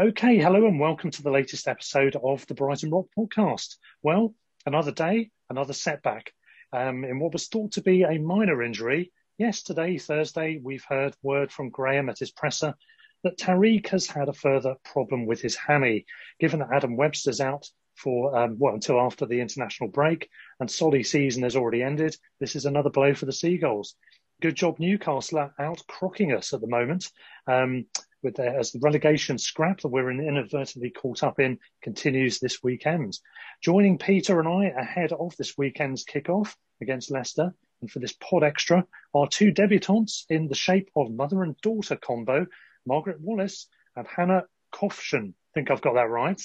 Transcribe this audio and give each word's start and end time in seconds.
Okay, 0.00 0.38
hello 0.38 0.64
and 0.64 0.78
welcome 0.78 1.10
to 1.10 1.24
the 1.24 1.32
latest 1.32 1.66
episode 1.66 2.14
of 2.22 2.46
the 2.46 2.54
Brighton 2.54 2.92
Rock 2.92 3.06
podcast. 3.18 3.78
Well, 4.00 4.32
another 4.64 4.92
day, 4.92 5.32
another 5.50 5.72
setback. 5.72 6.32
Um, 6.72 7.02
in 7.02 7.18
what 7.18 7.32
was 7.32 7.48
thought 7.48 7.72
to 7.72 7.82
be 7.82 8.04
a 8.04 8.20
minor 8.20 8.62
injury, 8.62 9.10
yesterday, 9.38 9.98
Thursday, 9.98 10.60
we've 10.62 10.84
heard 10.88 11.16
word 11.20 11.50
from 11.50 11.70
Graham 11.70 12.08
at 12.08 12.20
his 12.20 12.30
presser 12.30 12.76
that 13.24 13.38
Tariq 13.38 13.88
has 13.88 14.06
had 14.06 14.28
a 14.28 14.32
further 14.32 14.76
problem 14.84 15.26
with 15.26 15.40
his 15.40 15.56
hammy. 15.56 16.06
Given 16.38 16.60
that 16.60 16.72
Adam 16.72 16.96
Webster's 16.96 17.40
out 17.40 17.68
for, 17.96 18.38
um, 18.38 18.54
well, 18.56 18.74
until 18.74 19.00
after 19.00 19.26
the 19.26 19.40
international 19.40 19.90
break 19.90 20.30
and 20.60 20.70
Solly 20.70 21.02
season 21.02 21.42
has 21.42 21.56
already 21.56 21.82
ended, 21.82 22.16
this 22.38 22.54
is 22.54 22.66
another 22.66 22.90
blow 22.90 23.14
for 23.14 23.26
the 23.26 23.32
Seagulls. 23.32 23.96
Good 24.40 24.54
job, 24.54 24.78
Newcastle 24.78 25.40
are 25.40 25.54
out 25.58 25.82
crocking 25.88 26.32
us 26.32 26.52
at 26.52 26.60
the 26.60 26.68
moment. 26.68 27.10
Um, 27.48 27.86
with 28.22 28.36
the, 28.36 28.48
as 28.48 28.72
the 28.72 28.80
relegation 28.80 29.38
scrap 29.38 29.80
that 29.80 29.88
we're 29.88 30.10
inadvertently 30.10 30.90
caught 30.90 31.22
up 31.22 31.38
in 31.38 31.58
continues 31.82 32.38
this 32.38 32.62
weekend. 32.62 33.18
Joining 33.62 33.98
Peter 33.98 34.40
and 34.40 34.48
I 34.48 34.66
ahead 34.66 35.12
of 35.12 35.36
this 35.36 35.56
weekend's 35.56 36.04
kickoff 36.04 36.54
against 36.80 37.10
Leicester, 37.10 37.54
and 37.80 37.90
for 37.90 37.98
this 37.98 38.14
pod 38.14 38.42
extra, 38.42 38.84
are 39.14 39.28
two 39.28 39.52
debutantes 39.52 40.24
in 40.28 40.48
the 40.48 40.54
shape 40.54 40.90
of 40.96 41.12
mother 41.12 41.42
and 41.42 41.56
daughter 41.60 41.96
combo, 41.96 42.46
Margaret 42.86 43.20
Wallace 43.20 43.68
and 43.96 44.06
Hannah 44.06 44.44
Kofshan. 44.72 45.30
I 45.30 45.50
think 45.54 45.70
I've 45.70 45.80
got 45.80 45.94
that 45.94 46.10
right. 46.10 46.40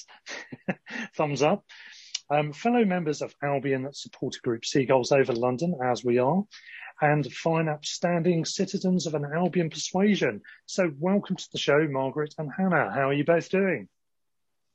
Thumbs 1.16 1.42
up. 1.42 1.64
Um, 2.30 2.52
fellow 2.52 2.84
members 2.84 3.20
of 3.20 3.34
Albion 3.42 3.88
supporter 3.92 4.40
group 4.42 4.64
Seagulls 4.64 5.12
over 5.12 5.32
London, 5.32 5.76
as 5.84 6.02
we 6.02 6.18
are, 6.18 6.42
and 7.00 7.30
fine 7.32 7.68
upstanding 7.68 8.44
citizens 8.44 9.06
of 9.06 9.14
an 9.14 9.24
Albion 9.24 9.70
persuasion. 9.70 10.40
So 10.66 10.90
welcome 10.98 11.36
to 11.36 11.48
the 11.52 11.58
show, 11.58 11.86
Margaret 11.88 12.34
and 12.38 12.50
Hannah. 12.56 12.90
How 12.92 13.08
are 13.08 13.12
you 13.14 13.24
both 13.24 13.48
doing? 13.50 13.88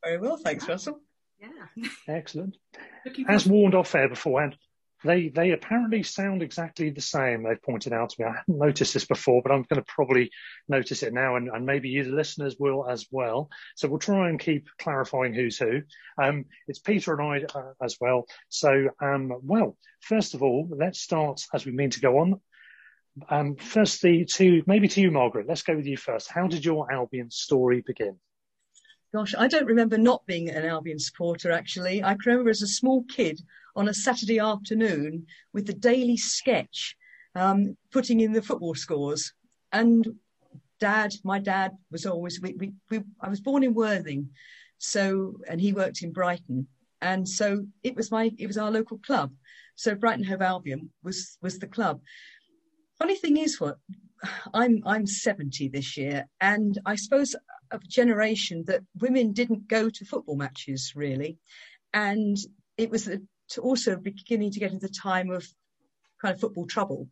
Very 0.04 0.18
well, 0.18 0.38
thanks, 0.38 0.68
Russell. 0.68 1.00
Yeah. 1.40 1.86
Excellent. 2.08 2.58
Looking 3.06 3.26
As 3.28 3.44
forward- 3.44 3.60
warned 3.60 3.76
off 3.76 3.96
air 3.96 4.10
beforehand, 4.10 4.58
they 5.04 5.30
they 5.30 5.52
apparently 5.52 6.04
sound 6.04 6.44
exactly 6.44 6.90
the 6.90 7.02
same. 7.02 7.44
They've 7.44 7.62
pointed 7.62 7.94
out 7.94 8.10
to 8.10 8.22
me. 8.22 8.28
I 8.28 8.38
hadn't 8.38 8.58
noticed 8.58 8.94
this 8.94 9.06
before, 9.06 9.42
but 9.42 9.52
I'm 9.52 9.64
going 9.64 9.82
to 9.82 9.94
probably 9.94 10.32
notice 10.68 11.04
it 11.04 11.14
now, 11.14 11.36
and, 11.36 11.50
and 11.50 11.66
maybe 11.66 11.90
you, 11.90 12.04
the 12.04 12.12
listeners, 12.12 12.58
will 12.60 12.88
as 12.90 13.08
well. 13.12 13.50
So 13.76 13.88
we'll 13.88 14.00
try 14.00 14.30
and 14.30 14.40
keep 14.40 14.68
clarifying 14.78 15.34
who's 15.34 15.58
who. 15.58 15.82
Um, 16.22 16.46
it's 16.68 16.80
Peter 16.80 17.14
and 17.14 17.22
I 17.22 17.60
uh, 17.60 17.74
as 17.82 17.98
well. 18.02 18.26
So, 18.50 18.90
um, 19.02 19.34
well, 19.42 19.78
first 20.02 20.34
of 20.34 20.44
all, 20.44 20.68
let's 20.70 21.00
start 21.00 21.42
as 21.54 21.66
we 21.66 21.72
mean 21.72 21.92
to 21.92 22.02
go 22.02 22.20
on. 22.20 22.42
Um, 23.30 23.56
first, 23.56 24.02
to 24.02 24.64
maybe 24.66 24.88
to 24.88 25.02
you, 25.02 25.12
Margaret. 25.12 25.48
Let's 25.48 25.64
go 25.64 25.76
with 25.76 25.86
you 25.86 25.98
first. 25.98 26.32
How 26.32 26.48
did 26.48 26.64
your 26.64 26.92
Albion 26.92 27.32
story 27.32 27.84
begin? 27.86 28.18
Gosh, 29.14 29.34
I 29.36 29.48
don't 29.48 29.66
remember 29.66 29.98
not 29.98 30.26
being 30.28 30.50
an 30.50 30.66
Albion 30.66 31.00
supporter, 31.00 31.52
actually. 31.52 32.04
I 32.04 32.16
remember 32.26 32.50
as 32.50 32.62
a 32.62 32.68
small 32.68 33.04
kid 33.10 33.42
on 33.80 33.88
a 33.88 33.94
Saturday 33.94 34.40
afternoon 34.40 35.26
with 35.54 35.66
the 35.66 35.74
daily 35.74 36.18
sketch, 36.18 36.98
um, 37.34 37.78
putting 37.94 38.20
in 38.20 38.34
the 38.34 38.42
football 38.42 38.76
scores. 38.76 39.32
And 39.72 40.06
dad, 40.82 41.14
my 41.24 41.40
dad 41.40 41.72
was 41.90 42.06
always, 42.06 42.42
we, 42.42 42.54
we, 42.60 42.74
we, 42.90 43.00
I 43.22 43.30
was 43.30 43.40
born 43.40 43.64
in 43.64 43.74
Worthing. 43.74 44.32
So, 44.80 45.36
and 45.48 45.62
he 45.62 45.72
worked 45.72 46.02
in 46.02 46.12
Brighton. 46.12 46.68
And 47.02 47.28
so 47.28 47.66
it 47.82 47.96
was 47.96 48.12
my, 48.12 48.32
it 48.38 48.48
was 48.48 48.58
our 48.58 48.70
local 48.70 48.98
club. 48.98 49.32
So 49.76 49.96
Brighton 49.96 50.26
Hove 50.26 50.42
Albion 50.42 50.90
was, 51.02 51.38
was 51.42 51.60
the 51.60 51.68
club. 51.68 52.02
Funny 52.98 53.16
thing 53.16 53.38
is 53.38 53.62
what 53.62 53.78
I'm, 54.54 54.84
I'm 54.86 55.08
70 55.08 55.70
this 55.70 55.96
year. 55.96 56.26
And 56.42 56.78
I 56.86 56.98
suppose 56.98 57.34
of 57.72 57.82
a 57.82 57.88
generation 57.88 58.66
that 58.68 58.82
women 59.00 59.32
didn't 59.32 59.70
go 59.70 59.90
to 59.90 60.06
football 60.06 60.36
matches 60.36 60.92
really. 60.98 61.38
And 61.94 62.36
it 62.78 62.90
was 62.90 63.06
the, 63.06 63.26
to 63.50 63.62
also 63.62 63.96
beginning 63.96 64.52
to 64.52 64.60
get 64.60 64.72
into 64.72 64.88
the 64.88 64.94
time 64.94 65.32
of 65.32 65.48
kind 66.22 66.34
of 66.34 66.40
football 66.40 66.66
trouble. 66.66 67.08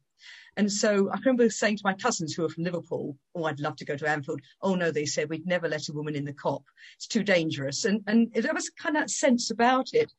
And 0.55 0.71
so 0.71 1.09
I 1.11 1.17
remember 1.19 1.49
saying 1.49 1.77
to 1.77 1.83
my 1.85 1.93
cousins 1.93 2.33
who 2.33 2.41
were 2.41 2.49
from 2.49 2.63
Liverpool, 2.63 3.15
Oh, 3.35 3.43
I'd 3.43 3.59
love 3.59 3.75
to 3.77 3.85
go 3.85 3.95
to 3.95 4.09
Anfield. 4.09 4.41
Oh, 4.61 4.73
no, 4.73 4.89
they 4.89 5.05
said 5.05 5.29
we'd 5.29 5.45
never 5.45 5.69
let 5.69 5.87
a 5.89 5.93
woman 5.93 6.15
in 6.15 6.25
the 6.25 6.33
Kop. 6.33 6.63
It's 6.95 7.07
too 7.07 7.23
dangerous. 7.23 7.85
And, 7.85 8.01
and 8.07 8.33
there 8.33 8.53
was 8.53 8.71
kind 8.71 8.95
of 8.95 9.03
that 9.03 9.11
sense 9.11 9.51
about 9.51 9.93
it. 9.93 10.11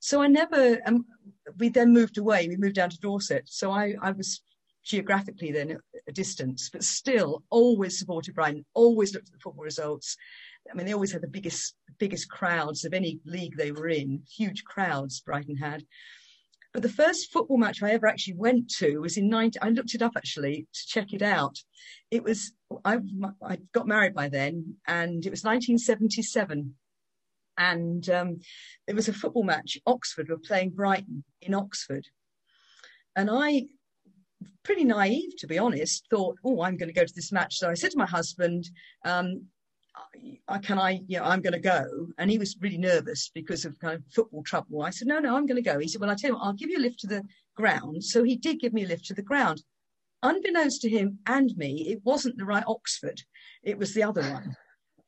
So 0.00 0.20
I 0.20 0.26
never, 0.26 0.78
um, 0.86 1.06
we 1.58 1.68
then 1.68 1.92
moved 1.92 2.18
away. 2.18 2.48
We 2.48 2.56
moved 2.56 2.74
down 2.74 2.90
to 2.90 2.98
Dorset. 2.98 3.44
So 3.46 3.70
I, 3.70 3.94
I 4.02 4.10
was 4.10 4.40
geographically 4.88 5.52
then 5.52 5.78
a 6.08 6.12
distance, 6.12 6.70
but 6.70 6.82
still 6.82 7.44
always 7.50 7.98
supported 7.98 8.34
Brighton, 8.34 8.64
always 8.74 9.14
looked 9.14 9.28
at 9.28 9.32
the 9.34 9.38
football 9.38 9.64
results. 9.64 10.16
I 10.70 10.74
mean, 10.74 10.86
they 10.86 10.94
always 10.94 11.12
had 11.12 11.22
the 11.22 11.28
biggest, 11.28 11.74
biggest 11.98 12.30
crowds 12.30 12.84
of 12.84 12.94
any 12.94 13.20
league 13.24 13.56
they 13.56 13.70
were 13.70 13.88
in, 13.88 14.22
huge 14.34 14.64
crowds 14.64 15.20
Brighton 15.20 15.56
had. 15.56 15.84
But 16.72 16.82
the 16.82 16.88
first 16.88 17.32
football 17.32 17.58
match 17.58 17.82
I 17.82 17.90
ever 17.90 18.06
actually 18.06 18.34
went 18.34 18.70
to 18.76 18.98
was 19.00 19.16
in 19.16 19.28
90, 19.28 19.60
I 19.60 19.68
looked 19.68 19.94
it 19.94 20.02
up 20.02 20.12
actually 20.16 20.66
to 20.72 20.86
check 20.86 21.12
it 21.12 21.22
out. 21.22 21.58
It 22.10 22.22
was, 22.22 22.52
I, 22.84 22.98
I 23.42 23.58
got 23.72 23.86
married 23.86 24.14
by 24.14 24.28
then 24.28 24.76
and 24.86 25.24
it 25.24 25.30
was 25.30 25.44
1977. 25.44 26.74
And 27.56 28.08
um, 28.10 28.40
it 28.86 28.94
was 28.94 29.08
a 29.08 29.12
football 29.12 29.44
match. 29.44 29.78
Oxford 29.86 30.28
were 30.28 30.38
playing 30.38 30.70
Brighton 30.70 31.24
in 31.42 31.54
Oxford. 31.54 32.06
And 33.16 33.28
I, 33.32 33.64
pretty 34.62 34.84
naive 34.84 35.36
to 35.38 35.46
be 35.46 35.58
honest, 35.58 36.06
thought, 36.10 36.36
oh, 36.44 36.62
I'm 36.62 36.76
going 36.76 36.88
to 36.88 36.94
go 36.94 37.04
to 37.04 37.14
this 37.14 37.32
match. 37.32 37.58
So 37.58 37.70
I 37.70 37.74
said 37.74 37.92
to 37.92 37.98
my 37.98 38.06
husband, 38.06 38.68
um, 39.04 39.46
I, 40.48 40.58
can 40.58 40.78
I, 40.78 41.00
you 41.06 41.18
know, 41.18 41.24
I'm 41.24 41.40
going 41.40 41.54
to 41.54 41.58
go. 41.58 41.84
And 42.18 42.30
he 42.30 42.38
was 42.38 42.56
really 42.60 42.78
nervous 42.78 43.30
because 43.34 43.64
of 43.64 43.78
kind 43.78 43.94
of 43.94 44.02
football 44.12 44.42
trouble. 44.42 44.82
I 44.82 44.90
said, 44.90 45.08
no, 45.08 45.18
no, 45.18 45.36
I'm 45.36 45.46
going 45.46 45.62
to 45.62 45.70
go. 45.70 45.78
He 45.78 45.88
said, 45.88 46.00
well, 46.00 46.10
I 46.10 46.14
tell 46.14 46.30
you 46.30 46.36
what, 46.36 46.44
I'll 46.44 46.52
give 46.52 46.70
you 46.70 46.78
a 46.78 46.80
lift 46.80 47.00
to 47.00 47.06
the 47.06 47.22
ground. 47.56 48.04
So 48.04 48.22
he 48.22 48.36
did 48.36 48.60
give 48.60 48.72
me 48.72 48.84
a 48.84 48.88
lift 48.88 49.06
to 49.06 49.14
the 49.14 49.22
ground. 49.22 49.62
Unbeknownst 50.22 50.82
to 50.82 50.88
him 50.88 51.18
and 51.26 51.56
me, 51.56 51.86
it 51.88 52.00
wasn't 52.04 52.38
the 52.38 52.44
right 52.44 52.64
Oxford. 52.66 53.22
It 53.62 53.78
was 53.78 53.94
the 53.94 54.02
other 54.02 54.22
one. 54.22 54.56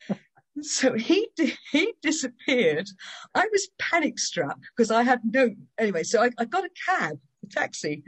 so 0.62 0.94
he 0.94 1.28
he 1.72 1.92
disappeared. 2.00 2.88
I 3.34 3.46
was 3.50 3.70
panic 3.78 4.18
struck 4.18 4.58
because 4.76 4.90
I 4.90 5.02
had 5.02 5.20
no 5.24 5.50
anyway. 5.78 6.04
So 6.04 6.22
I, 6.22 6.30
I 6.38 6.44
got 6.44 6.64
a 6.64 6.70
cab, 6.86 7.18
a 7.44 7.46
taxi, 7.48 8.04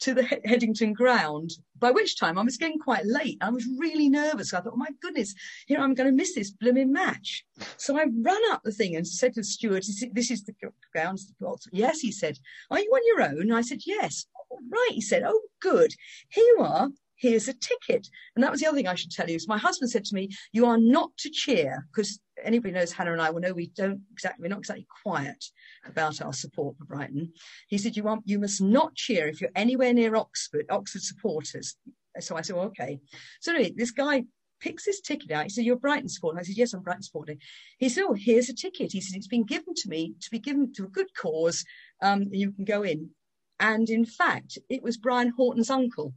to 0.00 0.14
the 0.14 0.24
He- 0.24 0.40
Headington 0.44 0.92
ground, 0.92 1.50
by 1.78 1.90
which 1.90 2.18
time 2.18 2.38
I 2.38 2.42
was 2.42 2.56
getting 2.56 2.78
quite 2.78 3.04
late. 3.06 3.38
I 3.40 3.50
was 3.50 3.66
really 3.78 4.08
nervous. 4.08 4.52
I 4.52 4.60
thought, 4.60 4.72
oh 4.74 4.76
my 4.76 4.88
goodness, 5.00 5.34
know, 5.76 5.82
I'm 5.82 5.94
going 5.94 6.08
to 6.08 6.14
miss 6.16 6.34
this 6.34 6.50
blooming 6.50 6.92
match. 6.92 7.44
So 7.76 7.98
I 7.98 8.04
ran 8.22 8.40
up 8.50 8.62
the 8.64 8.72
thing 8.72 8.96
and 8.96 9.06
said 9.06 9.34
to 9.34 9.40
the 9.40 9.44
steward, 9.44 9.80
"Is 9.84 10.02
it- 10.02 10.14
this 10.14 10.30
is 10.30 10.42
the 10.44 10.54
grounds. 10.92 11.32
Yes, 11.72 12.00
he 12.00 12.12
said, 12.12 12.38
are 12.70 12.80
you 12.80 12.90
on 12.90 13.00
your 13.06 13.22
own? 13.22 13.52
I 13.52 13.60
said, 13.62 13.80
yes. 13.86 14.26
"Oh, 14.50 14.58
right, 14.70 14.92
he 14.92 15.00
said, 15.00 15.22
oh, 15.24 15.40
good. 15.60 15.94
Here 16.30 16.44
you 16.44 16.58
are. 16.60 16.88
Here's 17.20 17.48
a 17.48 17.52
ticket. 17.52 18.08
And 18.34 18.42
that 18.42 18.50
was 18.50 18.60
the 18.60 18.66
other 18.66 18.78
thing 18.78 18.88
I 18.88 18.94
should 18.94 19.10
tell 19.10 19.28
you 19.28 19.36
is 19.36 19.46
my 19.46 19.58
husband 19.58 19.90
said 19.90 20.06
to 20.06 20.14
me, 20.14 20.30
you 20.52 20.64
are 20.64 20.78
not 20.78 21.14
to 21.18 21.28
cheer 21.28 21.86
because 21.92 22.18
anybody 22.42 22.72
knows 22.72 22.92
Hannah 22.92 23.12
and 23.12 23.20
I 23.20 23.28
will 23.28 23.40
know 23.40 23.52
we 23.52 23.66
don't 23.68 24.00
exactly, 24.10 24.42
we're 24.42 24.48
not 24.48 24.60
exactly 24.60 24.86
quiet 25.02 25.44
about 25.84 26.22
our 26.22 26.32
support 26.32 26.78
for 26.78 26.86
Brighton. 26.86 27.34
He 27.68 27.76
said, 27.76 27.94
you 27.94 28.04
want, 28.04 28.22
you 28.24 28.38
must 28.38 28.62
not 28.62 28.94
cheer 28.94 29.28
if 29.28 29.40
you're 29.40 29.50
anywhere 29.54 29.92
near 29.92 30.16
Oxford, 30.16 30.64
Oxford 30.70 31.02
supporters. 31.02 31.76
So 32.20 32.36
I 32.36 32.40
said, 32.40 32.56
well, 32.56 32.66
okay. 32.66 33.00
So 33.40 33.52
anyway, 33.52 33.74
this 33.76 33.90
guy 33.90 34.24
picks 34.58 34.86
his 34.86 35.00
ticket 35.00 35.30
out. 35.30 35.44
He 35.44 35.50
said, 35.50 35.64
you're 35.64 35.76
Brighton 35.76 36.08
supporter. 36.08 36.38
I 36.38 36.42
said, 36.42 36.56
yes, 36.56 36.72
I'm 36.72 36.80
Brighton 36.80 37.02
supporter. 37.02 37.34
He 37.78 37.90
said, 37.90 38.04
oh, 38.06 38.14
here's 38.14 38.48
a 38.48 38.54
ticket. 38.54 38.92
He 38.92 39.02
said, 39.02 39.16
it's 39.16 39.26
been 39.26 39.44
given 39.44 39.74
to 39.74 39.88
me 39.90 40.14
to 40.20 40.30
be 40.30 40.38
given 40.38 40.72
to 40.74 40.84
a 40.84 40.88
good 40.88 41.12
cause. 41.14 41.66
Um, 42.02 42.28
you 42.30 42.52
can 42.52 42.64
go 42.64 42.82
in. 42.82 43.10
And 43.58 43.90
in 43.90 44.06
fact, 44.06 44.56
it 44.70 44.82
was 44.82 44.96
Brian 44.96 45.34
Horton's 45.36 45.68
uncle. 45.68 46.14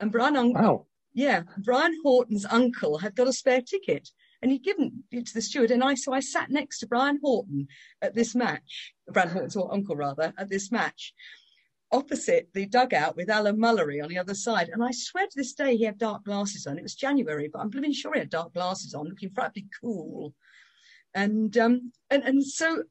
And 0.00 0.10
Brian, 0.10 0.36
un- 0.36 0.52
Wow. 0.52 0.86
yeah, 1.12 1.42
Brian 1.58 1.96
Horton's 2.02 2.46
uncle 2.46 2.98
had 2.98 3.14
got 3.14 3.28
a 3.28 3.32
spare 3.32 3.62
ticket 3.62 4.10
and 4.42 4.50
he'd 4.50 4.64
given 4.64 5.04
it 5.10 5.26
to 5.26 5.34
the 5.34 5.42
steward. 5.42 5.70
And 5.70 5.84
I, 5.84 5.94
so 5.94 6.12
I 6.12 6.20
sat 6.20 6.50
next 6.50 6.78
to 6.78 6.86
Brian 6.86 7.18
Horton 7.22 7.68
at 8.00 8.14
this 8.14 8.34
match, 8.34 8.94
Brian 9.08 9.28
Horton's 9.28 9.56
uncle 9.56 9.96
rather, 9.96 10.32
at 10.38 10.48
this 10.48 10.72
match, 10.72 11.12
opposite 11.92 12.48
the 12.54 12.66
dugout 12.66 13.16
with 13.16 13.28
Alan 13.28 13.58
Mullery 13.58 14.02
on 14.02 14.08
the 14.08 14.18
other 14.18 14.34
side. 14.34 14.70
And 14.72 14.82
I 14.82 14.92
swear 14.92 15.26
to 15.26 15.32
this 15.36 15.52
day 15.52 15.76
he 15.76 15.84
had 15.84 15.98
dark 15.98 16.24
glasses 16.24 16.66
on. 16.66 16.78
It 16.78 16.82
was 16.82 16.94
January, 16.94 17.48
but 17.52 17.58
I'm 17.60 17.68
blooming 17.70 17.92
sure 17.92 18.14
he 18.14 18.20
had 18.20 18.30
dark 18.30 18.54
glasses 18.54 18.94
on, 18.94 19.08
looking 19.08 19.30
frightfully 19.30 19.68
cool. 19.80 20.34
And 21.14 21.56
um, 21.58 21.92
and 22.08 22.22
and 22.22 22.46
so 22.46 22.84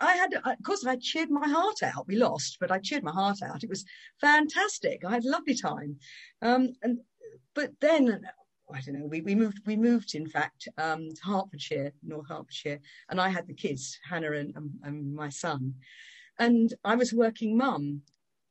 I 0.00 0.12
had, 0.14 0.34
of 0.34 0.62
course, 0.64 0.84
I 0.86 0.96
cheered 0.96 1.30
my 1.30 1.48
heart 1.48 1.82
out. 1.82 2.06
We 2.06 2.16
lost, 2.16 2.58
but 2.60 2.70
I 2.70 2.78
cheered 2.78 3.04
my 3.04 3.12
heart 3.12 3.42
out. 3.42 3.64
It 3.64 3.70
was 3.70 3.84
fantastic. 4.20 5.04
I 5.04 5.12
had 5.12 5.24
a 5.24 5.30
lovely 5.30 5.54
time. 5.54 5.96
Um, 6.42 6.72
and 6.82 6.98
but 7.54 7.70
then 7.80 8.20
I 8.72 8.80
don't 8.80 8.98
know. 8.98 9.06
We, 9.06 9.20
we 9.22 9.34
moved. 9.34 9.60
We 9.66 9.76
moved, 9.76 10.14
in 10.14 10.28
fact, 10.28 10.68
um, 10.76 11.08
to 11.14 11.22
Hertfordshire, 11.24 11.92
North 12.02 12.28
Hertfordshire, 12.28 12.80
and 13.08 13.20
I 13.20 13.28
had 13.28 13.46
the 13.46 13.54
kids, 13.54 13.98
Hannah 14.08 14.32
and, 14.32 14.54
and, 14.56 14.70
and 14.82 15.14
my 15.14 15.28
son, 15.28 15.74
and 16.38 16.72
I 16.84 16.94
was 16.94 17.12
working 17.12 17.56
mum. 17.56 18.02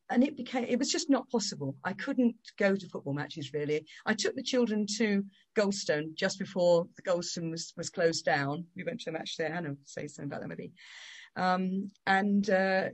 And 0.10 0.24
it 0.24 0.38
became, 0.38 0.64
it 0.64 0.80
was 0.80 0.90
just 0.90 1.10
not 1.10 1.30
possible. 1.30 1.76
I 1.84 1.92
couldn't 1.92 2.34
go 2.58 2.78
to 2.78 2.88
football 2.88 3.14
matches 3.14 3.52
really. 3.54 3.86
I 4.06 4.14
took 4.14 4.36
the 4.36 4.42
children 4.42 4.86
to 4.98 5.22
Goldstone 5.54 6.16
just 6.16 6.40
before 6.40 6.88
the 6.96 7.02
Goldstone 7.02 7.52
was, 7.52 7.74
was 7.76 7.90
closed 7.90 8.24
down. 8.24 8.64
We 8.78 8.86
went 8.86 9.02
to 9.02 9.10
a 9.10 9.14
match 9.14 9.36
there. 9.36 9.52
Hannah 9.54 9.76
say 9.84 10.08
something 10.08 10.32
about 10.32 10.44
that 10.44 10.48
maybe. 10.48 10.72
Um, 11.38 11.92
and, 12.06 12.50
uh, 12.50 12.90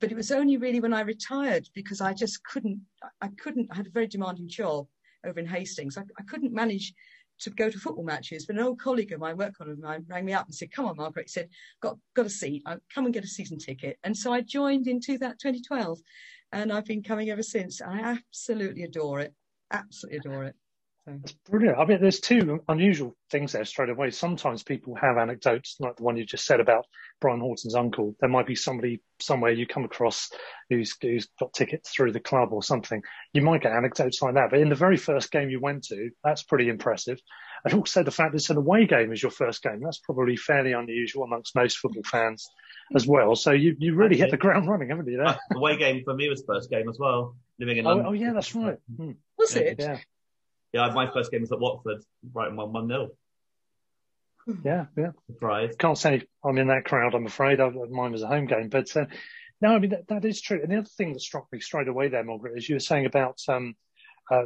but 0.00 0.12
it 0.12 0.16
was 0.16 0.30
only 0.30 0.56
really 0.56 0.80
when 0.80 0.94
I 0.94 1.00
retired 1.00 1.68
because 1.74 2.00
I 2.00 2.12
just 2.12 2.44
couldn't, 2.44 2.80
I 3.20 3.28
couldn't, 3.42 3.68
I 3.72 3.76
had 3.76 3.86
a 3.86 3.90
very 3.90 4.06
demanding 4.06 4.48
job 4.48 4.86
over 5.26 5.40
in 5.40 5.46
Hastings. 5.46 5.98
I, 5.98 6.02
I 6.18 6.22
couldn't 6.22 6.52
manage 6.52 6.94
to 7.40 7.50
go 7.50 7.70
to 7.70 7.78
football 7.78 8.04
matches. 8.04 8.46
But 8.46 8.56
an 8.56 8.62
old 8.62 8.80
colleague 8.80 9.12
of 9.12 9.20
mine, 9.20 9.36
work 9.36 9.56
colleague 9.56 9.78
of 9.78 9.84
mine, 9.84 10.04
rang 10.08 10.24
me 10.24 10.32
up 10.32 10.46
and 10.46 10.54
said, 10.54 10.70
"Come 10.70 10.86
on, 10.86 10.96
Margaret." 10.96 11.26
He 11.26 11.30
said, 11.30 11.48
"Got 11.80 11.98
got 12.14 12.26
a 12.26 12.30
seat. 12.30 12.62
I, 12.66 12.76
come 12.94 13.06
and 13.06 13.14
get 13.14 13.24
a 13.24 13.28
season 13.28 13.58
ticket." 13.58 13.98
And 14.04 14.16
so 14.16 14.32
I 14.32 14.42
joined 14.42 14.86
in 14.86 15.00
2012, 15.00 15.98
and 16.52 16.72
I've 16.72 16.84
been 16.84 17.02
coming 17.02 17.30
ever 17.30 17.42
since. 17.42 17.80
I 17.80 18.00
absolutely 18.00 18.84
adore 18.84 19.20
it. 19.20 19.34
Absolutely 19.70 20.18
adore 20.18 20.44
it. 20.44 20.56
So. 21.06 21.18
Brilliant. 21.50 21.78
I 21.78 21.84
mean, 21.86 22.00
there's 22.00 22.20
two 22.20 22.62
unusual 22.68 23.16
things 23.30 23.52
there 23.52 23.64
straight 23.64 23.88
away. 23.88 24.10
Sometimes 24.10 24.62
people 24.62 24.94
have 24.96 25.16
anecdotes 25.16 25.76
like 25.80 25.96
the 25.96 26.02
one 26.02 26.16
you 26.16 26.26
just 26.26 26.44
said 26.44 26.60
about 26.60 26.84
Brian 27.20 27.40
Horton's 27.40 27.74
uncle. 27.74 28.14
There 28.20 28.28
might 28.28 28.46
be 28.46 28.54
somebody 28.54 29.00
somewhere 29.20 29.50
you 29.50 29.66
come 29.66 29.84
across 29.84 30.30
who's, 30.68 30.94
who's 31.00 31.28
got 31.40 31.52
tickets 31.54 31.90
through 31.90 32.12
the 32.12 32.20
club 32.20 32.52
or 32.52 32.62
something. 32.62 33.02
You 33.32 33.40
might 33.42 33.62
get 33.62 33.72
anecdotes 33.72 34.20
like 34.20 34.34
that. 34.34 34.50
But 34.50 34.60
in 34.60 34.68
the 34.68 34.74
very 34.74 34.96
first 34.98 35.30
game 35.30 35.48
you 35.48 35.58
went 35.58 35.84
to, 35.84 36.10
that's 36.22 36.42
pretty 36.42 36.68
impressive. 36.68 37.18
And 37.64 37.74
also 37.74 38.02
the 38.02 38.10
fact 38.10 38.32
that 38.32 38.36
it's 38.38 38.50
an 38.50 38.56
away 38.58 38.86
game 38.86 39.12
is 39.12 39.22
your 39.22 39.32
first 39.32 39.62
game. 39.62 39.80
That's 39.82 39.98
probably 39.98 40.36
fairly 40.36 40.72
unusual 40.72 41.24
amongst 41.24 41.56
most 41.56 41.78
football 41.78 42.02
fans 42.04 42.46
as 42.94 43.06
well. 43.06 43.36
So 43.36 43.52
you, 43.52 43.74
you 43.78 43.94
really 43.94 44.16
hit 44.18 44.30
the 44.30 44.36
ground 44.36 44.68
running, 44.68 44.90
haven't 44.90 45.08
you? 45.08 45.16
There? 45.16 45.38
The 45.50 45.56
away 45.56 45.76
game 45.78 46.02
for 46.04 46.14
me 46.14 46.28
was 46.28 46.44
first 46.46 46.70
game 46.70 46.88
as 46.88 46.98
well. 46.98 47.36
Living 47.58 47.78
in 47.78 47.86
Oh, 47.86 47.90
London. 47.90 48.06
oh 48.06 48.12
yeah, 48.12 48.32
that's 48.32 48.54
right. 48.54 48.76
Hmm. 48.96 49.12
Was 49.38 49.56
it? 49.56 49.76
Yeah, 49.78 49.98
Yeah, 50.72 50.90
my 50.94 51.10
first 51.10 51.30
game 51.30 51.40
was 51.40 51.52
at 51.52 51.60
Watford, 51.60 52.02
Brighton 52.22 52.56
won 52.56 52.72
1 52.72 52.88
0. 52.88 53.08
yeah, 54.64 54.86
yeah. 54.96 55.10
Surprise. 55.26 55.74
can't 55.78 55.98
say 55.98 56.22
I'm 56.44 56.58
in 56.58 56.68
that 56.68 56.84
crowd, 56.84 57.14
I'm 57.14 57.26
afraid. 57.26 57.60
I, 57.60 57.68
mine 57.68 58.12
was 58.12 58.22
a 58.22 58.28
home 58.28 58.46
game. 58.46 58.68
But 58.68 58.96
uh, 58.96 59.06
no, 59.60 59.74
I 59.74 59.78
mean, 59.78 59.90
that, 59.90 60.08
that 60.08 60.24
is 60.24 60.40
true. 60.40 60.60
And 60.62 60.70
the 60.70 60.78
other 60.78 60.88
thing 60.96 61.12
that 61.12 61.20
struck 61.20 61.46
me 61.52 61.60
straight 61.60 61.88
away 61.88 62.08
there, 62.08 62.24
Margaret, 62.24 62.56
is 62.56 62.68
you 62.68 62.76
were 62.76 62.80
saying 62.80 63.06
about 63.06 63.38
um, 63.48 63.74
uh, 64.30 64.44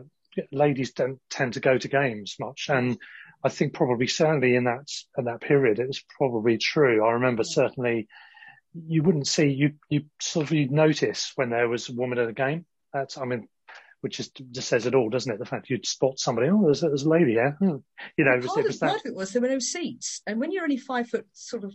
ladies 0.50 0.93
don't 0.93 1.21
tend 1.31 1.55
to 1.55 1.61
go 1.61 1.79
to 1.79 1.88
games 1.88 2.37
much. 2.41 2.69
And 2.69 2.99
I 3.43 3.49
think 3.50 3.75
probably 3.75 4.06
certainly 4.06 4.56
in 4.56 4.65
that 4.65 4.88
in 5.19 5.25
that 5.25 5.43
period, 5.43 5.79
it 5.79 5.87
was 5.87 6.03
probably 6.17 6.59
true. 6.59 7.05
I 7.05 7.12
remember 7.12 7.44
certainly 7.44 8.09
you 8.75 9.03
wouldn't 9.03 9.29
see, 9.29 9.49
you, 9.49 9.75
you 9.88 10.05
sort 10.20 10.47
of 10.47 10.53
you'd 10.53 10.73
notice 10.73 11.32
when 11.37 11.50
there 11.50 11.69
was 11.69 11.88
a 11.88 11.94
woman 11.94 12.19
at 12.19 12.29
a 12.29 12.32
game. 12.32 12.67
That's, 12.93 13.17
I 13.17 13.25
mean, 13.25 13.49
which 14.05 14.19
just 14.19 14.39
just 14.51 14.69
says 14.69 14.85
it 14.85 14.95
all, 14.95 15.09
doesn't 15.09 15.33
it? 15.33 15.39
The 15.39 15.47
fact 15.47 15.71
you'd 15.71 15.87
spot 15.87 16.19
somebody, 16.19 16.51
oh, 16.51 16.62
there's, 16.62 16.83
there's 16.83 17.05
a 17.05 17.09
lady 17.09 17.33
here. 17.33 17.56
Hmm. 17.59 17.77
You 18.19 18.27
know, 18.27 18.35
it 18.35 18.43
was, 18.43 18.55
it 18.59 18.67
was 18.67 18.77
part 18.77 18.93
that. 18.93 19.01
of 19.01 19.06
it 19.06 19.17
was 19.17 19.33
there 19.33 19.41
were 19.41 19.49
no 19.49 19.59
seats, 19.59 20.21
and 20.27 20.39
when 20.39 20.53
you're 20.53 20.62
only 20.62 20.77
five 20.77 21.09
foot 21.09 21.27
sort 21.33 21.65
of 21.65 21.73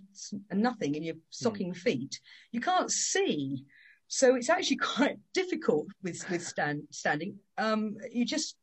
and 0.52 0.62
nothing 0.62 0.94
in 0.94 1.02
your 1.02 1.16
Hmm. 1.16 1.22
stocking 1.32 1.74
feet, 1.74 2.20
you 2.52 2.62
can't 2.62 2.92
see. 2.92 3.66
So 4.08 4.36
it's 4.36 4.48
actually 4.48 4.78
quite 4.96 5.18
difficult 5.34 5.88
with 6.04 6.24
with 6.30 6.46
stand, 6.46 6.84
standing. 6.92 7.40
Um, 7.58 7.98
you 8.12 8.26
just, 8.26 8.56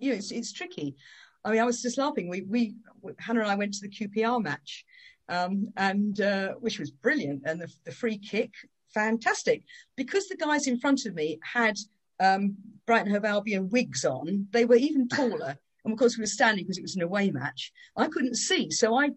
you 0.00 0.12
know, 0.12 0.16
it's, 0.16 0.30
it's 0.32 0.52
tricky. 0.52 0.96
I 1.44 1.50
mean, 1.50 1.60
I 1.60 1.64
was 1.64 1.82
just 1.82 1.98
laughing. 1.98 2.30
We 2.30 2.40
we 2.40 2.76
Hannah 3.18 3.40
and 3.40 3.50
I 3.50 3.56
went 3.56 3.74
to 3.74 3.86
the 3.86 3.90
QPR 3.90 4.42
match, 4.42 4.86
um, 5.28 5.68
and 5.76 6.18
uh, 6.18 6.52
which 6.60 6.78
was 6.78 6.90
brilliant, 6.90 7.42
and 7.44 7.60
the, 7.60 7.70
the 7.84 7.92
free 7.92 8.16
kick, 8.16 8.52
fantastic, 8.94 9.64
because 9.96 10.28
the 10.28 10.36
guys 10.36 10.66
in 10.66 10.78
front 10.80 11.04
of 11.04 11.14
me 11.14 11.38
had 11.42 11.76
um, 12.20 12.56
Brighton 12.86 13.12
Hove 13.12 13.24
Albion 13.24 13.68
wigs 13.70 14.04
on. 14.04 14.46
They 14.52 14.64
were 14.64 14.76
even 14.76 15.08
taller. 15.08 15.56
And 15.84 15.92
of 15.92 15.98
course, 15.98 16.16
we 16.16 16.22
were 16.22 16.26
standing 16.26 16.64
because 16.64 16.78
it 16.78 16.82
was 16.82 16.96
an 16.96 17.02
away 17.02 17.30
match. 17.30 17.72
I 17.96 18.06
couldn't 18.08 18.36
see. 18.36 18.70
So 18.70 18.98
I 18.98 19.10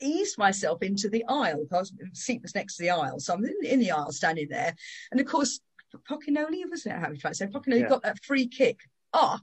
eased 0.00 0.38
myself 0.38 0.82
into 0.82 1.08
the 1.08 1.24
aisle 1.28 1.64
because 1.68 1.90
the 1.90 2.08
seat 2.14 2.42
was 2.42 2.54
next 2.54 2.76
to 2.76 2.82
the 2.82 2.90
aisle. 2.90 3.20
So 3.20 3.34
I'm 3.34 3.44
in, 3.44 3.54
in 3.64 3.80
the 3.80 3.90
aisle 3.90 4.12
standing 4.12 4.48
there. 4.48 4.74
And 5.10 5.20
of 5.20 5.26
course, 5.26 5.60
Pocognoli, 6.08 6.62
wasn't 6.68 6.96
it 6.96 7.00
how 7.00 7.10
we 7.10 7.18
try 7.18 7.30
to 7.30 7.34
say? 7.34 7.46
Pocognoli 7.46 7.80
Yeah. 7.80 7.88
got 7.88 8.02
that 8.02 8.22
free 8.24 8.48
kick. 8.48 8.78
Ah, 9.12 9.40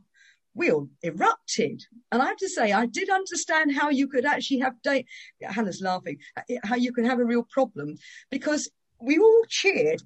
we 0.53 0.71
all 0.71 0.89
erupted. 1.03 1.83
And 2.11 2.21
I 2.21 2.27
have 2.27 2.37
to 2.37 2.49
say, 2.49 2.71
I 2.71 2.87
did 2.87 3.09
understand 3.09 3.75
how 3.75 3.89
you 3.89 4.07
could 4.07 4.25
actually 4.25 4.59
have, 4.59 4.81
da- 4.81 5.05
Hannah's 5.41 5.81
laughing, 5.81 6.17
how 6.63 6.75
you 6.75 6.91
could 6.91 7.05
have 7.05 7.19
a 7.19 7.25
real 7.25 7.43
problem 7.43 7.95
because 8.31 8.69
we 8.99 9.19
all 9.19 9.43
cheered. 9.47 10.01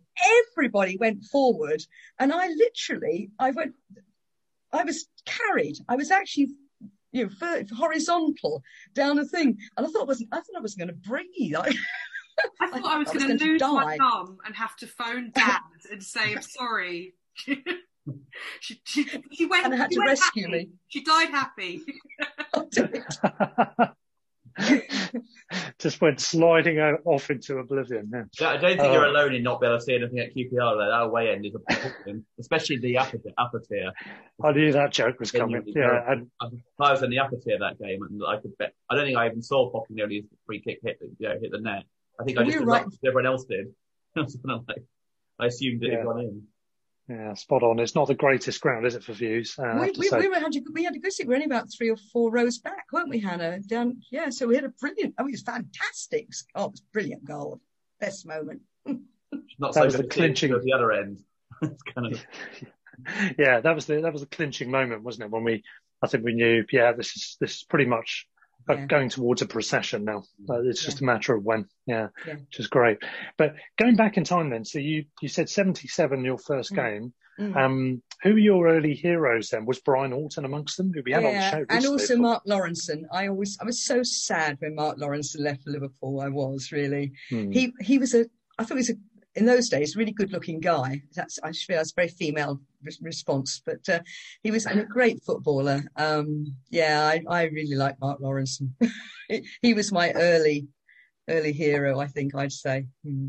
Everybody 0.56 0.98
went 0.98 1.24
forward. 1.26 1.82
And 2.20 2.32
I 2.34 2.50
literally, 2.50 3.30
I 3.40 3.52
went, 3.52 3.74
I 4.72 4.84
was 4.84 5.08
carried. 5.26 5.78
I 5.88 5.96
was 5.96 6.12
actually, 6.12 6.50
you 7.12 7.24
know, 7.26 7.30
ver- 7.40 7.66
horizontal 7.76 8.64
down 8.94 9.20
a 9.20 9.26
thing. 9.26 9.58
And 9.78 9.86
I 9.86 9.90
thought 9.90 10.04
I 10.04 10.06
wasn't, 10.06 10.30
I 10.32 10.38
thought 10.38 10.58
I 10.58 10.62
was 10.62 10.76
going 10.76 10.90
to 10.90 10.94
breathe. 10.94 11.56
I, 11.60 11.74
I 12.60 12.68
thought 12.68 12.86
I 12.86 12.98
was 12.98 13.10
I 13.10 13.14
was 13.14 13.24
going 13.24 13.38
going 13.38 13.40
to 13.40 13.46
to 13.46 13.52
lose 13.52 13.62
my 13.62 13.98
die. 13.98 14.04
mum 14.04 14.38
and 14.46 14.56
have 14.56 14.76
to 14.78 14.88
phone 14.88 15.32
dad 15.36 15.60
and 15.92 16.02
say 16.02 16.34
I'm 16.34 16.42
sorry. 16.42 17.14
she, 18.60 18.82
she, 18.84 19.06
she 19.32 19.46
went. 19.46 19.66
And 19.66 19.74
I 19.74 19.78
had 19.78 19.92
to 19.92 20.00
rescue 20.00 20.44
happy. 20.48 20.58
me. 20.58 20.70
She 20.88 21.04
died 21.04 21.30
happy. 21.30 21.82
Just 25.80 26.00
went 26.02 26.20
sliding 26.20 26.80
o- 26.80 26.98
off 27.06 27.30
into 27.30 27.58
oblivion. 27.58 28.10
Yeah. 28.14 28.24
Yeah, 28.40 28.50
I 28.50 28.58
don't 28.58 28.78
think 28.78 28.94
you're 28.94 29.06
Oh. 29.06 29.12
alone 29.12 29.34
in 29.36 29.44
not 29.44 29.60
being 29.60 29.72
able 29.72 29.80
to 29.80 29.84
see 29.84 29.96
anything 29.96 30.20
at 30.20 30.34
QPR. 30.34 30.52
Though. 30.52 30.90
That 30.90 31.02
away 31.04 31.30
end 31.34 31.46
is 31.46 31.54
appalling, 31.56 32.26
especially 32.40 32.78
the 32.78 32.98
upper 32.98 33.18
upper 33.38 33.60
tier. 33.60 33.92
I 34.44 34.52
knew 34.54 34.72
that 34.72 34.92
joke 34.92 35.20
was 35.20 35.32
coming. 35.32 35.64
Yeah, 35.68 36.04
and 36.12 36.28
I 36.42 36.92
was 36.92 37.04
in 37.04 37.10
the 37.10 37.20
upper 37.20 37.38
tier 37.38 37.58
that 37.60 37.80
game, 37.80 38.00
and 38.04 38.22
I 38.28 38.38
could 38.40 38.58
bet. 38.58 38.74
I 38.90 38.96
don't 38.96 39.06
think 39.06 39.18
I 39.18 39.28
even 39.28 39.42
saw 39.42 39.72
Pocognoli's 39.72 40.26
free 40.46 40.62
kick 40.62 40.80
hit 40.84 41.00
the, 41.00 41.08
you 41.20 41.28
know, 41.30 41.36
hit 41.42 41.52
the 41.52 41.60
net. 41.60 41.84
I 42.20 42.24
think 42.24 42.38
I 42.38 42.44
just 42.44 42.60
were 42.60 42.66
right. 42.66 42.82
erupted, 42.84 43.00
everyone 43.06 43.26
else 43.26 43.46
did. 43.46 43.68
I 44.16 44.22
was 44.22 44.38
kind 44.46 44.60
of 44.60 44.68
like, 44.68 44.84
I 45.40 45.48
assumed 45.48 45.84
it 45.84 45.92
Yeah. 45.92 45.98
had 45.98 46.06
gone 46.06 46.20
in. 46.20 46.44
Yeah, 47.12 47.34
spot 47.34 47.64
on. 47.64 47.80
It's 47.80 47.96
not 47.96 48.08
the 48.08 48.16
greatest 48.16 48.62
ground, 48.62 48.86
is 48.86 48.96
it, 48.96 49.04
for 49.04 49.14
views? 49.14 49.56
Uh, 49.60 49.80
we, 49.82 49.92
we, 49.98 50.10
we, 50.18 50.28
were, 50.30 50.40
had 50.40 50.56
a, 50.56 50.60
we 50.72 50.84
had 50.84 50.96
a 50.96 51.00
good 51.00 51.12
seat. 51.12 51.28
We 51.28 51.32
were 51.32 51.36
only 51.36 51.46
about 51.46 51.68
three 51.76 51.90
or 51.90 51.98
four 51.98 52.32
rows 52.32 52.60
back, 52.60 52.86
weren't 52.92 53.10
we, 53.10 53.20
Hannah? 53.20 53.60
Down, 53.60 54.02
yeah. 54.12 54.30
So 54.30 54.48
we 54.48 54.56
had 54.56 54.64
a 54.64 54.70
brilliant. 54.70 55.16
I 55.18 55.24
mean, 55.24 55.30
it 55.30 55.34
was 55.34 55.42
fantastic. 55.42 56.28
Oh, 56.56 56.66
it 56.66 56.72
was 56.72 56.82
brilliant 56.94 57.26
goal. 57.26 57.60
Best 58.00 58.26
moment. 58.26 58.62
Not 58.86 59.00
That 59.60 59.74
so 59.74 59.86
was 59.86 59.94
the 59.96 60.04
to 60.04 60.04
see 60.04 60.08
it 60.08 60.12
clinching- 60.12 60.54
at 60.54 60.64
the 60.64 60.74
other 60.74 60.92
end. 60.92 61.20
it's 61.62 61.84
kind 61.84 62.14
of 62.14 62.26
yeah, 63.38 63.60
that 63.60 63.76
was 63.76 63.86
the 63.86 64.02
that 64.02 64.14
was 64.14 64.22
the 64.22 64.28
clinching 64.28 64.72
moment, 64.72 65.04
wasn't 65.04 65.26
it? 65.26 65.32
When 65.32 65.44
we, 65.44 65.64
I 66.02 66.08
think 66.08 66.24
we 66.24 66.34
knew, 66.34 66.66
yeah, 66.72 66.94
this 66.94 67.16
is 67.16 67.38
this 67.40 67.58
is 67.58 67.64
pretty 67.64 67.86
much 67.86 68.28
Yeah. 68.70 68.86
going 68.86 69.10
towards 69.10 69.42
a 69.42 69.46
procession 69.46 70.06
now. 70.06 70.24
Uh, 70.50 70.62
it's 70.64 70.84
just 70.84 71.02
a 71.02 71.04
matter 71.04 71.36
of 71.36 71.44
when, 71.44 71.66
yeah, 71.86 72.08
Yeah. 72.28 72.36
which 72.36 72.60
is 72.60 72.68
great. 72.68 73.00
But 73.38 73.56
going 73.78 73.96
back 73.96 74.18
in 74.18 74.24
time, 74.24 74.50
then, 74.50 74.66
so 74.66 74.80
you 74.80 75.06
you 75.22 75.30
said 75.30 75.50
seventy 75.50 75.88
seven 75.88 76.24
your 76.24 76.38
first 76.38 76.74
game. 76.74 77.14
Mm. 77.40 77.56
Um, 77.56 78.04
who 78.24 78.34
were 78.34 78.40
your 78.40 78.68
early 78.68 78.94
heroes 78.94 79.50
then? 79.50 79.66
Was 79.66 79.80
Brian 79.80 80.12
Horton 80.12 80.46
amongst 80.46 80.78
them? 80.78 80.92
Who 80.94 81.02
we 81.04 81.12
had 81.12 81.26
on 81.26 81.34
the 81.34 81.50
show 81.50 81.66
and 81.70 81.86
also. 81.86 82.18
Mark 82.18 82.44
Lawrenson. 82.46 83.04
I 83.12 83.28
always, 83.28 83.58
I 83.60 83.66
was 83.66 83.84
so 83.84 84.04
sad 84.04 84.58
when 84.60 84.76
Mark 84.76 84.98
Lawrenson 85.00 85.40
left 85.40 85.64
for 85.64 85.72
Liverpool. 85.72 86.20
I 86.22 86.28
was 86.30 86.72
really. 86.72 87.14
Hmm. 87.30 87.52
He 87.52 87.74
he 87.80 87.98
was 87.98 88.14
a. 88.14 88.26
I 88.60 88.64
thought 88.64 88.76
he 88.76 88.82
was 88.82 88.90
a 88.92 88.96
in 89.36 89.46
those 89.46 89.70
days 89.70 89.96
really 89.96 90.12
good 90.12 90.32
looking 90.32 90.60
guy. 90.60 91.02
That's 91.16 91.40
I 91.44 91.52
feel 91.52 91.78
that's 91.78 91.92
a 91.92 91.96
very 91.96 92.08
female 92.10 92.62
re- 92.84 92.98
response, 93.02 93.62
but 93.66 93.88
uh, 93.90 94.00
he 94.44 94.52
was 94.52 94.66
a 94.66 94.84
great 94.84 95.24
footballer. 95.24 95.84
Um, 95.96 96.56
yeah, 96.70 97.02
I, 97.04 97.22
I 97.28 97.44
really 97.46 97.76
like 97.76 98.00
Mark 98.00 98.20
Lawrenson. 98.20 98.72
he, 99.62 99.74
was 99.74 99.92
my 99.92 100.12
early 100.12 100.68
early 101.30 101.54
hero. 101.54 102.00
I 102.00 102.08
think 102.08 102.36
I'd 102.36 102.52
say. 102.52 102.86
Hmm. 103.06 103.28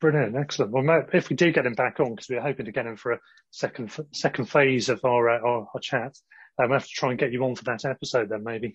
Brilliant, 0.00 0.34
excellent. 0.34 0.72
Well, 0.72 1.06
if 1.12 1.28
we 1.28 1.36
do 1.36 1.52
get 1.52 1.66
him 1.66 1.74
back 1.74 2.00
on, 2.00 2.14
because 2.14 2.30
we're 2.30 2.40
hoping 2.40 2.64
to 2.64 2.72
get 2.72 2.86
him 2.86 2.96
for 2.96 3.12
a 3.12 3.20
second 3.50 3.92
second 4.12 4.46
phase 4.46 4.88
of 4.88 5.04
our 5.04 5.28
uh, 5.28 5.40
our, 5.40 5.66
our 5.74 5.80
chat, 5.80 6.16
um, 6.62 6.72
I 6.72 6.74
have 6.74 6.86
to 6.86 6.92
try 6.92 7.10
and 7.10 7.18
get 7.18 7.32
you 7.32 7.44
on 7.44 7.54
for 7.54 7.64
that 7.64 7.84
episode 7.84 8.28
then, 8.28 8.44
maybe. 8.44 8.72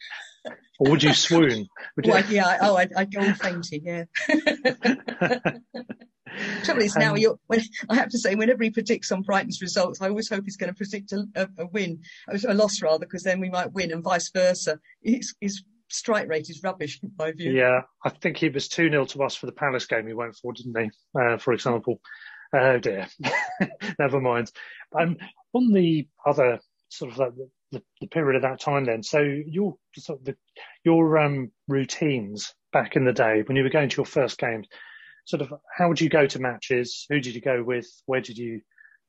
Or 0.80 0.92
would 0.92 1.04
you 1.04 1.14
swoon? 1.26 1.68
Would 1.96 2.06
you? 2.06 2.14
Yeah, 2.30 2.58
oh, 2.62 2.76
I'd, 2.76 2.94
I'd 2.94 3.14
go 3.14 3.22
all 3.22 3.34
fainting. 3.34 3.84
Yeah. 3.86 4.06
Trouble 6.64 6.82
is 6.82 6.96
now 6.96 7.12
Um, 7.12 7.18
you're, 7.18 7.40
when, 7.48 7.62
I 7.90 7.96
have 7.96 8.10
to 8.10 8.18
say, 8.18 8.36
whenever 8.36 8.64
he 8.64 8.70
predicts 8.70 9.12
on 9.12 9.22
Brighton's 9.22 9.62
results, 9.62 10.02
I 10.02 10.10
always 10.10 10.30
hope 10.30 10.44
he's 10.44 10.58
going 10.58 10.74
to 10.74 10.78
predict 10.78 11.14
a, 11.14 11.26
a, 11.36 11.48
a 11.60 11.68
win, 11.68 12.00
a 12.28 12.54
loss 12.54 12.82
rather, 12.82 13.06
because 13.06 13.24
then 13.24 13.40
we 13.40 13.50
might 13.50 13.72
win, 13.72 13.92
and 13.92 14.04
vice 14.04 14.30
versa. 14.32 14.80
His, 15.02 15.34
his 15.40 15.64
strike 15.90 16.28
rate 16.28 16.50
is 16.50 16.62
rubbish, 16.64 17.00
in 17.02 17.12
my 17.18 17.32
view. 17.32 17.52
Yeah, 17.52 17.82
I 18.04 18.10
think 18.10 18.38
he 18.38 18.50
was 18.50 18.68
2 18.68 18.90
0 18.90 19.06
to 19.06 19.24
us 19.24 19.36
for 19.36 19.46
the 19.46 19.52
Palace 19.52 19.86
game 19.86 20.08
he 20.08 20.14
went 20.14 20.36
for, 20.36 20.52
didn't 20.54 20.78
he? 20.78 20.92
Uh, 21.20 21.38
for 21.38 21.54
example. 21.54 22.02
Oh 22.54 22.78
dear. 22.78 23.08
Never 24.00 24.22
mind. 24.22 24.52
Um, 24.98 25.18
on 25.54 25.72
the 25.72 26.08
other 26.26 26.60
sort 26.90 27.12
of 27.12 27.18
like 27.18 27.34
the, 27.76 27.84
the, 28.02 28.08
period 28.08 28.36
of 28.36 28.42
that 28.42 28.60
time 28.60 28.86
then, 28.86 29.04
so 29.04 29.20
your 29.22 29.76
sort 29.98 30.20
of 30.20 30.26
the, 30.26 30.36
your 30.84 31.18
um, 31.18 31.52
routines 31.68 32.54
back 32.72 32.96
in 32.96 33.06
the 33.06 33.14
day 33.14 33.44
when 33.46 33.56
you 33.56 33.64
were 33.64 33.70
going 33.70 33.90
to 33.90 33.98
your 33.98 34.06
first 34.06 34.38
games, 34.38 34.68
sort 35.26 35.42
of 35.42 35.54
how 35.78 35.88
would 35.88 36.02
you 36.02 36.10
go 36.10 36.26
to 36.28 36.40
matches? 36.40 37.06
Who 37.10 37.20
did 37.20 37.36
you 37.36 37.42
go 37.42 37.64
with? 37.64 37.88
Where 38.06 38.22
did 38.22 38.38
you 38.38 38.62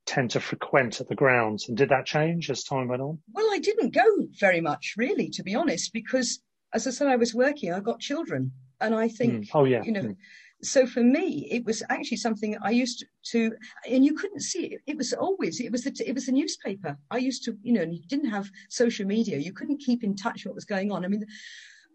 tend 0.07 0.31
to 0.31 0.41
frequent 0.41 1.01
at 1.01 1.09
the 1.09 1.15
grounds? 1.15 1.69
And 1.69 1.77
did 1.77 1.89
that 1.89 2.07
change 2.07 2.51
as 2.51 2.65
time 2.65 2.89
went 2.89 3.03
on? 3.03 3.19
Well, 3.33 3.49
I 3.53 3.59
didn't 3.59 3.95
go 3.95 4.05
very 4.39 4.61
much, 4.61 4.95
really, 4.97 5.29
to 5.31 5.43
be 5.43 5.55
honest, 5.55 5.93
because 5.93 6.41
as 6.73 6.87
I 6.87 6.91
said, 6.91 7.09
I 7.09 7.17
was 7.17 7.35
working, 7.35 7.73
I 7.73 7.81
got 7.81 8.01
children. 8.01 8.53
And 8.81 8.95
I 8.95 9.09
think, 9.09 9.47
Mm. 9.47 9.51
Oh, 9.55 9.65
yeah. 9.65 9.83
you 9.83 9.93
know, 9.93 10.03
Mm. 10.03 10.17
So 10.63 10.87
for 10.87 11.03
me, 11.03 11.49
it 11.51 11.65
was 11.65 11.83
actually 11.91 12.17
something 12.17 12.57
I 12.63 12.71
used 12.71 13.05
to, 13.33 13.53
and 13.89 14.05
you 14.05 14.15
couldn't 14.15 14.41
see 14.41 14.67
it. 14.67 14.81
It 14.87 14.97
was 14.97 15.13
always, 15.13 15.61
it 15.61 15.71
was 15.71 15.85
the, 15.85 15.95
it 16.07 16.15
was 16.15 16.27
the 16.27 16.33
newspaper. 16.33 16.97
I 17.11 17.19
used 17.19 17.45
to, 17.45 17.57
you 17.63 17.73
know, 17.73 17.83
and 17.83 17.95
you 17.95 18.03
didn't 18.09 18.31
have 18.31 18.51
social 18.69 19.07
media. 19.07 19.39
You 19.39 19.53
couldn't 19.53 19.79
keep 19.85 20.03
in 20.03 20.17
touch 20.17 20.45
with 20.45 20.47
what 20.47 20.55
was 20.55 20.65
going 20.65 20.91
on. 20.93 21.05
I 21.05 21.09
mean, 21.09 21.27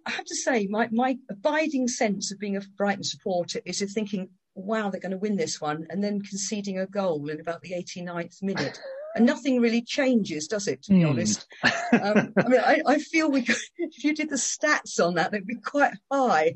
I 0.05 0.11
have 0.11 0.25
to 0.25 0.35
say, 0.35 0.67
my, 0.67 0.89
my 0.91 1.17
abiding 1.29 1.87
sense 1.87 2.31
of 2.31 2.39
being 2.39 2.57
a 2.57 2.61
Brighton 2.77 3.03
supporter 3.03 3.61
is 3.65 3.81
of 3.81 3.91
thinking, 3.91 4.29
wow, 4.55 4.89
they're 4.89 5.01
going 5.01 5.11
to 5.11 5.17
win 5.17 5.37
this 5.37 5.59
one, 5.61 5.87
and 5.89 6.03
then 6.03 6.21
conceding 6.21 6.77
a 6.77 6.85
goal 6.85 7.29
in 7.29 7.39
about 7.39 7.61
the 7.61 7.71
89th 7.71 8.41
minute. 8.43 8.79
And 9.15 9.25
nothing 9.25 9.59
really 9.59 9.81
changes, 9.81 10.47
does 10.47 10.67
it, 10.67 10.83
to 10.83 10.93
be 10.93 11.01
Hmm. 11.01 11.09
honest? 11.09 11.45
Um, 11.91 12.33
I 12.37 12.47
mean, 12.47 12.61
I, 12.61 12.81
I 12.87 12.97
feel 12.99 13.29
we 13.29 13.43
could, 13.43 13.57
if 13.77 14.03
you 14.03 14.15
did 14.15 14.29
the 14.29 14.35
stats 14.37 15.03
on 15.05 15.15
that, 15.15 15.31
they'd 15.31 15.45
be 15.45 15.55
quite 15.55 15.93
high. 16.11 16.55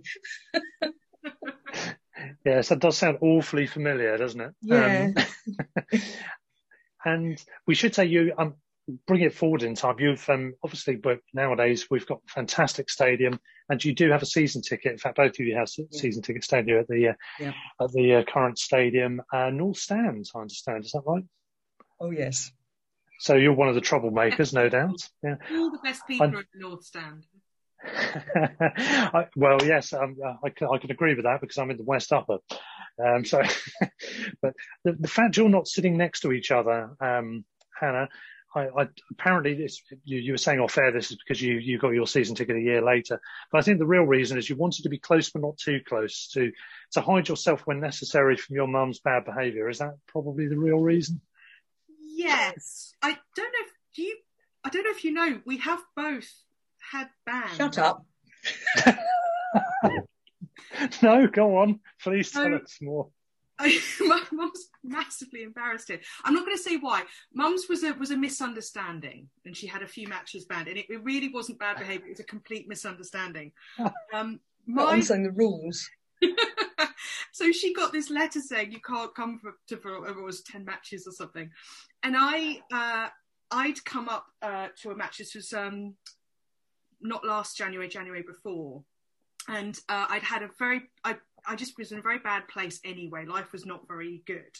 Yes, 2.46 2.70
that 2.70 2.80
does 2.80 2.98
sound 2.98 3.18
awfully 3.22 3.68
familiar, 3.68 4.18
doesn't 4.18 4.40
it? 4.40 4.52
Yeah. 4.62 5.12
Um, 5.92 6.00
and 7.06 7.44
we 7.68 7.76
should 7.76 7.94
say 7.94 8.06
you 8.06 8.34
um, 8.38 8.56
bring 9.06 9.22
it 9.22 9.34
forward 9.34 9.64
in 9.64 9.76
time. 9.76 9.96
You've 10.00 10.28
um, 10.30 10.54
obviously, 10.64 10.96
but 10.96 11.20
nowadays 11.34 11.88
we've 11.90 12.06
got 12.06 12.22
a 12.26 12.32
fantastic 12.32 12.90
stadium, 12.90 13.40
and 13.70 13.84
you 13.84 13.94
do 13.94 14.10
have 14.12 14.22
a 14.22 14.26
season 14.26 14.62
ticket. 14.62 14.94
In 14.94 14.98
fact, 14.98 15.18
both 15.18 15.32
of 15.32 15.40
you 15.40 15.56
have 15.56 15.68
se- 15.70 15.88
season 15.92 16.22
ticket 16.24 16.44
stadium 16.44 16.80
at 16.80 16.88
the 16.88 17.10
uh, 17.10 17.14
Yeah. 17.40 17.54
at 17.82 17.92
the 17.92 18.16
uh, 18.16 18.24
current 18.24 18.58
stadium. 18.58 19.22
Uh, 19.34 19.50
North 19.50 19.78
Stands, 19.78 20.32
I 20.36 20.40
understand. 20.40 20.86
Is 20.86 20.92
that 20.94 21.04
right? 21.06 21.24
Oh, 22.00 22.12
yes. 22.12 22.52
So 23.20 23.36
you're 23.36 23.54
one 23.54 23.70
of 23.70 23.76
the 23.76 23.82
troublemakers, 23.82 24.54
no 24.54 24.68
doubt. 24.70 25.02
Yeah. 25.24 25.36
All 25.52 25.72
the 25.72 25.80
best 25.84 26.06
people 26.08 26.28
are 26.28 26.40
in 26.40 26.46
the 26.54 26.68
North 26.68 26.84
Stand. 26.84 27.26
I, 28.36 29.28
well, 29.36 29.58
yes, 29.64 29.94
um, 29.94 30.18
uh, 30.24 30.36
I, 30.44 30.50
can, 30.50 30.68
I 30.74 30.78
can 30.78 30.92
agree 30.92 31.16
with 31.16 31.26
that 31.26 31.42
because 31.42 31.58
I'm 31.58 31.72
in 31.72 31.78
the 31.78 31.84
West 31.84 32.12
Upper. 32.12 32.40
Um, 33.04 33.26
so, 33.26 33.42
but 34.42 34.54
the, 34.84 34.94
the 34.94 35.08
fact 35.08 35.38
you're 35.38 35.50
not 35.50 35.68
sitting 35.68 35.98
next 35.98 36.22
to 36.22 36.32
each 36.32 36.52
other, 36.52 36.96
um, 37.00 37.46
Hannah, 37.80 38.10
I, 38.56 38.68
I, 38.68 38.88
apparently 39.12 39.54
this, 39.54 39.82
you, 40.06 40.18
you 40.20 40.32
were 40.34 40.38
saying 40.38 40.60
off 40.60 40.78
air 40.78 40.92
this 40.92 41.12
is 41.12 41.18
because 41.18 41.42
you, 41.42 41.56
you 41.56 41.78
got 41.78 41.90
your 41.90 42.08
season 42.08 42.36
ticket 42.36 42.56
a 42.56 42.62
year 42.62 42.82
later. 42.82 43.20
But 43.52 43.58
I 43.58 43.62
think 43.62 43.80
the 43.80 43.86
real 43.86 44.04
reason 44.04 44.38
is 44.38 44.50
you 44.50 44.56
wanted 44.56 44.84
to 44.84 44.90
be 44.90 44.98
close 44.98 45.30
but 45.30 45.42
not 45.42 45.58
too 45.58 45.82
close 45.86 46.30
to 46.30 46.52
to 46.94 47.02
hide 47.02 47.28
yourself 47.28 47.62
when 47.66 47.82
necessary 47.82 48.38
from 48.38 48.56
your 48.56 48.68
mum's 48.68 49.00
bad 49.00 49.26
behaviour. 49.26 49.70
Is 49.70 49.80
that 49.80 49.96
probably 50.08 50.48
the 50.48 50.58
real 50.58 50.80
reason? 50.80 51.20
Yes, 52.00 52.94
I 53.02 53.18
don't 53.36 53.52
know 53.52 53.66
if 53.66 53.72
do 53.96 54.04
you. 54.04 54.18
I 54.64 54.70
don't 54.70 54.84
know 54.84 54.92
if 54.92 55.04
you 55.04 55.12
know. 55.12 55.42
We 55.46 55.58
have 55.58 55.80
both 55.96 56.32
had 56.92 57.08
bands. 57.26 57.58
Shut 57.58 57.78
up. 57.78 58.06
no, 61.02 61.28
go 61.28 61.58
on, 61.58 61.80
please 62.02 62.32
tell 62.32 62.46
Um, 62.46 62.54
us 62.56 62.78
more. 62.82 63.10
I, 63.58 63.80
my 64.02 64.22
mum's 64.34 64.68
massively 64.84 65.44
embarrassed 65.44 65.88
here. 65.88 66.02
I'm 66.24 66.34
not 66.34 66.46
going 66.46 66.58
to 66.58 66.62
say 66.62 66.76
why. 66.78 67.04
Mum's 67.34 67.68
was 67.70 67.84
a 67.84 67.94
was 67.94 68.12
a 68.12 68.18
misunderstanding, 68.18 69.30
and 69.46 69.56
she 69.56 69.68
had 69.68 69.82
a 69.82 69.88
few 69.88 70.08
matches 70.08 70.46
banned, 70.46 70.68
and 70.68 70.78
it, 70.78 70.88
it 70.90 71.04
really 71.04 71.30
wasn't 71.30 71.60
bad 71.60 71.78
behaviour. 71.78 72.08
It 72.08 72.12
was 72.12 72.20
a 72.20 72.26
complete 72.26 72.68
misunderstanding. 72.68 73.52
Um, 74.14 74.40
Not 74.68 74.86
my 74.86 74.92
understanding 74.94 75.32
the 75.32 75.38
rules. 75.38 75.90
so 77.32 77.52
she 77.52 77.74
got 77.74 77.92
this 77.94 78.10
letter 78.10 78.40
saying 78.40 78.72
you 78.72 78.80
can't 78.82 79.14
come 79.14 79.38
for, 79.40 79.54
to 79.68 79.78
for 79.78 80.00
whatever 80.00 80.22
it 80.22 80.26
was 80.26 80.42
ten 80.42 80.66
matches 80.66 81.06
or 81.08 81.12
something, 81.12 81.50
and 82.04 82.16
I 82.18 82.62
uh, 82.72 83.10
I'd 83.52 83.84
come 83.86 84.10
up 84.10 84.26
uh, 84.42 84.68
to 84.82 84.92
a 84.92 84.96
match. 84.96 85.18
This 85.20 85.36
was 85.36 85.54
um, 85.54 85.96
not 87.08 87.26
last 87.26 87.58
January, 87.58 87.88
January 87.88 88.24
before, 88.24 88.84
and 89.48 89.78
uh, 89.90 90.08
I'd 90.10 90.24
had 90.24 90.44
a 90.44 90.50
very 90.58 90.84
I 91.04 91.18
I 91.48 91.56
just 91.56 91.78
was 91.78 91.92
in 91.92 92.00
a 92.00 92.04
very 92.04 92.20
bad 92.20 92.48
place 92.48 92.80
anyway. 92.84 93.26
Life 93.26 93.52
was 93.52 93.66
not 93.66 93.88
very 93.88 94.22
good, 94.26 94.58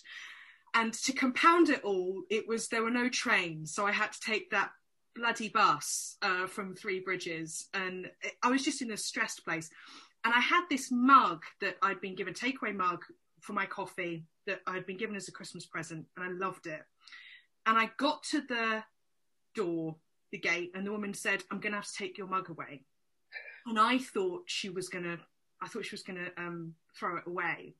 and 0.74 0.94
to 0.94 1.14
compound 1.14 1.70
it 1.70 1.84
all, 1.84 2.24
it 2.30 2.48
was 2.48 2.68
there 2.68 2.84
were 2.84 2.92
no 2.92 3.10
trains, 3.10 3.74
so 3.74 3.86
I 3.86 3.92
had 3.92 4.12
to 4.12 4.20
take 4.20 4.52
that 4.52 4.72
bloody 5.16 5.50
bus 5.50 6.18
uh, 6.22 6.46
from 6.48 6.76
Three 6.76 7.00
Bridges, 7.00 7.68
and 7.74 8.10
I 8.44 8.50
was 8.50 8.64
just 8.64 8.82
in 8.82 8.92
a 8.92 8.98
stressed 8.98 9.44
place. 9.46 9.70
And 10.24 10.34
I 10.34 10.40
had 10.40 10.66
this 10.70 10.90
mug 10.92 11.44
that 11.62 11.78
I'd 11.84 12.02
been 12.02 12.16
given, 12.16 12.34
takeaway 12.34 12.76
mug 12.76 13.04
for 13.42 13.54
my 13.54 13.68
coffee 13.68 14.26
that 14.48 14.60
I'd 14.66 14.86
been 14.86 14.98
given 14.98 15.16
as 15.16 15.28
a 15.28 15.32
Christmas 15.32 15.66
present, 15.66 16.06
and 16.18 16.26
I 16.26 16.32
loved 16.32 16.68
it. 16.68 16.82
And 17.66 17.78
I 17.78 17.92
got 17.98 18.24
to 18.32 18.42
the 18.42 18.84
door, 19.54 19.96
the 20.36 20.50
gate, 20.50 20.72
and 20.76 20.86
the 20.86 20.92
woman 20.92 21.14
said, 21.14 21.44
"I'm 21.50 21.62
going 21.62 21.72
to 21.72 21.78
have 21.78 21.88
to 21.88 21.98
take 21.98 22.18
your 22.18 22.28
mug 22.28 22.50
away." 22.50 22.82
And 23.66 23.80
I 23.80 23.98
thought 23.98 24.44
she 24.46 24.70
was 24.70 24.90
going 24.90 25.06
to, 25.06 25.18
I 25.62 25.68
thought 25.68 25.86
she 25.86 25.96
was 25.96 26.04
going 26.04 26.20
to 26.24 26.32
um, 26.38 26.76
throw 26.98 27.18
it 27.18 27.24
away. 27.26 27.74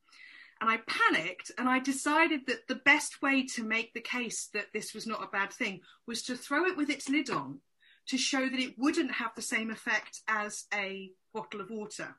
And 0.62 0.70
I 0.70 0.78
panicked, 0.88 1.52
and 1.58 1.68
I 1.68 1.80
decided 1.80 2.48
that 2.48 2.68
the 2.68 2.82
best 2.86 3.22
way 3.22 3.46
to 3.56 3.64
make 3.64 3.94
the 3.94 4.02
case 4.18 4.50
that 4.54 4.68
this 4.74 4.94
was 4.94 5.06
not 5.06 5.24
a 5.24 5.28
bad 5.28 5.52
thing 5.52 5.82
was 6.08 6.24
to 6.24 6.36
throw 6.36 6.66
it 6.66 6.78
with 6.78 6.90
its 6.90 7.10
lid 7.10 7.30
on, 7.30 7.60
to 8.08 8.18
show 8.18 8.48
that 8.50 8.60
it 8.60 8.80
wouldn't 8.80 9.12
have 9.12 9.32
the 9.36 9.42
same 9.42 9.70
effect 9.70 10.22
as 10.28 10.66
a 10.74 11.12
bottle 11.34 11.60
of 11.60 11.70
water. 11.70 12.16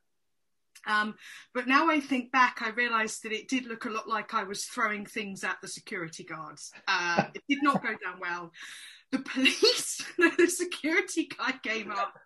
Um, 0.87 1.17
but 1.55 1.67
now 1.67 1.89
I 1.89 2.01
think 2.01 2.31
back, 2.31 2.61
I 2.61 2.71
realised 2.71 3.23
that 3.23 3.33
it 3.33 3.49
did 3.49 3.67
look 3.67 3.87
a 3.87 3.91
lot 3.91 4.09
like 4.09 4.35
I 4.35 4.45
was 4.45 4.65
throwing 4.65 5.07
things 5.07 5.43
at 5.43 5.57
the 5.61 5.69
security 5.69 6.23
guards. 6.23 6.73
Uh, 6.87 7.25
it 7.35 7.43
did 7.49 7.63
not 7.63 7.83
go 7.83 7.89
down 7.89 8.21
well. 8.21 8.53
The 9.13 9.19
police, 9.21 10.05
the 10.19 10.49
security 10.49 11.29
guy 11.37 11.53
came 11.63 11.91
up, 11.91 12.19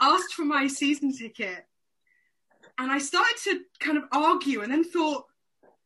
asked 0.00 0.34
for 0.34 0.44
my 0.44 0.66
season 0.66 1.12
ticket, 1.12 1.66
and 2.78 2.90
I 2.90 2.98
started 2.98 3.36
to 3.44 3.60
kind 3.80 3.98
of 3.98 4.04
argue, 4.12 4.62
and 4.62 4.72
then 4.72 4.84
thought, 4.84 5.24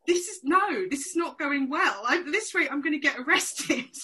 "This 0.06 0.28
is 0.28 0.40
no, 0.44 0.86
this 0.88 1.06
is 1.06 1.16
not 1.16 1.38
going 1.38 1.70
well. 1.70 2.06
At 2.06 2.26
this 2.26 2.54
rate, 2.54 2.68
I'm 2.70 2.82
going 2.82 2.94
to 2.94 2.98
get 2.98 3.18
arrested." 3.18 3.86